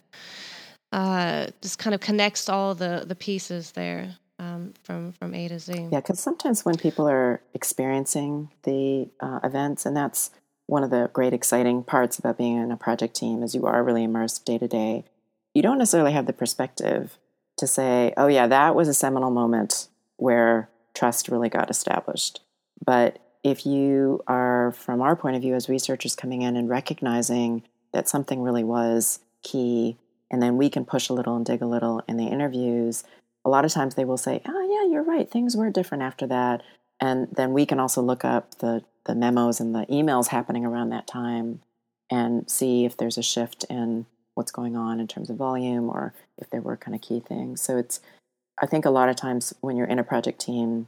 uh, 0.92 1.48
just 1.62 1.80
kind 1.80 1.94
of 1.94 2.02
connects 2.02 2.50
all 2.50 2.76
the 2.76 3.06
the 3.08 3.16
pieces 3.16 3.72
there 3.72 4.16
um, 4.40 4.74
from 4.84 5.12
from 5.12 5.36
A 5.36 5.48
to 5.50 5.60
Z. 5.60 5.90
Yeah, 5.92 6.00
because 6.00 6.20
sometimes 6.20 6.66
when 6.66 6.78
people 6.78 7.08
are 7.08 7.42
experiencing 7.54 8.50
the 8.64 9.10
uh, 9.20 9.40
events, 9.44 9.86
and 9.86 9.96
that's 9.96 10.32
one 10.66 10.84
of 10.84 10.90
the 10.90 11.10
great 11.14 11.34
exciting 11.34 11.84
parts 11.84 12.18
about 12.18 12.38
being 12.38 12.58
in 12.58 12.72
a 12.72 12.78
project 12.78 13.16
team, 13.16 13.44
is 13.44 13.54
you 13.54 13.66
are 13.66 13.84
really 13.84 14.04
immersed 14.04 14.46
day 14.46 14.58
to 14.58 14.68
day. 14.68 15.06
You 15.54 15.62
don't 15.62 15.78
necessarily 15.78 16.14
have 16.14 16.26
the 16.26 16.34
perspective 16.34 17.18
to 17.58 17.68
say, 17.68 18.14
"Oh 18.18 18.28
yeah, 18.28 18.48
that 18.48 18.76
was 18.76 18.88
a 18.88 18.94
seminal 18.94 19.30
moment 19.30 19.90
where 20.18 20.70
trust 20.96 21.28
really 21.28 21.50
got 21.50 21.70
established." 21.70 22.40
But 22.84 23.20
if 23.44 23.66
you 23.66 24.24
are, 24.28 24.72
from 24.72 25.02
our 25.02 25.16
point 25.16 25.36
of 25.36 25.42
view 25.42 25.56
as 25.56 25.70
researchers 25.70 26.16
coming 26.16 26.42
in 26.42 26.56
and 26.56 26.70
recognizing 26.70 27.64
that 27.94 28.10
something 28.10 28.42
really 28.42 28.64
was 28.64 29.20
key 29.42 29.98
and 30.32 30.42
then 30.42 30.58
we 30.58 30.70
can 30.70 30.86
push 30.86 31.10
a 31.10 31.14
little 31.14 31.36
and 31.36 31.46
dig 31.46 31.62
a 31.62 31.66
little 31.66 32.02
in 32.08 32.18
the 32.18 32.28
interviews 32.28 33.04
a 33.46 33.50
lot 33.50 33.66
of 33.66 33.72
times 33.72 33.96
they 33.96 34.06
will 34.06 34.18
say 34.18 34.42
oh 34.46 34.70
yeah 34.70 34.92
you're 34.92 35.04
right 35.04 35.30
things 35.30 35.56
were 35.56 35.70
different 35.70 36.04
after 36.04 36.28
that. 36.28 36.62
And 37.02 37.30
then 37.32 37.54
we 37.54 37.66
can 37.66 37.80
also 37.80 38.02
look 38.02 38.26
up 38.26 38.60
the 38.60 38.84
the 39.06 39.16
memos 39.16 39.60
and 39.60 39.74
the 39.74 39.86
emails 39.88 40.28
happening 40.28 40.66
around 40.66 40.90
that 40.90 41.08
time 41.08 41.62
and 42.12 42.50
see 42.50 42.86
if 42.86 42.98
there's 42.98 43.18
a 43.18 43.24
shift 43.24 43.64
in 43.70 44.06
what's 44.36 44.52
going 44.52 44.76
on 44.76 45.00
in 45.00 45.08
terms 45.08 45.30
of 45.30 45.38
volume 45.38 45.90
or 45.90 46.14
if 46.38 46.50
there 46.50 46.62
were 46.62 46.78
kind 46.78 46.96
of 46.96 47.02
key 47.02 47.20
things. 47.20 47.62
So 47.62 47.78
it's 47.78 48.00
i 48.62 48.66
think 48.66 48.86
a 48.86 48.90
lot 48.90 49.10
of 49.10 49.16
times 49.16 49.54
when 49.62 49.76
you're 49.76 49.88
in 49.88 50.00
a 50.00 50.04
project 50.04 50.40
team 50.40 50.88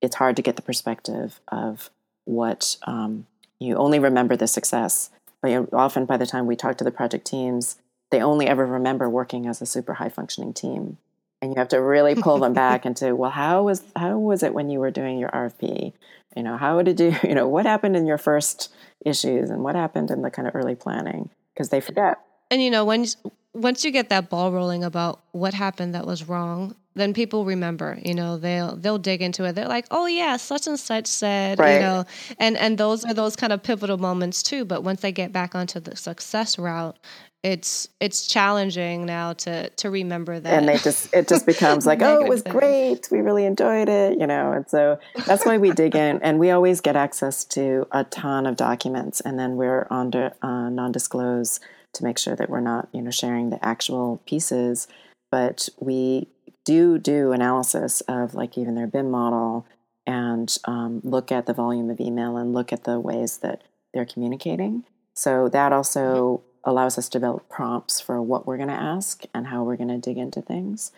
it's 0.00 0.16
hard 0.16 0.36
to 0.36 0.42
get 0.42 0.56
the 0.56 0.62
perspective 0.62 1.40
of 1.48 1.90
what 2.24 2.76
um, 2.86 3.26
you 3.58 3.76
only 3.76 3.98
remember 3.98 4.36
the 4.36 4.46
success 4.46 5.10
but 5.42 5.68
often 5.72 6.04
by 6.04 6.16
the 6.16 6.26
time 6.26 6.46
we 6.46 6.56
talk 6.56 6.76
to 6.76 6.84
the 6.84 6.90
project 6.90 7.26
teams 7.26 7.76
they 8.10 8.20
only 8.20 8.46
ever 8.46 8.66
remember 8.66 9.08
working 9.08 9.46
as 9.46 9.62
a 9.62 9.66
super 9.66 9.94
high 9.94 10.08
functioning 10.08 10.52
team 10.52 10.98
and 11.44 11.54
you 11.54 11.58
have 11.58 11.68
to 11.68 11.80
really 11.80 12.14
pull 12.14 12.38
them 12.38 12.52
back 12.64 12.84
into 12.84 13.14
well 13.14 13.30
how 13.30 13.62
was 13.62 13.84
how 13.94 14.18
was 14.18 14.42
it 14.42 14.52
when 14.52 14.70
you 14.70 14.80
were 14.80 14.90
doing 14.90 15.18
your 15.18 15.30
rfp 15.30 15.92
you 16.36 16.42
know 16.42 16.56
how 16.56 16.82
did 16.82 16.98
you 16.98 17.14
you 17.22 17.34
know 17.34 17.48
what 17.48 17.66
happened 17.66 17.96
in 17.96 18.06
your 18.06 18.18
first 18.18 18.72
issues 19.04 19.50
and 19.50 19.62
what 19.62 19.74
happened 19.74 20.10
in 20.10 20.22
the 20.22 20.30
kind 20.30 20.48
of 20.48 20.54
early 20.54 20.74
planning? 20.74 21.30
Because 21.52 21.68
they 21.68 21.80
forget. 21.80 22.18
And 22.50 22.62
you 22.62 22.70
know 22.70 22.84
when 22.84 23.06
once 23.52 23.84
you 23.84 23.90
get 23.90 24.08
that 24.08 24.28
ball 24.28 24.52
rolling 24.52 24.84
about 24.84 25.20
what 25.32 25.54
happened 25.54 25.94
that 25.94 26.04
was 26.06 26.28
wrong 26.28 26.74
then 26.96 27.14
people 27.14 27.44
remember 27.44 27.98
you 28.04 28.14
know 28.14 28.36
they'll 28.36 28.76
they'll 28.76 28.98
dig 28.98 29.22
into 29.22 29.44
it. 29.44 29.54
They're 29.54 29.68
like 29.68 29.86
oh 29.90 30.06
yeah 30.06 30.36
such 30.36 30.66
and 30.66 30.78
such 30.78 31.06
said 31.06 31.58
right. 31.58 31.74
you 31.74 31.80
know 31.80 32.04
and 32.38 32.56
and 32.56 32.78
those 32.78 33.04
are 33.04 33.14
those 33.14 33.36
kind 33.36 33.52
of 33.52 33.62
pivotal 33.62 33.98
moments 33.98 34.42
too 34.42 34.64
but 34.64 34.82
once 34.82 35.00
they 35.00 35.12
get 35.12 35.32
back 35.32 35.54
onto 35.54 35.80
the 35.80 35.96
success 35.96 36.58
route 36.58 36.98
it's 37.44 37.88
it's 38.00 38.26
challenging 38.26 39.04
now 39.04 39.34
to 39.34 39.68
to 39.68 39.90
remember 39.90 40.40
that. 40.40 40.54
And 40.54 40.66
they 40.66 40.78
just 40.78 41.12
it 41.12 41.28
just 41.28 41.44
becomes 41.44 41.84
like 41.90 42.00
oh 42.00 42.24
it 42.24 42.28
was 42.28 42.42
great. 42.42 43.06
We 43.10 43.20
really 43.20 43.44
enjoyed 43.44 43.88
it 43.88 44.18
you 44.18 44.26
know? 44.26 44.52
And 44.52 44.68
so 44.68 44.98
that's 45.26 45.44
why 45.44 45.58
we 45.58 45.70
dig 45.70 45.94
in. 45.94 46.20
And 46.22 46.38
we 46.40 46.50
always 46.50 46.80
get 46.80 46.96
access 46.96 47.44
to 47.46 47.86
a 47.92 48.04
ton 48.04 48.46
of 48.46 48.56
documents 48.56 49.20
and 49.20 49.38
then 49.38 49.56
we're 49.56 49.86
on 49.90 50.10
to 50.12 50.34
uh, 50.42 50.70
non-disclose 50.70 51.60
to 51.92 52.02
make 52.02 52.18
sure 52.18 52.34
that 52.34 52.48
we're 52.48 52.60
not 52.60 52.88
you 52.92 53.02
know 53.02 53.10
sharing 53.10 53.50
the 53.50 53.62
actual 53.64 54.22
pieces. 54.26 54.88
But 55.30 55.68
we 55.78 56.28
do 56.64 56.98
do 56.98 57.32
analysis 57.32 58.00
of 58.02 58.34
like 58.34 58.56
even 58.56 58.74
their 58.74 58.86
BIM 58.86 59.10
model 59.10 59.66
and 60.06 60.56
um, 60.64 61.02
look 61.04 61.30
at 61.30 61.44
the 61.44 61.52
volume 61.52 61.90
of 61.90 62.00
email 62.00 62.38
and 62.38 62.54
look 62.54 62.72
at 62.72 62.84
the 62.84 62.98
ways 62.98 63.38
that 63.38 63.62
they're 63.92 64.06
communicating. 64.06 64.84
So 65.14 65.50
that 65.50 65.72
also 65.72 66.38
mm-hmm 66.38 66.53
allows 66.64 66.98
us 66.98 67.08
to 67.08 67.18
develop 67.18 67.48
prompts 67.48 68.00
for 68.00 68.20
what 68.20 68.46
we're 68.46 68.56
going 68.56 68.68
to 68.68 68.74
ask 68.74 69.24
and 69.34 69.46
how 69.46 69.62
we're 69.62 69.76
going 69.76 69.88
to 69.88 69.98
dig 69.98 70.18
into 70.18 70.40
things. 70.42 70.92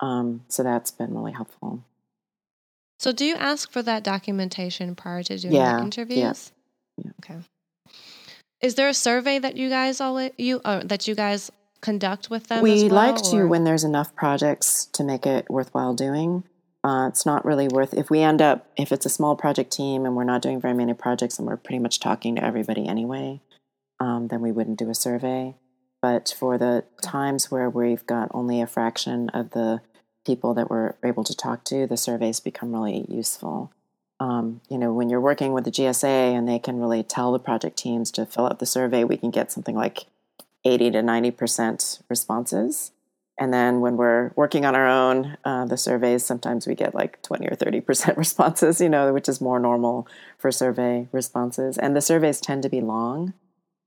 Um, 0.00 0.44
so 0.48 0.62
that's 0.62 0.90
been 0.90 1.14
really 1.14 1.32
helpful. 1.32 1.84
So, 2.98 3.12
do 3.12 3.24
you 3.24 3.34
ask 3.34 3.70
for 3.70 3.82
that 3.82 4.04
documentation 4.04 4.94
prior 4.94 5.22
to 5.24 5.38
doing 5.38 5.54
yeah, 5.54 5.76
the 5.76 5.82
interviews? 5.82 6.52
Yeah. 6.96 7.04
yeah. 7.04 7.10
Okay. 7.24 7.40
Is 8.60 8.76
there 8.76 8.88
a 8.88 8.94
survey 8.94 9.40
that 9.40 9.56
you 9.56 9.68
guys 9.68 10.00
always 10.00 10.30
you 10.38 10.60
uh, 10.64 10.82
that 10.84 11.08
you 11.08 11.16
guys 11.16 11.50
conduct 11.80 12.30
with 12.30 12.46
them? 12.46 12.62
We 12.62 12.84
well, 12.84 12.92
like 12.92 13.16
to 13.30 13.44
when 13.44 13.64
there's 13.64 13.82
enough 13.82 14.14
projects 14.14 14.86
to 14.92 15.02
make 15.02 15.26
it 15.26 15.50
worthwhile 15.50 15.94
doing. 15.94 16.44
Uh, 16.84 17.06
it's 17.08 17.24
not 17.24 17.44
really 17.44 17.68
worth 17.68 17.94
if 17.94 18.10
we 18.10 18.20
end 18.20 18.42
up 18.42 18.66
if 18.76 18.92
it's 18.92 19.06
a 19.06 19.08
small 19.08 19.36
project 19.36 19.72
team 19.72 20.04
and 20.04 20.16
we're 20.16 20.24
not 20.24 20.42
doing 20.42 20.60
very 20.60 20.74
many 20.74 20.94
projects 20.94 21.38
and 21.38 21.46
we're 21.46 21.56
pretty 21.56 21.78
much 21.78 22.00
talking 22.00 22.34
to 22.34 22.44
everybody 22.44 22.88
anyway 22.88 23.40
um, 24.02 24.26
then 24.26 24.40
we 24.40 24.50
wouldn't 24.50 24.80
do 24.80 24.90
a 24.90 24.96
survey. 24.96 25.54
But 26.00 26.34
for 26.36 26.58
the 26.58 26.84
times 27.00 27.52
where 27.52 27.70
we've 27.70 28.04
got 28.04 28.32
only 28.34 28.60
a 28.60 28.66
fraction 28.66 29.28
of 29.28 29.50
the 29.50 29.80
people 30.26 30.54
that 30.54 30.68
we're 30.68 30.94
able 31.04 31.22
to 31.22 31.36
talk 31.36 31.62
to, 31.66 31.86
the 31.86 31.96
surveys 31.96 32.40
become 32.40 32.72
really 32.72 33.06
useful. 33.08 33.72
Um, 34.18 34.60
you 34.68 34.76
know, 34.76 34.92
when 34.92 35.08
you're 35.08 35.20
working 35.20 35.52
with 35.52 35.64
the 35.64 35.70
GSA 35.70 36.36
and 36.36 36.48
they 36.48 36.58
can 36.58 36.80
really 36.80 37.04
tell 37.04 37.30
the 37.30 37.38
project 37.38 37.76
teams 37.76 38.10
to 38.12 38.26
fill 38.26 38.46
out 38.46 38.58
the 38.58 38.66
survey, 38.66 39.04
we 39.04 39.16
can 39.16 39.30
get 39.30 39.52
something 39.52 39.76
like 39.76 40.06
80 40.64 40.90
to 40.92 41.02
90% 41.02 42.02
responses. 42.08 42.90
And 43.38 43.54
then 43.54 43.80
when 43.80 43.96
we're 43.96 44.32
working 44.34 44.64
on 44.64 44.74
our 44.74 44.88
own, 44.88 45.36
uh, 45.44 45.64
the 45.66 45.76
surveys, 45.76 46.24
sometimes 46.24 46.66
we 46.66 46.74
get 46.74 46.92
like 46.92 47.22
20 47.22 47.46
or 47.46 47.54
30% 47.54 48.16
responses, 48.16 48.80
you 48.80 48.88
know, 48.88 49.12
which 49.12 49.28
is 49.28 49.40
more 49.40 49.60
normal 49.60 50.08
for 50.38 50.50
survey 50.50 51.06
responses. 51.12 51.78
And 51.78 51.94
the 51.94 52.00
surveys 52.00 52.40
tend 52.40 52.64
to 52.64 52.68
be 52.68 52.80
long 52.80 53.34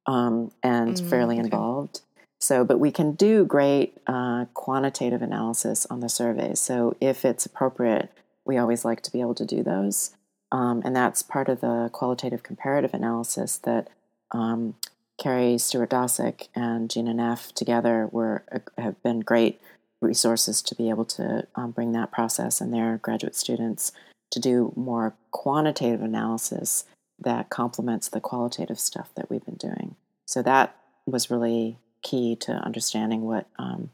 um, 0.07 0.51
and 0.63 0.95
mm, 0.95 1.09
fairly 1.09 1.37
involved. 1.37 2.01
So, 2.39 2.63
but 2.63 2.79
we 2.79 2.91
can 2.91 3.13
do 3.13 3.45
great 3.45 3.97
uh, 4.07 4.45
quantitative 4.53 5.21
analysis 5.21 5.87
on 5.89 6.01
the 6.01 6.09
surveys. 6.09 6.59
So, 6.59 6.95
if 7.01 7.25
it's 7.25 7.45
appropriate, 7.45 8.11
we 8.45 8.57
always 8.57 8.85
like 8.85 9.01
to 9.01 9.11
be 9.11 9.21
able 9.21 9.35
to 9.35 9.45
do 9.45 9.63
those. 9.63 10.11
Um, 10.51 10.81
and 10.85 10.95
that's 10.95 11.23
part 11.23 11.49
of 11.49 11.61
the 11.61 11.89
qualitative 11.91 12.43
comparative 12.43 12.93
analysis 12.93 13.57
that 13.59 13.89
um, 14.31 14.75
Carrie 15.17 15.55
Sturts 15.55 15.89
Dossick 15.89 16.47
and 16.55 16.89
Gina 16.89 17.13
Neff 17.13 17.53
together 17.53 18.09
were 18.11 18.43
uh, 18.51 18.59
have 18.77 19.01
been 19.01 19.21
great 19.21 19.59
resources 20.01 20.61
to 20.61 20.75
be 20.75 20.89
able 20.89 21.05
to 21.05 21.47
um, 21.55 21.71
bring 21.71 21.93
that 21.93 22.11
process 22.11 22.61
and 22.61 22.73
their 22.73 22.97
graduate 22.97 23.35
students 23.35 23.91
to 24.31 24.39
do 24.39 24.73
more 24.75 25.13
quantitative 25.31 26.01
analysis 26.01 26.83
that 27.19 27.49
complements 27.49 28.09
the 28.09 28.19
qualitative 28.19 28.79
stuff 28.79 29.09
that 29.15 29.29
we've 29.29 29.45
been 29.45 29.55
doing. 29.55 29.95
So 30.25 30.41
that 30.41 30.75
was 31.05 31.31
really 31.31 31.79
key 32.01 32.35
to 32.35 32.51
understanding 32.51 33.21
what 33.21 33.47
um, 33.57 33.89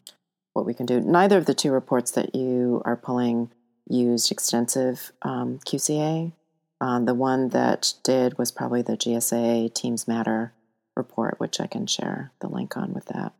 what 0.53 0.65
we 0.65 0.73
can 0.73 0.85
do. 0.85 0.99
Neither 0.99 1.37
of 1.37 1.45
the 1.45 1.53
two 1.53 1.71
reports 1.71 2.11
that 2.11 2.35
you 2.35 2.81
are 2.85 2.97
pulling 2.97 3.51
used 3.87 4.31
extensive 4.31 5.11
um, 5.21 5.59
QCA. 5.65 6.33
Um, 6.79 7.05
the 7.05 7.13
one 7.13 7.49
that 7.49 7.93
did 8.03 8.37
was 8.37 8.51
probably 8.51 8.81
the 8.81 8.97
GSA 8.97 9.73
Teams 9.73 10.07
Matter 10.07 10.53
report, 10.95 11.39
which 11.39 11.59
I 11.59 11.67
can 11.67 11.85
share 11.85 12.31
the 12.39 12.47
link 12.47 12.75
on 12.75 12.93
with 12.93 13.05
that. 13.05 13.33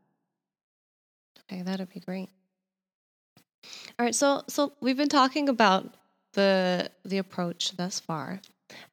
Okay, 1.51 1.63
that'd 1.63 1.89
be 1.89 1.99
great. 1.99 2.29
All 3.99 4.05
right, 4.05 4.15
so 4.15 4.43
so 4.47 4.73
we've 4.79 4.97
been 4.97 5.09
talking 5.09 5.49
about 5.49 5.93
the 6.34 6.89
the 7.03 7.17
approach 7.17 7.75
thus 7.77 7.99
far, 7.99 8.41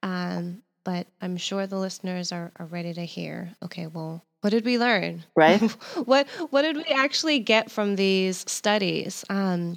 um, 0.03 0.63
but 0.89 1.07
I'm 1.21 1.37
sure 1.37 1.67
the 1.67 1.79
listeners 1.79 2.33
are, 2.33 2.51
are 2.57 2.65
ready 2.65 2.95
to 2.95 3.05
hear. 3.05 3.51
Okay, 3.63 3.89
well, 3.89 4.25
what 4.41 4.49
did 4.49 4.65
we 4.65 4.79
learn? 4.79 5.23
Right. 5.37 5.61
what 6.07 6.27
what 6.49 6.63
did 6.63 6.77
we 6.77 6.85
actually 6.85 7.41
get 7.41 7.71
from 7.71 7.95
these 7.95 8.51
studies? 8.51 9.23
Um, 9.29 9.77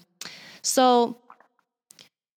so, 0.62 1.18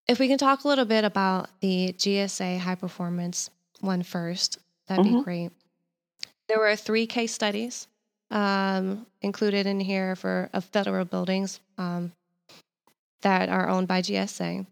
if 0.09 0.19
we 0.19 0.27
can 0.27 0.39
talk 0.39 0.65
a 0.65 0.69
little 0.69 0.87
bit 0.87 1.05
about 1.05 1.51
the 1.61 1.95
GSA 1.97 2.59
high 2.59 2.75
performance 2.75 3.49
one 3.81 4.03
first, 4.03 4.59
that'd 4.89 5.05
mm-hmm. 5.05 5.19
be 5.19 5.23
great. 5.23 5.51
There 6.49 6.59
were 6.59 6.75
three 6.75 7.07
case 7.07 7.33
studies 7.33 7.87
um, 8.33 9.07
included 9.23 9.69
in 9.69 9.79
here 9.79 10.17
for 10.17 10.51
of 10.53 10.65
federal 10.65 11.05
buildings 11.05 11.61
um, 11.79 12.11
that 13.23 13.49
are 13.49 13.69
owned 13.69 13.87
by 13.87 14.03
GSA. 14.03 14.67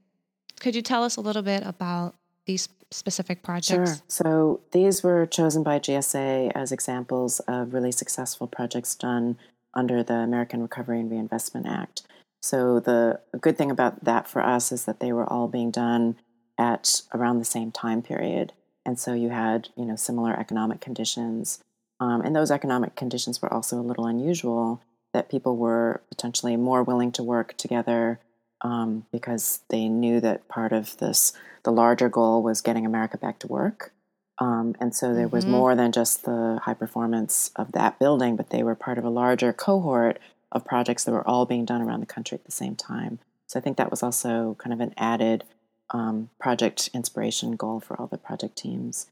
Could 0.59 0.75
you 0.75 0.83
tell 0.83 1.05
us 1.05 1.15
a 1.19 1.21
little 1.21 1.43
bit 1.43 1.63
about 1.65 2.17
these 2.47 2.69
specific 2.91 3.43
projects? 3.43 3.91
Sure. 3.91 4.03
So 4.09 4.61
these 4.73 5.03
were 5.03 5.27
chosen 5.27 5.63
by 5.63 5.79
GSA 5.79 6.53
as 6.55 6.73
examples 6.73 7.41
of 7.41 7.75
really 7.75 7.93
successful 7.93 8.47
projects 8.47 8.95
done 8.95 9.39
under 9.75 10.03
the 10.03 10.15
American 10.15 10.61
Recovery 10.61 11.01
and 11.01 11.11
Reinvestment 11.11 11.67
Act. 11.67 12.03
So 12.43 12.81
the 12.81 13.21
good 13.41 13.57
thing 13.57 13.71
about 13.71 14.05
that 14.05 14.29
for 14.29 14.43
us 14.43 14.73
is 14.73 14.85
that 14.85 15.01
they 15.01 15.13
were 15.13 15.31
all 15.31 15.49
being 15.49 15.71
done 15.71 16.17
at 16.59 17.03
around 17.15 17.39
the 17.39 17.45
same 17.45 17.71
time 17.71 18.03
period 18.03 18.53
and 18.85 18.99
so 18.99 19.15
you 19.15 19.31
had 19.31 19.69
you 19.77 19.85
know 19.85 19.97
similar 19.97 20.39
economic 20.39 20.81
conditions 20.81 21.63
um, 22.01 22.21
and 22.23 22.35
those 22.35 22.51
economic 22.51 22.97
conditions 22.97 23.41
were 23.41 23.53
also 23.53 23.79
a 23.79 23.83
little 23.83 24.07
unusual 24.07 24.83
that 25.13 25.31
people 25.31 25.57
were 25.57 26.03
potentially 26.09 26.57
more 26.57 26.83
willing 26.83 27.13
to 27.13 27.23
work 27.23 27.57
together 27.57 28.19
um, 28.63 29.07
because 29.13 29.61
they 29.69 29.89
knew 29.89 30.21
that 30.21 30.49
part 30.49 30.73
of 30.73 30.97
this 30.99 31.33
the 31.65 31.73
larger 31.73 32.09
goal 32.09 32.43
was 32.43 32.61
getting 32.61 32.87
america 32.87 33.17
back 33.17 33.39
to 33.39 33.47
work 33.47 33.93
um, 34.39 34.75
and 34.81 34.95
so 34.95 35.15
there 35.15 35.29
was 35.29 35.45
mm-hmm. 35.45 35.53
more 35.53 35.75
than 35.75 35.93
just 35.93 36.25
the 36.25 36.59
high 36.65 36.75
performance 36.75 37.51
of 37.57 37.73
that 37.73 37.99
building 37.99 38.37
but 38.37 38.51
they 38.51 38.63
were 38.63 38.75
part 38.75 38.99
of 38.99 39.05
a 39.05 39.11
larger 39.11 39.53
cohort 39.53 40.19
of 40.51 40.65
projects 40.65 41.05
that 41.05 41.13
were 41.13 41.27
all 41.27 41.47
being 41.47 41.65
done 41.65 41.83
around 41.83 42.01
the 42.01 42.07
country 42.07 42.37
at 42.37 42.45
the 42.45 42.53
same 42.53 42.75
time 42.75 43.19
so 43.47 43.59
i 43.59 43.63
think 43.63 43.77
that 43.77 43.91
was 43.91 44.03
also 44.03 44.57
kind 44.59 44.73
of 44.73 44.81
an 44.81 44.95
added 44.97 45.45
um, 45.93 46.31
project 46.41 46.91
inspiration 46.95 47.53
goal 47.53 47.81
for 47.81 47.99
all 48.01 48.07
the 48.07 48.19
project 48.19 48.57
teams. 48.57 49.07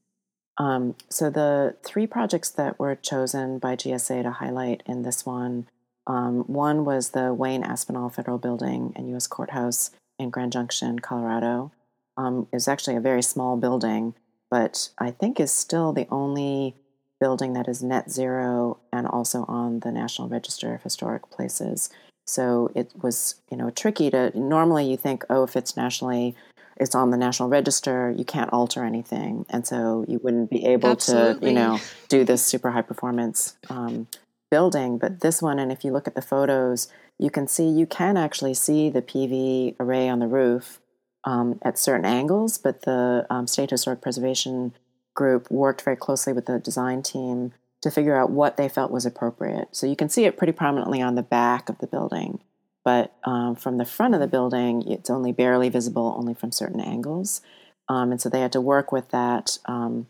Um, 0.59 0.95
so 1.09 1.31
the 1.31 1.77
three 1.85 2.07
projects 2.07 2.51
that 2.51 2.79
were 2.79 2.95
chosen 2.95 3.59
by 3.59 3.77
GSA 3.77 4.23
to 4.25 4.31
highlight 4.31 4.83
in 4.87 5.03
this 5.03 5.25
one, 5.25 5.69
um, 6.07 6.41
one 6.45 6.85
was 6.85 7.11
the 7.11 7.33
Wayne 7.33 7.63
Aspinall 7.63 8.09
Federal 8.09 8.39
Building 8.39 8.93
and 8.97 9.09
U.S. 9.11 9.27
Courthouse 9.27 9.91
in 10.19 10.31
Grand 10.31 10.53
Junction, 10.53 10.99
Colorado. 10.99 11.73
Um, 12.17 12.49
it 12.53 12.57
was 12.57 12.69
actually 12.69 12.97
a 12.97 13.01
very 13.01 13.23
small 13.23 13.57
building, 13.57 14.15
but 14.51 14.91
I 14.99 15.11
think 15.11 15.39
is 15.39 15.53
still 15.53 15.93
the 15.93 16.09
only 16.11 16.75
building 17.21 17.53
that 17.53 17.69
is 17.69 17.83
net 17.83 18.11
zero 18.11 18.79
and 18.93 19.07
also 19.07 19.45
on 19.47 19.81
the 19.81 19.93
National 19.93 20.29
Register 20.29 20.75
of 20.75 20.83
Historic 20.83 21.31
Places. 21.31 21.91
So 22.27 22.71
it 22.75 22.93
was, 23.01 23.37
you 23.51 23.57
know, 23.57 23.71
tricky 23.71 24.11
to. 24.11 24.39
Normally, 24.39 24.91
you 24.91 24.97
think, 24.97 25.25
oh, 25.31 25.43
if 25.43 25.57
it's 25.57 25.77
nationally 25.77 26.35
it's 26.81 26.95
on 26.95 27.11
the 27.11 27.17
national 27.17 27.49
register 27.49 28.13
you 28.17 28.25
can't 28.25 28.51
alter 28.53 28.85
anything 28.85 29.45
and 29.51 29.67
so 29.67 30.05
you 30.09 30.19
wouldn't 30.23 30.51
be 30.51 30.65
able 30.65 30.89
Absolutely. 30.89 31.41
to 31.41 31.47
you 31.49 31.53
know 31.53 31.79
do 32.09 32.25
this 32.25 32.45
super 32.45 32.71
high 32.71 32.83
performance 32.83 33.57
um, 33.69 34.09
building 34.51 34.99
but 34.99 35.21
this 35.21 35.41
one 35.41 35.59
and 35.59 35.71
if 35.71 35.85
you 35.85 35.93
look 35.93 36.07
at 36.07 36.15
the 36.15 36.23
photos 36.23 36.89
you 37.19 37.31
can 37.31 37.47
see 37.47 37.69
you 37.69 37.87
can 37.87 38.17
actually 38.17 38.55
see 38.55 38.91
the 38.91 39.03
pv 39.03 39.75
array 39.81 40.09
on 40.09 40.19
the 40.19 40.27
roof 40.27 40.81
um, 41.25 41.59
at 41.63 41.79
certain 41.79 42.07
angles 42.07 42.59
but 42.59 42.83
the 42.83 43.27
um, 43.31 43.47
state 43.47 43.71
historic 43.71 44.01
preservation 44.01 44.75
group 45.15 45.51
worked 45.51 45.83
very 45.83 45.97
closely 45.97 46.33
with 46.33 46.47
the 46.47 46.59
design 46.59 47.03
team 47.03 47.53
to 47.83 47.91
figure 47.91 48.17
out 48.17 48.31
what 48.31 48.57
they 48.57 48.69
felt 48.69 48.91
was 48.91 49.07
appropriate 49.07 49.69
so 49.73 49.87
you 49.87 49.97
can 49.97 50.09
see 50.09 50.25
it 50.25 50.37
pretty 50.37 50.53
prominently 50.53 51.01
on 51.01 51.15
the 51.15 51.23
back 51.23 51.69
of 51.69 51.79
the 51.79 51.87
building 51.87 52.41
but 52.85 53.13
um, 53.25 53.57
from 53.57 53.77
the 53.77 53.85
front 53.85 54.15
of 54.15 54.21
the 54.21 54.27
building, 54.27 54.83
it's 54.91 55.11
only 55.11 55.33
barely 55.33 55.69
visible, 55.69 56.15
only 56.17 56.35
from 56.35 56.51
certain 56.51 56.81
angles. 56.81 57.43
Um, 57.89 58.13
and 58.13 58.21
so 58.21 58.29
they 58.29 58.41
had 58.41 58.53
to 58.53 58.61
work 58.61 58.91
with 58.91 59.11
that 59.11 59.59
um, 59.67 60.07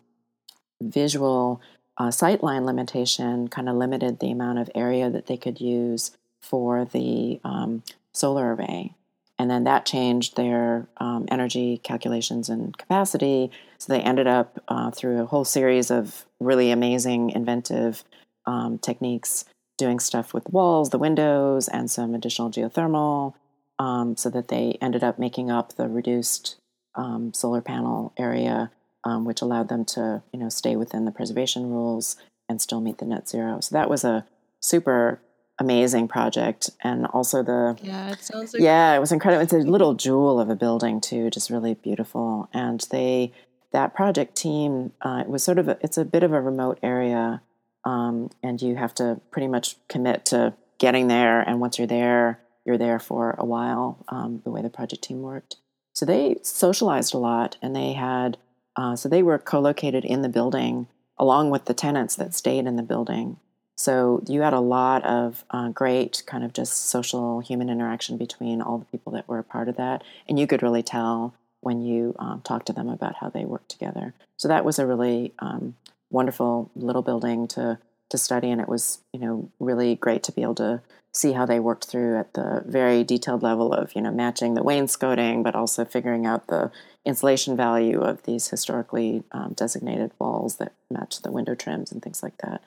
visual 0.80 1.60
uh, 1.98 2.08
sightline 2.08 2.64
limitation, 2.64 3.48
kind 3.48 3.68
of 3.68 3.76
limited 3.76 4.18
the 4.18 4.30
amount 4.30 4.58
of 4.58 4.70
area 4.74 5.10
that 5.10 5.26
they 5.26 5.36
could 5.36 5.60
use 5.60 6.12
for 6.40 6.84
the 6.84 7.40
um, 7.44 7.82
solar 8.12 8.54
array. 8.54 8.94
And 9.38 9.50
then 9.50 9.64
that 9.64 9.86
changed 9.86 10.36
their 10.36 10.86
um, 10.98 11.26
energy 11.30 11.78
calculations 11.82 12.50
and 12.50 12.76
capacity. 12.76 13.50
So 13.78 13.92
they 13.92 14.00
ended 14.00 14.26
up 14.26 14.62
uh, 14.68 14.90
through 14.90 15.22
a 15.22 15.26
whole 15.26 15.46
series 15.46 15.90
of 15.90 16.26
really 16.38 16.70
amazing, 16.70 17.30
inventive 17.30 18.04
um, 18.44 18.78
techniques 18.78 19.46
doing 19.78 19.98
stuff 19.98 20.34
with 20.34 20.46
walls, 20.50 20.90
the 20.90 20.98
windows, 20.98 21.68
and 21.68 21.90
some 21.90 22.14
additional 22.14 22.50
geothermal, 22.50 23.32
um, 23.78 24.14
so 24.14 24.28
that 24.28 24.48
they 24.48 24.76
ended 24.82 25.02
up 25.02 25.18
making 25.18 25.50
up 25.50 25.76
the 25.76 25.88
reduced 25.88 26.56
um, 26.94 27.32
solar 27.32 27.62
panel 27.62 28.12
area, 28.18 28.70
um, 29.04 29.24
which 29.24 29.40
allowed 29.42 29.68
them 29.68 29.84
to, 29.84 30.22
you 30.32 30.38
know, 30.40 30.48
stay 30.48 30.76
within 30.76 31.04
the 31.04 31.10
preservation 31.12 31.70
rules 31.70 32.16
and 32.48 32.60
still 32.60 32.80
meet 32.80 32.98
the 32.98 33.04
net 33.06 33.28
zero. 33.28 33.60
So 33.60 33.74
that 33.74 33.88
was 33.90 34.04
a 34.04 34.26
super 34.60 35.20
amazing 35.58 36.08
project, 36.08 36.70
and 36.82 37.06
also 37.06 37.42
the 37.42 37.76
yeah, 37.82 38.10
it 38.12 38.20
sounds 38.22 38.54
like- 38.54 38.62
yeah, 38.62 38.94
it 38.94 38.98
was 39.00 39.12
incredible. 39.12 39.42
It's 39.42 39.52
a 39.52 39.58
little 39.58 39.94
jewel 39.94 40.40
of 40.40 40.48
a 40.48 40.56
building 40.56 41.00
too, 41.00 41.28
just 41.30 41.50
really 41.50 41.74
beautiful. 41.74 42.48
And 42.54 42.80
they 42.90 43.32
that 43.72 43.94
project 43.94 44.34
team 44.36 44.92
uh, 45.02 45.20
it 45.24 45.28
was 45.28 45.42
sort 45.44 45.58
of 45.58 45.68
a, 45.68 45.78
it's 45.80 45.98
a 45.98 46.04
bit 46.04 46.22
of 46.22 46.32
a 46.32 46.40
remote 46.40 46.78
area 46.82 47.40
um, 47.84 48.30
and 48.42 48.60
you 48.60 48.74
have 48.76 48.92
to 48.96 49.20
pretty 49.30 49.46
much 49.48 49.76
commit 49.88 50.24
to 50.26 50.54
getting 50.78 51.08
there. 51.08 51.40
And 51.40 51.60
once 51.60 51.78
you're 51.78 51.86
there, 51.86 52.40
you're 52.66 52.76
there 52.78 52.98
for 52.98 53.34
a 53.38 53.44
while. 53.44 54.04
Um, 54.08 54.40
the 54.44 54.50
way 54.50 54.60
the 54.62 54.70
project 54.70 55.02
team 55.02 55.22
worked, 55.22 55.56
so 55.94 56.04
they 56.06 56.36
socialized 56.42 57.12
a 57.14 57.18
lot, 57.18 57.56
and 57.62 57.76
they 57.76 57.92
had 57.92 58.38
uh, 58.76 58.96
so 58.96 59.08
they 59.08 59.22
were 59.22 59.38
co-located 59.38 60.04
in 60.04 60.22
the 60.22 60.28
building 60.28 60.86
along 61.18 61.50
with 61.50 61.66
the 61.66 61.74
tenants 61.74 62.16
that 62.16 62.34
stayed 62.34 62.66
in 62.66 62.76
the 62.76 62.82
building. 62.82 63.36
So 63.76 64.22
you 64.26 64.42
had 64.42 64.52
a 64.52 64.60
lot 64.60 65.04
of 65.04 65.44
uh, 65.50 65.68
great 65.68 66.22
kind 66.26 66.44
of 66.44 66.52
just 66.52 66.86
social 66.88 67.40
human 67.40 67.70
interaction 67.70 68.16
between 68.16 68.60
all 68.60 68.78
the 68.78 68.84
people 68.86 69.12
that 69.12 69.28
were 69.28 69.38
a 69.38 69.44
part 69.44 69.68
of 69.68 69.76
that, 69.76 70.02
and 70.28 70.38
you 70.38 70.46
could 70.46 70.62
really 70.62 70.82
tell 70.82 71.34
when 71.60 71.82
you 71.82 72.14
um, 72.18 72.40
talked 72.42 72.66
to 72.66 72.72
them 72.72 72.88
about 72.88 73.16
how 73.16 73.28
they 73.28 73.44
worked 73.44 73.68
together. 73.68 74.14
So 74.36 74.48
that 74.48 74.64
was 74.64 74.78
a 74.78 74.86
really 74.86 75.32
um, 75.38 75.76
wonderful 76.10 76.70
little 76.74 77.02
building 77.02 77.48
to 77.48 77.78
to 78.10 78.18
study, 78.18 78.50
and 78.50 78.60
it 78.60 78.68
was 78.68 79.00
you 79.12 79.20
know 79.20 79.50
really 79.58 79.94
great 79.94 80.22
to 80.24 80.32
be 80.32 80.42
able 80.42 80.54
to 80.56 80.82
see 81.12 81.32
how 81.32 81.44
they 81.44 81.58
worked 81.58 81.86
through 81.86 82.16
at 82.16 82.34
the 82.34 82.62
very 82.66 83.02
detailed 83.02 83.42
level 83.42 83.72
of 83.72 83.94
you 83.94 84.02
know 84.02 84.12
matching 84.12 84.54
the 84.54 84.62
wainscoting, 84.62 85.42
but 85.42 85.54
also 85.54 85.84
figuring 85.84 86.26
out 86.26 86.46
the 86.46 86.70
insulation 87.04 87.56
value 87.56 88.00
of 88.00 88.22
these 88.24 88.48
historically 88.48 89.22
um, 89.32 89.54
designated 89.54 90.10
walls 90.18 90.56
that 90.56 90.72
match 90.90 91.22
the 91.22 91.32
window 91.32 91.54
trims 91.54 91.90
and 91.90 92.02
things 92.02 92.22
like 92.22 92.36
that. 92.38 92.62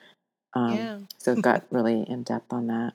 Um, 0.54 0.76
yeah. 0.76 0.98
so 1.18 1.34
got 1.34 1.64
really 1.70 2.02
in 2.08 2.22
depth 2.22 2.52
on 2.52 2.66
that. 2.68 2.94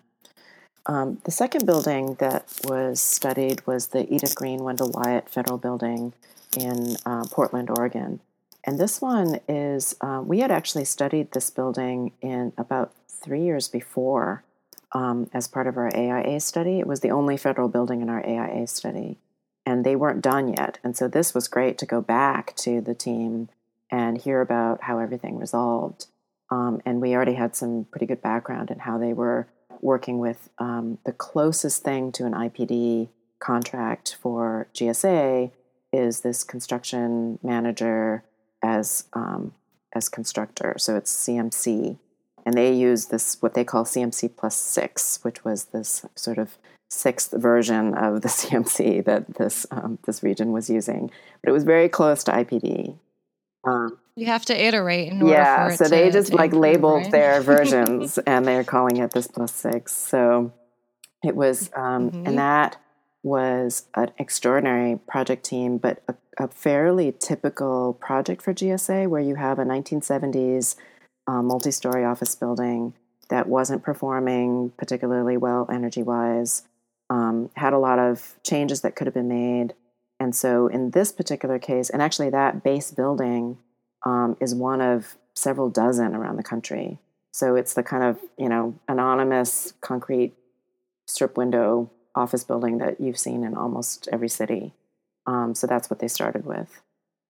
Um, 0.86 1.20
the 1.26 1.32
second 1.32 1.66
building 1.66 2.16
that 2.16 2.52
was 2.64 3.00
studied 3.02 3.66
was 3.68 3.88
the 3.88 4.12
Edith 4.12 4.36
Green 4.36 4.64
Wendell 4.64 4.92
Wyatt 4.92 5.30
Federal 5.30 5.58
Building 5.58 6.14
in 6.58 6.96
uh, 7.06 7.26
Portland, 7.30 7.70
Oregon. 7.70 8.22
And 8.70 8.78
this 8.78 9.02
one 9.02 9.40
is, 9.48 9.96
uh, 10.00 10.22
we 10.24 10.42
had 10.42 10.52
actually 10.52 10.86
studied 10.86 11.32
this 11.32 11.50
building 11.50 12.12
in 12.22 12.54
about 12.56 12.94
three 13.08 13.42
years 13.42 13.68
before 13.68 14.44
um, 14.92 15.28
as 15.34 15.48
part 15.48 15.66
of 15.66 15.76
our 15.76 15.90
AIA 15.98 16.40
study. 16.40 16.78
It 16.78 16.86
was 16.86 17.00
the 17.00 17.10
only 17.10 17.36
federal 17.36 17.68
building 17.68 18.04
in 18.04 18.12
our 18.12 18.24
AIA 18.24 18.68
study. 18.68 19.18
and 19.66 19.84
they 19.84 19.96
weren't 19.96 20.22
done 20.22 20.50
yet. 20.50 20.78
And 20.84 20.96
so 20.96 21.08
this 21.08 21.34
was 21.34 21.48
great 21.48 21.80
to 21.80 21.88
go 21.88 22.00
back 22.00 22.56
to 22.58 22.80
the 22.80 22.94
team 22.94 23.50
and 23.90 24.20
hear 24.20 24.40
about 24.40 24.84
how 24.84 25.00
everything 25.00 25.40
resolved. 25.40 26.06
Um, 26.52 26.80
and 26.86 27.02
we 27.02 27.16
already 27.16 27.34
had 27.34 27.56
some 27.56 27.88
pretty 27.90 28.06
good 28.06 28.22
background 28.22 28.70
in 28.70 28.80
how 28.80 29.00
they 29.00 29.14
were 29.14 29.48
working 29.82 30.20
with 30.20 30.50
um, 30.60 31.00
the 31.08 31.12
closest 31.12 31.82
thing 31.82 32.12
to 32.12 32.26
an 32.28 32.34
IPD 32.34 33.10
contract 33.40 34.16
for 34.22 34.68
GSA 34.76 35.52
is 35.92 36.22
this 36.22 36.44
construction 36.44 37.40
manager 37.42 38.24
as 38.64 39.06
um, 39.14 39.54
as 39.94 40.10
constructor. 40.10 40.76
So 40.78 40.96
it's 40.96 41.14
CMC, 41.28 41.98
and 42.46 42.56
they 42.56 42.74
use 42.74 43.08
this 43.08 43.38
what 43.42 43.54
they 43.54 43.64
call 43.64 43.86
CMC 43.86 44.36
plus 44.36 44.56
six, 44.56 45.20
which 45.24 45.44
was 45.44 45.66
this 45.66 46.06
sort 46.16 46.38
of 46.38 46.58
sixth 46.90 47.32
version 47.32 47.94
of 47.94 48.22
the 48.22 48.28
CMC 48.40 49.04
that 49.06 49.36
this 49.36 49.66
um, 49.72 50.00
this 50.06 50.24
region 50.24 50.52
was 50.52 50.70
using. 50.70 51.12
But 51.42 51.50
it 51.50 51.54
was 51.54 51.64
very 51.64 51.90
close 51.90 52.24
to 52.26 52.32
IPD. 52.32 52.98
Um, 53.66 53.98
you 54.16 54.26
have 54.28 54.46
to 54.46 54.66
iterate 54.66 55.12
in 55.12 55.22
order 55.22 55.34
yeah, 55.34 55.70
so 55.76 55.86
they 55.86 56.10
just 56.12 56.34
like 56.34 56.48
improve, 56.48 56.62
labeled 56.62 57.02
right? 57.04 57.12
their 57.12 57.42
versions 57.54 58.18
and 58.20 58.46
they're 58.46 58.64
calling 58.64 58.98
it 58.98 59.12
this 59.12 59.28
plus 59.28 59.54
six. 59.54 59.94
So 59.94 60.54
it 61.24 61.36
was, 61.36 61.70
um, 61.76 62.12
Mhm. 62.12 62.28
and 62.28 62.38
that 62.38 62.78
was 63.22 63.86
an 63.96 64.12
extraordinary 64.18 64.98
project 65.08 65.44
team, 65.46 65.78
but 65.78 66.02
a, 66.08 66.16
a 66.40 66.48
fairly 66.48 67.14
typical 67.20 67.94
project 67.94 68.42
for 68.42 68.54
GSA 68.54 69.08
where 69.08 69.22
you 69.22 69.36
have 69.36 69.60
a 69.60 69.66
1970s 69.66 70.76
uh, 71.28 71.42
multi 71.42 71.72
story 71.72 72.06
office 72.06 72.34
building 72.34 72.94
that 73.30 73.48
wasn't 73.48 73.84
performing 73.84 74.72
particularly 74.78 75.38
well 75.38 75.68
energy 75.72 76.02
wise, 76.02 76.64
um, 77.10 77.50
had 77.56 77.74
a 77.74 77.78
lot 77.78 78.00
of 78.00 78.40
changes 78.44 78.82
that 78.82 78.96
could 78.96 79.06
have 79.06 79.14
been 79.14 79.28
made. 79.28 79.74
And 80.20 80.36
so, 80.36 80.68
in 80.68 80.92
this 80.92 81.12
particular 81.12 81.60
case, 81.60 81.90
and 81.90 82.02
actually, 82.02 82.30
that 82.32 82.64
base 82.64 82.92
building 82.92 83.58
um, 84.06 84.36
is 84.40 84.54
one 84.54 84.82
of 84.82 85.16
several 85.34 85.70
dozen 85.70 86.16
around 86.16 86.36
the 86.38 86.44
country. 86.44 87.00
So, 87.32 87.56
it's 87.56 87.74
the 87.74 87.84
kind 87.84 88.04
of, 88.04 88.20
you 88.38 88.50
know, 88.50 88.78
anonymous 88.88 89.74
concrete 89.82 90.34
strip 91.08 91.38
window 91.38 91.90
office 92.16 92.44
building 92.44 92.80
that 92.80 93.00
you've 93.00 93.18
seen 93.18 93.44
in 93.44 93.56
almost 93.56 94.10
every 94.12 94.30
city. 94.30 94.74
Um, 95.26 95.56
so, 95.56 95.68
that's 95.68 95.90
what 95.90 96.00
they 96.00 96.08
started 96.08 96.46
with. 96.46 96.82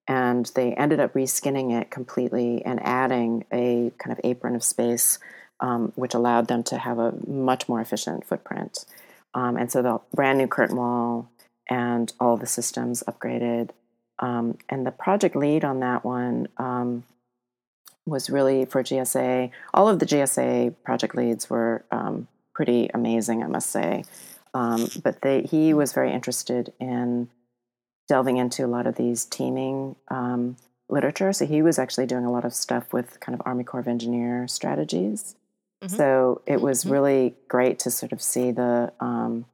And 0.07 0.51
they 0.55 0.73
ended 0.73 0.99
up 0.99 1.13
reskinning 1.13 1.79
it 1.79 1.91
completely 1.91 2.63
and 2.65 2.79
adding 2.83 3.45
a 3.53 3.91
kind 3.99 4.11
of 4.11 4.19
apron 4.23 4.55
of 4.55 4.63
space, 4.63 5.19
um, 5.59 5.91
which 5.95 6.13
allowed 6.15 6.47
them 6.47 6.63
to 6.63 6.77
have 6.77 6.97
a 6.97 7.13
much 7.27 7.69
more 7.69 7.79
efficient 7.79 8.25
footprint. 8.25 8.85
Um, 9.33 9.57
and 9.57 9.71
so 9.71 9.81
the 9.81 9.99
brand 10.13 10.39
new 10.39 10.47
curtain 10.47 10.77
wall 10.77 11.29
and 11.69 12.11
all 12.19 12.37
the 12.37 12.47
systems 12.47 13.03
upgraded. 13.07 13.69
Um, 14.17 14.57
and 14.67 14.85
the 14.85 14.91
project 14.91 15.35
lead 15.35 15.63
on 15.63 15.79
that 15.79 16.03
one 16.03 16.47
um, 16.57 17.03
was 18.05 18.29
really 18.29 18.65
for 18.65 18.83
GSA. 18.83 19.51
All 19.73 19.87
of 19.87 19.99
the 19.99 20.05
GSA 20.05 20.75
project 20.83 21.15
leads 21.15 21.49
were 21.49 21.85
um, 21.91 22.27
pretty 22.53 22.89
amazing, 22.93 23.43
I 23.43 23.47
must 23.47 23.69
say. 23.69 24.03
Um, 24.53 24.89
but 25.03 25.21
they, 25.21 25.43
he 25.43 25.73
was 25.73 25.93
very 25.93 26.11
interested 26.11 26.73
in 26.79 27.29
delving 28.09 28.37
into 28.37 28.65
a 28.65 28.67
lot 28.67 28.87
of 28.87 28.95
these 28.95 29.23
teaming 29.25 29.95
um, 30.09 30.57
literature. 30.89 31.31
So 31.31 31.45
he 31.45 31.61
was 31.61 31.79
actually 31.79 32.07
doing 32.07 32.25
a 32.25 32.31
lot 32.31 32.43
of 32.43 32.53
stuff 32.53 32.91
with 32.91 33.19
kind 33.21 33.39
of 33.39 33.41
Army 33.45 33.63
Corps 33.63 33.79
of 33.79 33.87
Engineer 33.87 34.47
strategies. 34.47 35.35
Mhm. 35.83 35.91
So 35.95 36.41
it 36.45 36.59
was 36.59 36.83
Mhm. 36.83 36.91
really 36.91 37.35
great 37.47 37.79
to 37.79 37.91
sort 37.91 38.11
of 38.11 38.21
see 38.21 38.51
the 38.51 38.91
um, 38.99 39.45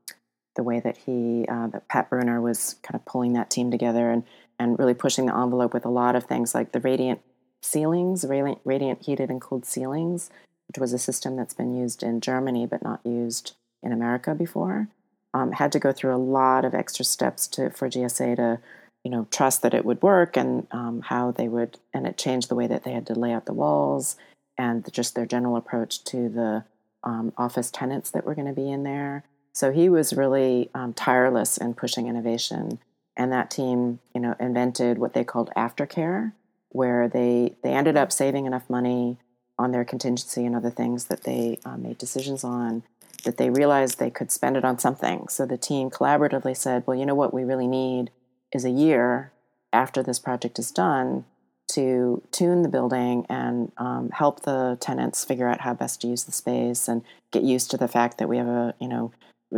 the 0.55 0.63
way 0.63 0.79
that 0.79 0.95
he 0.95 1.45
uh, 1.49 1.67
that 1.67 1.87
Pat 1.89 2.09
Bruner 2.09 2.39
was 2.41 2.75
kind 2.81 2.95
of 2.95 3.03
pulling 3.05 3.33
that 3.33 3.49
team 3.49 3.69
together 3.69 4.09
and 4.09 4.23
and 4.57 4.79
really 4.79 4.93
pushing 4.93 5.25
the 5.25 5.35
envelope 5.35 5.73
with 5.73 5.85
a 5.85 5.89
lot 5.89 6.15
of 6.15 6.23
things 6.23 6.55
like 6.55 6.71
the 6.71 6.79
radiant 6.79 7.19
ceilings, 7.61 8.23
radiant, 8.23 8.59
radiant 8.63 9.01
heated 9.03 9.29
and 9.29 9.41
cooled 9.41 9.65
ceilings, 9.65 10.29
which 10.69 10.77
was 10.79 10.93
a 10.93 10.97
system 10.97 11.35
that's 11.35 11.53
been 11.53 11.75
used 11.75 12.01
in 12.01 12.21
Germany 12.21 12.65
but 12.65 12.81
not 12.81 13.05
used 13.05 13.53
in 13.83 13.91
America 13.91 14.33
before. 14.33 14.87
Um, 15.35 15.51
had 15.51 15.73
to 15.73 15.79
go 15.79 15.91
through 15.91 16.15
a 16.15 16.17
lot 16.17 16.63
of 16.63 16.73
extra 16.73 17.03
steps 17.03 17.45
to 17.49 17.69
for 17.69 17.89
GSA 17.89 18.37
to 18.37 18.59
you 19.03 19.11
know 19.11 19.27
trust 19.31 19.61
that 19.61 19.73
it 19.73 19.83
would 19.83 20.01
work 20.01 20.37
and 20.37 20.65
um, 20.71 21.01
how 21.01 21.31
they 21.31 21.49
would 21.49 21.77
and 21.93 22.07
it 22.07 22.17
changed 22.17 22.49
the 22.49 22.55
way 22.55 22.67
that 22.67 22.83
they 22.83 22.93
had 22.93 23.05
to 23.07 23.19
lay 23.19 23.33
out 23.33 23.45
the 23.45 23.53
walls 23.53 24.15
and 24.57 24.91
just 24.91 25.13
their 25.13 25.25
general 25.25 25.57
approach 25.57 26.03
to 26.05 26.29
the 26.29 26.63
um, 27.03 27.33
office 27.37 27.69
tenants 27.69 28.09
that 28.11 28.25
were 28.25 28.35
going 28.35 28.47
to 28.47 28.53
be 28.53 28.71
in 28.71 28.83
there. 28.83 29.23
So 29.53 29.71
he 29.71 29.89
was 29.89 30.13
really 30.13 30.69
um, 30.73 30.93
tireless 30.93 31.57
in 31.57 31.75
pushing 31.75 32.07
innovation, 32.07 32.79
and 33.15 33.31
that 33.31 33.51
team, 33.51 33.99
you 34.13 34.19
know, 34.19 34.35
invented 34.39 34.97
what 34.97 35.13
they 35.13 35.23
called 35.23 35.49
aftercare, 35.55 36.33
where 36.69 37.07
they 37.07 37.55
they 37.61 37.71
ended 37.71 37.95
up 37.95 38.11
saving 38.11 38.45
enough 38.45 38.69
money 38.69 39.17
on 39.57 39.71
their 39.71 39.85
contingency 39.85 40.45
and 40.45 40.55
other 40.55 40.69
things 40.69 41.05
that 41.05 41.23
they 41.23 41.59
uh, 41.63 41.77
made 41.77 41.97
decisions 41.97 42.43
on 42.43 42.83
that 43.25 43.37
they 43.37 43.49
realized 43.49 43.99
they 43.99 44.09
could 44.09 44.31
spend 44.31 44.57
it 44.57 44.65
on 44.65 44.79
something. 44.79 45.27
So 45.27 45.45
the 45.45 45.57
team 45.57 45.89
collaboratively 45.89 46.55
said, 46.55 46.83
"Well, 46.85 46.97
you 46.97 47.05
know 47.05 47.15
what 47.15 47.33
we 47.33 47.43
really 47.43 47.67
need 47.67 48.11
is 48.51 48.65
a 48.65 48.69
year 48.69 49.31
after 49.73 50.01
this 50.01 50.19
project 50.19 50.57
is 50.59 50.71
done." 50.71 51.25
to 51.67 52.21
tune 52.31 52.61
the 52.61 52.69
building 52.69 53.25
and 53.27 53.71
um, 53.77 54.11
help 54.11 54.41
the 54.41 54.77
tenants 54.79 55.25
figure 55.25 55.47
out 55.47 55.61
how 55.61 55.73
best 55.73 56.01
to 56.01 56.07
use 56.07 56.23
the 56.23 56.31
space 56.31 56.87
and 56.87 57.01
get 57.31 57.41
used 57.41 57.71
to 57.71 57.77
the 57.77 57.87
fact 57.87 58.19
that 58.19 58.29
we 58.29 58.37
have 58.37 58.47
a 58.47 58.75
you 58.79 58.87
know 58.87 59.11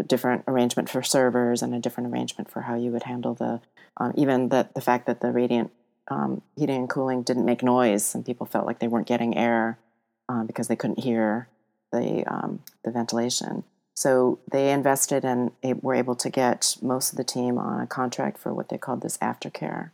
different 0.05 0.43
arrangement 0.47 0.89
for 0.89 1.01
servers 1.01 1.61
and 1.61 1.73
a 1.73 1.79
different 1.79 2.11
arrangement 2.11 2.49
for 2.49 2.61
how 2.61 2.75
you 2.75 2.91
would 2.91 3.03
handle 3.03 3.33
the 3.33 3.59
um, 3.97 4.13
even 4.15 4.49
the 4.49 4.69
the 4.73 4.81
fact 4.81 5.05
that 5.05 5.21
the 5.21 5.31
radiant 5.31 5.71
um, 6.09 6.41
heating 6.55 6.77
and 6.77 6.89
cooling 6.89 7.23
didn't 7.23 7.45
make 7.45 7.63
noise. 7.63 8.05
Some 8.05 8.23
people 8.23 8.45
felt 8.45 8.65
like 8.65 8.79
they 8.79 8.87
weren't 8.87 9.07
getting 9.07 9.37
air 9.37 9.77
um, 10.29 10.47
because 10.47 10.67
they 10.67 10.75
couldn't 10.75 10.99
hear 10.99 11.47
the 11.91 12.23
um, 12.27 12.59
the 12.83 12.91
ventilation. 12.91 13.63
So 13.95 14.39
they 14.51 14.71
invested 14.71 15.25
and 15.25 15.51
were 15.81 15.95
able 15.95 16.15
to 16.17 16.29
get 16.29 16.77
most 16.83 17.11
of 17.11 17.17
the 17.17 17.23
team 17.23 17.57
on 17.57 17.81
a 17.81 17.87
contract 17.87 18.37
for 18.37 18.53
what 18.53 18.69
they 18.69 18.77
called 18.77 19.01
this 19.01 19.17
aftercare. 19.17 19.89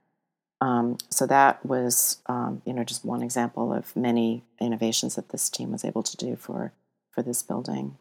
Um, 0.59 0.97
so 1.09 1.25
that 1.27 1.65
was, 1.65 2.17
um, 2.25 2.61
you 2.65 2.73
know, 2.73 2.83
just 2.83 3.05
one 3.05 3.21
example 3.21 3.73
of 3.73 3.95
many 3.95 4.43
innovations 4.59 5.15
that 5.15 5.29
this 5.29 5.49
team 5.49 5.71
was 5.71 5.85
able 5.85 6.03
to 6.03 6.17
do 6.17 6.35
for 6.35 6.73
for 7.11 7.21
this 7.21 7.43
building. 7.43 7.97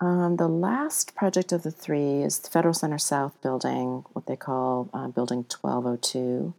Um, 0.00 0.36
the 0.36 0.48
last 0.48 1.14
project 1.14 1.52
of 1.52 1.62
the 1.62 1.70
three 1.70 2.22
is 2.22 2.38
the 2.38 2.48
Federal 2.48 2.72
Center 2.72 2.98
South 2.98 3.40
building, 3.42 4.04
what 4.12 4.26
they 4.26 4.36
call 4.36 4.88
uh, 4.94 5.08
Building 5.08 5.44
1202. 5.44 6.54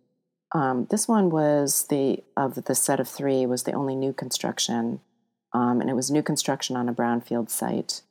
Um, 0.53 0.87
this 0.91 1.07
one 1.07 1.29
was 1.29 1.87
the 1.89 2.23
of 2.37 2.65
the 2.65 2.75
set 2.75 2.99
of 2.99 3.07
three 3.07 3.45
was 3.45 3.63
the 3.63 3.73
only 3.73 3.95
new 3.95 4.13
construction, 4.13 4.99
um, 5.53 5.81
and 5.81 5.89
it 5.89 5.95
was 5.95 6.09
new 6.11 6.23
construction 6.23 6.75
on 6.75 6.89
a 6.89 6.93
brownfield 6.93 7.49
site. 7.49 8.01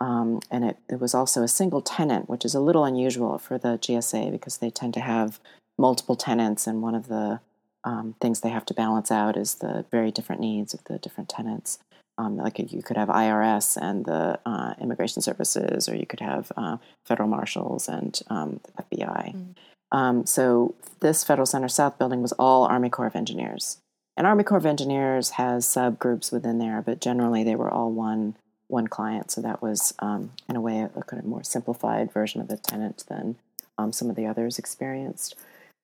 Um, 0.00 0.40
and 0.50 0.64
it, 0.64 0.78
it 0.88 1.00
was 1.00 1.14
also 1.14 1.42
a 1.42 1.48
single 1.48 1.82
tenant, 1.82 2.28
which 2.28 2.44
is 2.44 2.54
a 2.54 2.60
little 2.60 2.84
unusual 2.84 3.38
for 3.38 3.58
the 3.58 3.78
GSA 3.78 4.30
because 4.30 4.58
they 4.58 4.70
tend 4.70 4.94
to 4.94 5.00
have 5.00 5.40
multiple 5.76 6.16
tenants, 6.16 6.66
and 6.66 6.82
one 6.82 6.94
of 6.94 7.08
the 7.08 7.40
um, 7.84 8.14
things 8.20 8.40
they 8.40 8.48
have 8.48 8.66
to 8.66 8.74
balance 8.74 9.10
out 9.10 9.36
is 9.36 9.56
the 9.56 9.84
very 9.90 10.10
different 10.10 10.40
needs 10.40 10.74
of 10.74 10.84
the 10.84 10.98
different 10.98 11.28
tenants. 11.28 11.78
Um, 12.16 12.36
like 12.36 12.58
you 12.58 12.82
could 12.82 12.96
have 12.96 13.08
IRS 13.08 13.76
and 13.80 14.04
the 14.04 14.40
uh, 14.44 14.74
Immigration 14.80 15.22
Services, 15.22 15.88
or 15.88 15.94
you 15.94 16.04
could 16.06 16.18
have 16.18 16.50
uh, 16.56 16.78
federal 17.06 17.28
marshals 17.28 17.88
and 17.88 18.20
um, 18.28 18.60
the 18.64 18.82
FBI. 18.82 19.34
Mm. 19.34 19.54
Um, 19.92 20.26
so 20.26 20.74
this 21.00 21.22
Federal 21.22 21.46
Center 21.46 21.68
South 21.68 21.96
building 21.96 22.20
was 22.20 22.32
all 22.32 22.64
Army 22.64 22.90
Corps 22.90 23.06
of 23.06 23.14
Engineers, 23.14 23.78
and 24.18 24.26
Army 24.26 24.42
Corps 24.42 24.58
of 24.58 24.66
Engineers 24.66 25.30
has 25.30 25.64
subgroups 25.64 26.32
within 26.32 26.58
there, 26.58 26.82
but 26.82 27.00
generally 27.00 27.44
they 27.44 27.54
were 27.54 27.70
all 27.70 27.92
one 27.92 28.34
one 28.66 28.88
client. 28.88 29.30
So 29.30 29.40
that 29.40 29.62
was, 29.62 29.94
um, 30.00 30.32
in 30.48 30.56
a 30.56 30.60
way, 30.60 30.80
a, 30.80 30.88
kind 31.04 31.22
of 31.22 31.24
more 31.24 31.44
simplified 31.44 32.12
version 32.12 32.40
of 32.40 32.48
the 32.48 32.56
tenant 32.56 33.04
than 33.08 33.36
um, 33.78 33.92
some 33.92 34.10
of 34.10 34.16
the 34.16 34.26
others 34.26 34.58
experienced. 34.58 35.36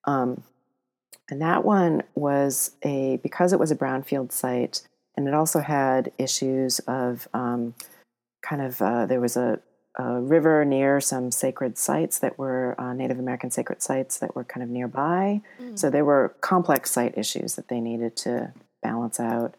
Um, 0.04 0.42
and 1.30 1.40
that 1.40 1.64
one 1.64 2.02
was 2.16 2.72
a 2.82 3.18
because 3.22 3.52
it 3.52 3.60
was 3.60 3.70
a 3.70 3.76
brownfield 3.76 4.32
site, 4.32 4.82
and 5.16 5.28
it 5.28 5.32
also 5.32 5.60
had 5.60 6.10
issues 6.18 6.80
of 6.80 7.28
um, 7.32 7.74
kind 8.42 8.60
of 8.60 8.82
uh, 8.82 9.06
there 9.06 9.20
was 9.20 9.36
a, 9.36 9.60
a 9.96 10.20
river 10.20 10.64
near 10.64 11.00
some 11.00 11.30
sacred 11.30 11.78
sites 11.78 12.18
that 12.18 12.38
were 12.38 12.74
uh, 12.80 12.92
Native 12.92 13.18
American 13.18 13.50
sacred 13.50 13.82
sites 13.82 14.18
that 14.18 14.34
were 14.34 14.44
kind 14.44 14.62
of 14.62 14.68
nearby. 14.68 15.40
Mm. 15.60 15.78
So 15.78 15.90
there 15.90 16.04
were 16.04 16.34
complex 16.40 16.90
site 16.90 17.16
issues 17.16 17.54
that 17.54 17.68
they 17.68 17.80
needed 17.80 18.16
to 18.18 18.52
balance 18.82 19.20
out, 19.20 19.54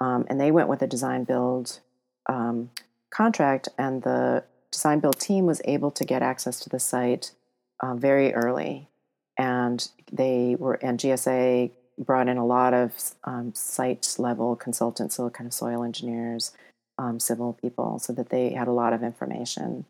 um, 0.00 0.26
and 0.28 0.40
they 0.40 0.50
went 0.50 0.68
with 0.68 0.82
a 0.82 0.86
design 0.86 1.24
build 1.24 1.80
um, 2.28 2.70
contract, 3.10 3.68
and 3.78 4.02
the 4.02 4.44
design 4.72 5.00
build 5.00 5.20
team 5.20 5.46
was 5.46 5.60
able 5.64 5.90
to 5.90 6.04
get 6.04 6.22
access 6.22 6.58
to 6.60 6.68
the 6.68 6.80
site 6.80 7.32
uh, 7.80 7.94
very 7.94 8.32
early 8.34 8.88
and 9.36 9.88
they 10.12 10.56
were 10.58 10.74
and 10.74 10.98
GSA 10.98 11.70
brought 11.98 12.28
in 12.28 12.36
a 12.36 12.46
lot 12.46 12.74
of 12.74 12.92
um, 13.24 13.54
site 13.54 14.16
level 14.18 14.56
consultants, 14.56 15.16
so 15.16 15.30
kind 15.30 15.46
of 15.46 15.52
soil 15.52 15.84
engineers, 15.84 16.52
um, 16.98 17.18
civil 17.20 17.52
people, 17.54 17.98
so 17.98 18.12
that 18.12 18.30
they 18.30 18.52
had 18.52 18.68
a 18.68 18.72
lot 18.72 18.92
of 18.92 19.02
information. 19.02 19.84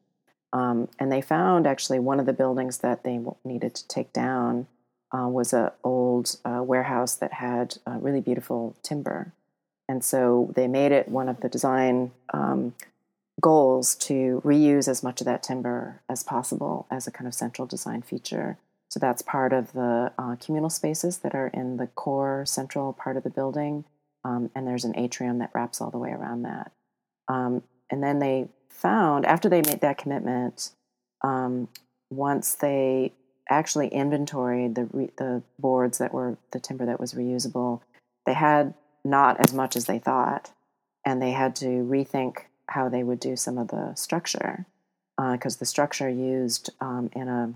Um, 0.53 0.89
and 0.99 1.11
they 1.11 1.21
found 1.21 1.67
actually 1.67 1.99
one 1.99 2.21
of 2.21 2.27
the 2.27 2.33
buildings 2.33 2.79
that 2.79 3.03
they 3.03 3.21
needed 3.45 3.75
to 3.75 3.89
take 3.89 4.13
down 4.13 4.69
uh, 5.13 5.29
was 5.29 5.53
an 5.53 5.71
old 5.83 6.37
uh, 6.45 6.63
warehouse 6.63 7.17
that 7.17 7.35
had 7.35 7.77
uh, 7.87 7.99
really 8.01 8.21
beautiful 8.21 8.77
timber. 8.83 9.33
And 9.89 10.03
so 10.03 10.53
they 10.55 10.67
made 10.67 10.93
it 10.93 11.09
one 11.09 11.29
of 11.29 11.41
the 11.41 11.49
design 11.49 12.13
um, 12.33 12.75
goals 13.41 13.95
to 13.97 14.41
reuse 14.45 14.89
as 14.89 15.03
much 15.03 15.21
of 15.21 15.25
that 15.27 15.43
timber 15.43 16.01
as 16.09 16.23
possible 16.23 16.87
as 16.91 17.07
a 17.07 17.11
kind 17.11 17.27
of 17.27 17.35
central 17.35 17.67
design 17.67 18.03
feature. 18.03 18.57
So 18.89 19.01
that's 19.01 19.23
part 19.23 19.53
of 19.53 19.73
the 19.73 20.13
uh, 20.17 20.37
communal 20.37 20.71
spaces 20.71 21.19
that 21.19 21.35
are 21.35 21.49
in 21.49 21.77
the 21.79 21.89
core 21.89 22.45
central 22.47 22.93
part 22.93 23.17
of 23.17 23.25
the 23.25 23.31
building. 23.31 23.85
Um, 24.25 24.51
and 24.55 24.67
there's 24.67 24.85
an 24.85 24.97
atrium 24.97 25.39
that 25.39 25.51
wraps 25.53 25.81
all 25.81 25.91
the 25.91 25.99
way 25.99 26.11
around 26.11 26.43
that. 26.43 26.73
Um, 27.29 27.63
and 27.91 28.03
then 28.03 28.19
they 28.19 28.49
found, 28.69 29.27
after 29.27 29.49
they 29.49 29.63
made 29.63 29.81
that 29.81 29.99
commitment, 29.99 30.71
um, 31.23 31.69
once 32.11 32.55
they 32.55 33.13
actually 33.49 33.89
inventoried 33.89 34.75
the, 34.75 34.85
re- 34.93 35.11
the 35.17 35.43
boards 35.59 35.99
that 35.99 36.13
were 36.13 36.37
the 36.53 36.61
timber 36.61 36.87
that 36.87 37.01
was 37.01 37.15
reusable, 37.15 37.81
they 38.27 38.35
had 38.35 38.75
not 39.05 39.39
as 39.41 39.53
much 39.53 39.77
as 39.77 39.85
they 39.85 39.99
thought. 39.99 40.51
And 41.05 41.21
they 41.21 41.33
had 41.33 41.55
to 41.57 41.67
rethink 41.67 42.45
how 42.69 42.89
they 42.89 43.03
would 43.03 43.21
do 43.21 43.37
some 43.37 43.59
of 43.59 43.69
the 43.69 43.95
structure 43.95 44.67
because 45.17 45.57
uh, 45.57 45.61
the 45.61 45.67
structure 45.67 46.09
used 46.09 46.71
um, 46.81 47.11
in 47.15 47.29
a 47.29 47.55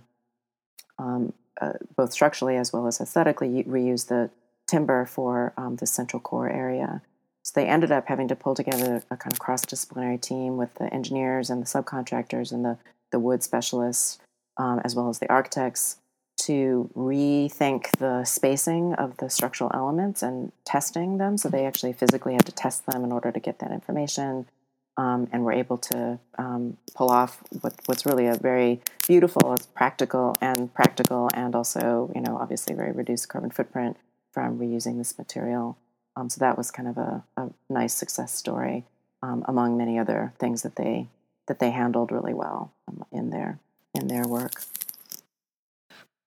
um, 0.98 1.32
uh, 1.60 1.72
both 1.96 2.12
structurally 2.12 2.56
as 2.56 2.72
well 2.72 2.86
as 2.86 3.00
aesthetically 3.00 3.64
reuse 3.64 4.08
the 4.08 4.30
timber 4.66 5.04
for 5.06 5.52
um, 5.56 5.76
the 5.76 5.86
central 5.86 6.20
core 6.20 6.48
area. 6.48 7.02
So 7.48 7.58
they 7.58 7.66
ended 7.66 7.90
up 7.90 8.08
having 8.08 8.28
to 8.28 8.36
pull 8.36 8.54
together 8.54 9.02
a 9.10 9.16
kind 9.16 9.32
of 9.32 9.38
cross 9.38 9.62
disciplinary 9.62 10.18
team 10.18 10.58
with 10.58 10.74
the 10.74 10.92
engineers 10.92 11.48
and 11.48 11.62
the 11.62 11.66
subcontractors 11.66 12.52
and 12.52 12.62
the, 12.62 12.76
the 13.10 13.18
wood 13.18 13.42
specialists, 13.42 14.18
um, 14.58 14.80
as 14.84 14.94
well 14.94 15.08
as 15.08 15.18
the 15.18 15.30
architects, 15.30 15.96
to 16.42 16.90
rethink 16.94 17.90
the 17.98 18.24
spacing 18.24 18.92
of 18.92 19.16
the 19.16 19.30
structural 19.30 19.70
elements 19.72 20.22
and 20.22 20.52
testing 20.66 21.16
them. 21.16 21.38
So 21.38 21.48
they 21.48 21.64
actually 21.64 21.94
physically 21.94 22.34
had 22.34 22.44
to 22.44 22.52
test 22.52 22.84
them 22.84 23.02
in 23.02 23.12
order 23.12 23.32
to 23.32 23.40
get 23.40 23.60
that 23.60 23.72
information 23.72 24.46
um, 24.98 25.28
and 25.32 25.44
we're 25.44 25.52
able 25.52 25.78
to 25.78 26.18
um, 26.36 26.76
pull 26.94 27.08
off 27.08 27.42
what, 27.60 27.72
what's 27.86 28.04
really 28.04 28.26
a 28.26 28.34
very 28.34 28.80
beautiful, 29.06 29.56
practical 29.74 30.36
and 30.42 30.74
practical, 30.74 31.30
and 31.32 31.54
also, 31.54 32.10
you 32.14 32.20
know, 32.20 32.36
obviously 32.36 32.74
very 32.74 32.90
reduced 32.92 33.28
carbon 33.28 33.50
footprint 33.50 33.96
from 34.32 34.58
reusing 34.58 34.98
this 34.98 35.16
material. 35.16 35.78
Um, 36.18 36.28
so 36.28 36.40
that 36.40 36.58
was 36.58 36.72
kind 36.72 36.88
of 36.88 36.98
a, 36.98 37.22
a 37.36 37.50
nice 37.70 37.94
success 37.94 38.34
story 38.34 38.84
um, 39.22 39.44
among 39.46 39.76
many 39.76 39.98
other 39.98 40.32
things 40.38 40.62
that 40.62 40.74
they 40.74 41.06
that 41.46 41.60
they 41.60 41.70
handled 41.70 42.10
really 42.10 42.34
well 42.34 42.72
um, 42.88 43.04
in 43.12 43.30
their 43.30 43.58
in 43.94 44.08
their 44.08 44.26
work. 44.26 44.62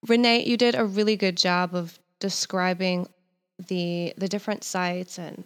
Renee, 0.07 0.45
you 0.45 0.55
did 0.55 0.75
a 0.75 0.85
really 0.85 1.17
good 1.17 1.35
job 1.35 1.75
of 1.75 1.99
describing 2.19 3.07
the 3.67 4.13
the 4.17 4.29
different 4.29 4.63
sites 4.63 5.19
and 5.19 5.43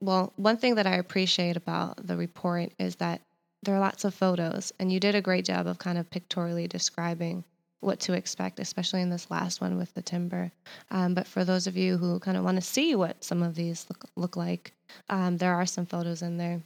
well, 0.00 0.32
one 0.36 0.56
thing 0.56 0.76
that 0.76 0.86
I 0.86 0.96
appreciate 0.96 1.56
about 1.56 2.06
the 2.06 2.16
report 2.16 2.72
is 2.78 2.96
that 2.96 3.20
there 3.62 3.74
are 3.74 3.80
lots 3.80 4.04
of 4.04 4.14
photos, 4.14 4.72
and 4.78 4.90
you 4.90 5.00
did 5.00 5.14
a 5.14 5.20
great 5.20 5.44
job 5.44 5.66
of 5.66 5.78
kind 5.78 5.98
of 5.98 6.08
pictorially 6.08 6.66
describing 6.66 7.44
what 7.86 8.00
to 8.00 8.12
expect, 8.12 8.58
especially 8.60 9.00
in 9.00 9.08
this 9.08 9.30
last 9.30 9.60
one 9.60 9.78
with 9.78 9.94
the 9.94 10.02
timber. 10.02 10.52
Um, 10.90 11.14
but 11.14 11.26
for 11.26 11.44
those 11.44 11.66
of 11.66 11.76
you 11.76 11.96
who 11.96 12.18
kind 12.18 12.36
of 12.36 12.44
want 12.44 12.56
to 12.56 12.60
see 12.60 12.94
what 12.94 13.22
some 13.24 13.42
of 13.42 13.54
these 13.54 13.86
look, 13.88 14.04
look 14.16 14.36
like, 14.36 14.72
um, 15.08 15.36
there 15.38 15.54
are 15.54 15.64
some 15.64 15.86
photos 15.86 16.22
in 16.22 16.36
there. 16.36 16.60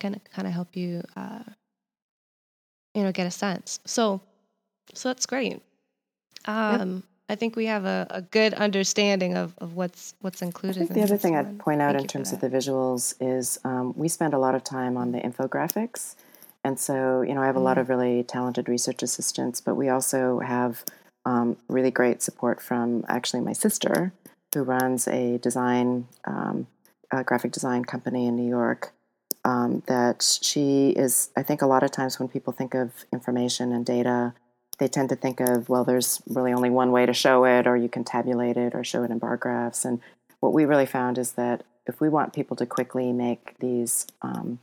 Kind 0.00 0.16
of 0.16 0.24
kind 0.24 0.48
of 0.48 0.54
help 0.54 0.76
you, 0.76 1.02
uh, 1.14 1.44
you 2.94 3.02
know, 3.02 3.12
get 3.12 3.26
a 3.26 3.30
sense. 3.30 3.78
So, 3.84 4.20
so 4.92 5.08
that's 5.08 5.26
great. 5.26 5.62
Um, 6.46 6.94
yep. 6.94 7.02
I 7.28 7.34
think 7.36 7.56
we 7.56 7.66
have 7.66 7.84
a, 7.84 8.06
a 8.10 8.22
good 8.22 8.54
understanding 8.54 9.36
of, 9.36 9.54
of 9.58 9.74
what's 9.74 10.14
what's 10.20 10.42
included. 10.42 10.88
In 10.88 10.94
the 10.94 11.02
other 11.02 11.16
thing 11.16 11.34
one. 11.34 11.46
I'd 11.46 11.58
point 11.58 11.80
out 11.80 11.92
Thank 11.92 12.02
in 12.02 12.08
terms 12.08 12.32
of 12.32 12.40
the 12.40 12.48
visuals 12.48 13.14
is 13.20 13.58
um, 13.64 13.94
we 13.96 14.08
spend 14.08 14.34
a 14.34 14.38
lot 14.38 14.54
of 14.54 14.64
time 14.64 14.96
on 14.96 15.12
the 15.12 15.20
infographics, 15.20 16.16
and 16.64 16.78
so 16.80 17.22
you 17.22 17.34
know 17.34 17.42
I 17.42 17.46
have 17.46 17.56
a 17.56 17.60
mm 17.60 17.64
lot 17.64 17.78
of 17.78 17.88
really 17.88 18.22
talented 18.22 18.68
research 18.68 19.02
assistants, 19.02 19.60
but 19.60 19.74
we 19.74 19.88
also 19.88 20.40
have 20.40 20.84
um, 21.24 21.56
really 21.68 21.90
great 21.90 22.22
support 22.22 22.60
from 22.60 23.04
actually 23.08 23.40
my 23.40 23.52
sister, 23.52 24.12
who 24.54 24.62
runs 24.62 25.06
a 25.08 25.38
design 25.38 26.08
um, 26.24 26.66
a 27.10 27.22
graphic 27.22 27.52
design 27.52 27.84
company 27.84 28.26
in 28.26 28.36
New 28.36 28.48
York. 28.48 28.92
Um, 29.46 29.82
that 29.88 30.38
she 30.40 30.90
is, 30.96 31.28
I 31.36 31.42
think, 31.42 31.60
a 31.60 31.66
lot 31.66 31.82
of 31.82 31.90
times 31.90 32.18
when 32.18 32.28
people 32.28 32.54
think 32.54 32.72
of 32.74 33.04
information 33.12 33.72
and 33.72 33.84
data 33.84 34.32
they 34.78 34.88
tend 34.88 35.08
to 35.10 35.16
think 35.16 35.40
of, 35.40 35.68
well, 35.68 35.84
there's 35.84 36.22
really 36.28 36.52
only 36.52 36.70
one 36.70 36.90
way 36.92 37.06
to 37.06 37.12
show 37.12 37.44
it, 37.44 37.66
or 37.66 37.76
you 37.76 37.88
can 37.88 38.04
tabulate 38.04 38.56
it 38.56 38.74
or 38.74 38.82
show 38.82 39.04
it 39.04 39.10
in 39.10 39.18
bar 39.18 39.36
graphs. 39.36 39.84
And 39.84 40.00
what 40.40 40.52
we 40.52 40.64
really 40.64 40.86
found 40.86 41.18
is 41.18 41.32
that 41.32 41.64
if 41.86 42.00
we 42.00 42.08
want 42.08 42.32
people 42.32 42.56
to 42.56 42.66
quickly 42.66 43.12
make 43.12 43.58
these 43.58 44.06
um, 44.22 44.58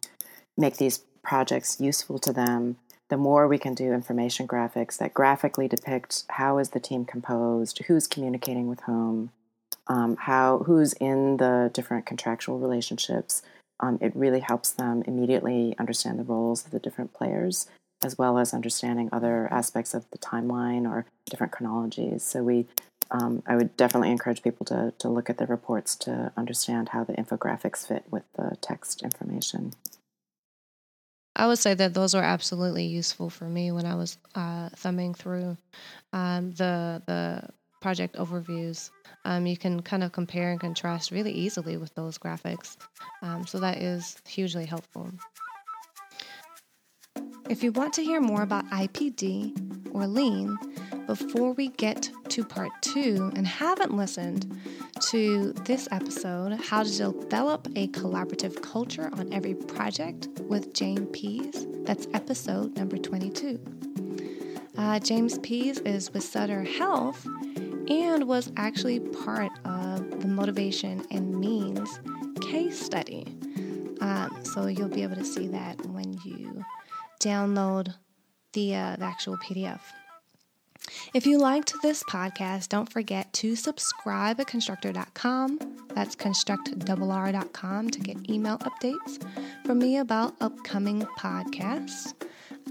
make 0.58 0.78
these 0.78 1.04
projects 1.24 1.80
useful 1.80 2.20
to 2.20 2.34
them, 2.34 2.78
the 3.10 3.18
more 3.18 3.48
we 3.48 3.58
can 3.58 3.74
do 3.74 3.94
information 3.94 4.48
graphics 4.48 4.98
that 4.98 5.14
graphically 5.14 5.68
depict 5.68 6.24
how 6.30 6.58
is 6.58 6.70
the 6.70 6.80
team 6.80 7.06
composed, 7.06 7.80
who's 7.88 8.08
communicating 8.08 8.68
with 8.68 8.82
whom, 8.82 9.32
um, 9.88 10.16
how 10.16 10.60
who's 10.60 10.94
in 10.94 11.38
the 11.38 11.70
different 11.74 12.06
contractual 12.06 12.60
relationships. 12.60 13.44
Um, 13.80 13.98
it 14.00 14.16
really 14.16 14.40
helps 14.40 14.72
them 14.72 15.04
immediately 15.08 15.76
understand 15.80 16.20
the 16.20 16.24
roles 16.24 16.66
of 16.66 16.72
the 16.72 16.80
different 16.80 17.14
players 17.14 17.68
as 18.04 18.18
well 18.18 18.38
as 18.38 18.54
understanding 18.54 19.10
other 19.12 19.48
aspects 19.52 19.94
of 19.94 20.10
the 20.12 20.18
timeline 20.18 20.90
or 20.90 21.06
different 21.30 21.52
chronologies. 21.52 22.24
So 22.24 22.44
we, 22.44 22.66
um, 23.12 23.44
I 23.46 23.56
would 23.56 23.76
definitely 23.78 24.12
encourage 24.12 24.42
people 24.42 24.66
to 24.68 24.94
to 25.00 25.10
look 25.10 25.30
at 25.30 25.38
the 25.38 25.46
reports 25.46 25.96
to 25.98 26.32
understand 26.38 26.90
how 26.90 27.04
the 27.04 27.14
infographics 27.14 27.88
fit 27.88 28.06
with 28.10 28.24
the 28.36 28.58
text 28.62 29.04
information. 29.04 29.74
I 31.42 31.48
would 31.48 31.58
say 31.58 31.74
that 31.74 31.96
those 31.96 32.14
were 32.14 32.22
absolutely 32.22 32.86
useful 32.86 33.32
for 33.32 33.46
me 33.46 33.72
when 33.72 33.88
I 33.88 33.96
was 33.96 34.20
uh, 34.36 34.70
thumbing 34.76 35.16
through 35.16 35.58
um, 36.14 36.52
the 36.52 37.02
the 37.08 37.50
project 37.82 38.16
overviews. 38.16 38.92
Um, 39.26 39.48
you 39.48 39.58
can 39.58 39.82
kind 39.82 40.04
of 40.04 40.12
compare 40.12 40.52
and 40.52 40.60
contrast 40.60 41.10
really 41.10 41.32
easily 41.32 41.78
with 41.78 41.96
those 41.96 42.20
graphics, 42.20 42.78
um, 43.24 43.48
so 43.48 43.60
that 43.60 43.80
is 43.80 44.22
hugely 44.28 44.68
helpful. 44.68 45.10
If 47.50 47.64
you 47.64 47.72
want 47.72 47.94
to 47.94 48.04
hear 48.04 48.22
more 48.22 48.44
about 48.44 48.70
IPD 48.70 49.96
or 49.96 50.06
lean 50.06 50.60
before 51.08 51.54
we 51.54 51.70
get 51.70 52.10
to 52.30 52.44
part 52.44 52.72
two 52.82 53.32
and 53.36 53.46
haven't 53.46 53.96
listened 53.96 54.60
to 55.10 55.54
this 55.66 55.88
episode, 55.92 56.60
How 56.60 56.84
to 56.84 56.90
Develop 56.90 57.68
a 57.76 57.88
Collaborative 57.90 58.62
Culture 58.62 59.10
on 59.14 59.32
Every 59.34 59.54
Project 59.54 60.28
with 60.42 60.74
James 60.74 61.10
Pease, 61.12 61.68
that's 61.84 62.08
episode 62.14 62.76
number 62.78 62.98
22. 62.98 63.60
Uh, 64.78 65.00
James 65.00 65.38
Pease 65.40 65.80
is 65.80 66.14
with 66.14 66.24
Sutter 66.24 66.64
Health 66.64 67.26
and 67.90 68.28
was 68.28 68.52
actually 68.58 69.00
part 69.00 69.52
of 69.66 70.22
the 70.22 70.28
Motivation 70.28 71.06
and 71.12 71.40
Means 71.40 72.00
case 72.42 72.80
study. 72.80 73.26
Um, 74.02 74.40
so 74.44 74.68
you'll 74.68 74.88
be 74.88 75.04
able 75.04 75.18
to 75.18 75.26
see 75.26 75.48
that 75.48 75.86
when 75.88 76.14
you 76.24 76.64
download 77.20 77.94
the, 78.54 78.76
uh, 78.76 78.96
the 78.98 79.06
actual 79.06 79.38
PDF. 79.38 79.82
If 81.14 81.26
you 81.26 81.40
liked 81.40 81.74
this 81.82 82.04
podcast, 82.04 82.70
don't 82.70 82.90
forget 82.90 83.34
to 83.34 83.58
subscribe 83.58 84.40
at 84.40 84.48
constructrr.com. 84.48 85.60
That's 85.94 86.16
constructrr.com 86.16 87.90
to 87.90 88.00
get 88.00 88.30
email 88.30 88.58
updates 88.60 89.22
from 89.66 89.80
me 89.80 89.98
about 89.98 90.36
upcoming 90.40 91.02
podcasts. 91.20 92.14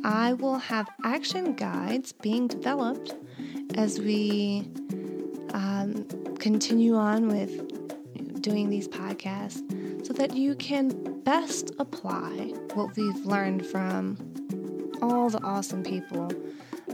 I 0.05 0.33
will 0.33 0.57
have 0.57 0.89
action 1.05 1.53
guides 1.53 2.13
being 2.13 2.49
developed 2.49 3.15
as 3.75 4.01
we 4.01 4.71
um, 5.53 6.07
continue 6.39 6.97
on 6.97 7.29
with 7.29 8.41
doing 8.41 8.71
these 8.71 8.89
podcasts 8.89 10.07
so 10.07 10.15
that 10.15 10.35
you 10.35 10.55
can 10.55 11.21
best 11.25 11.73
apply 11.79 12.55
what 12.73 12.97
we've 12.97 13.27
learned 13.27 13.67
from 13.67 14.17
all 15.03 15.29
the 15.29 15.43
awesome 15.43 15.83
people 15.83 16.31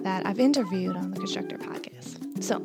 that 0.07 0.25
I've 0.25 0.39
interviewed 0.39 0.95
on 0.95 1.11
the 1.11 1.19
Constructrr 1.19 1.59
podcast. 1.59 2.41
So, 2.41 2.63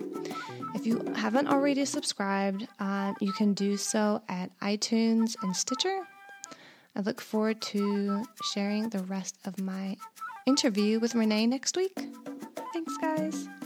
if 0.76 0.86
you 0.86 1.02
haven't 1.16 1.48
already 1.48 1.86
subscribed, 1.86 2.68
uh, 2.80 3.14
you 3.20 3.32
can 3.32 3.56
do 3.56 3.78
so 3.78 4.22
at 4.30 4.52
iTunes 4.60 5.36
and 5.42 5.56
Stitcher. 5.56 6.06
I 6.96 7.00
look 7.00 7.20
forward 7.20 7.60
to 7.74 8.24
sharing 8.54 8.90
the 8.90 9.00
rest 9.00 9.40
of 9.44 9.60
my 9.60 9.98
interview 10.46 11.00
with 11.00 11.16
Renee 11.16 11.48
next 11.48 11.76
week. 11.76 11.98
Thanks, 12.74 12.96
guys. 12.98 13.61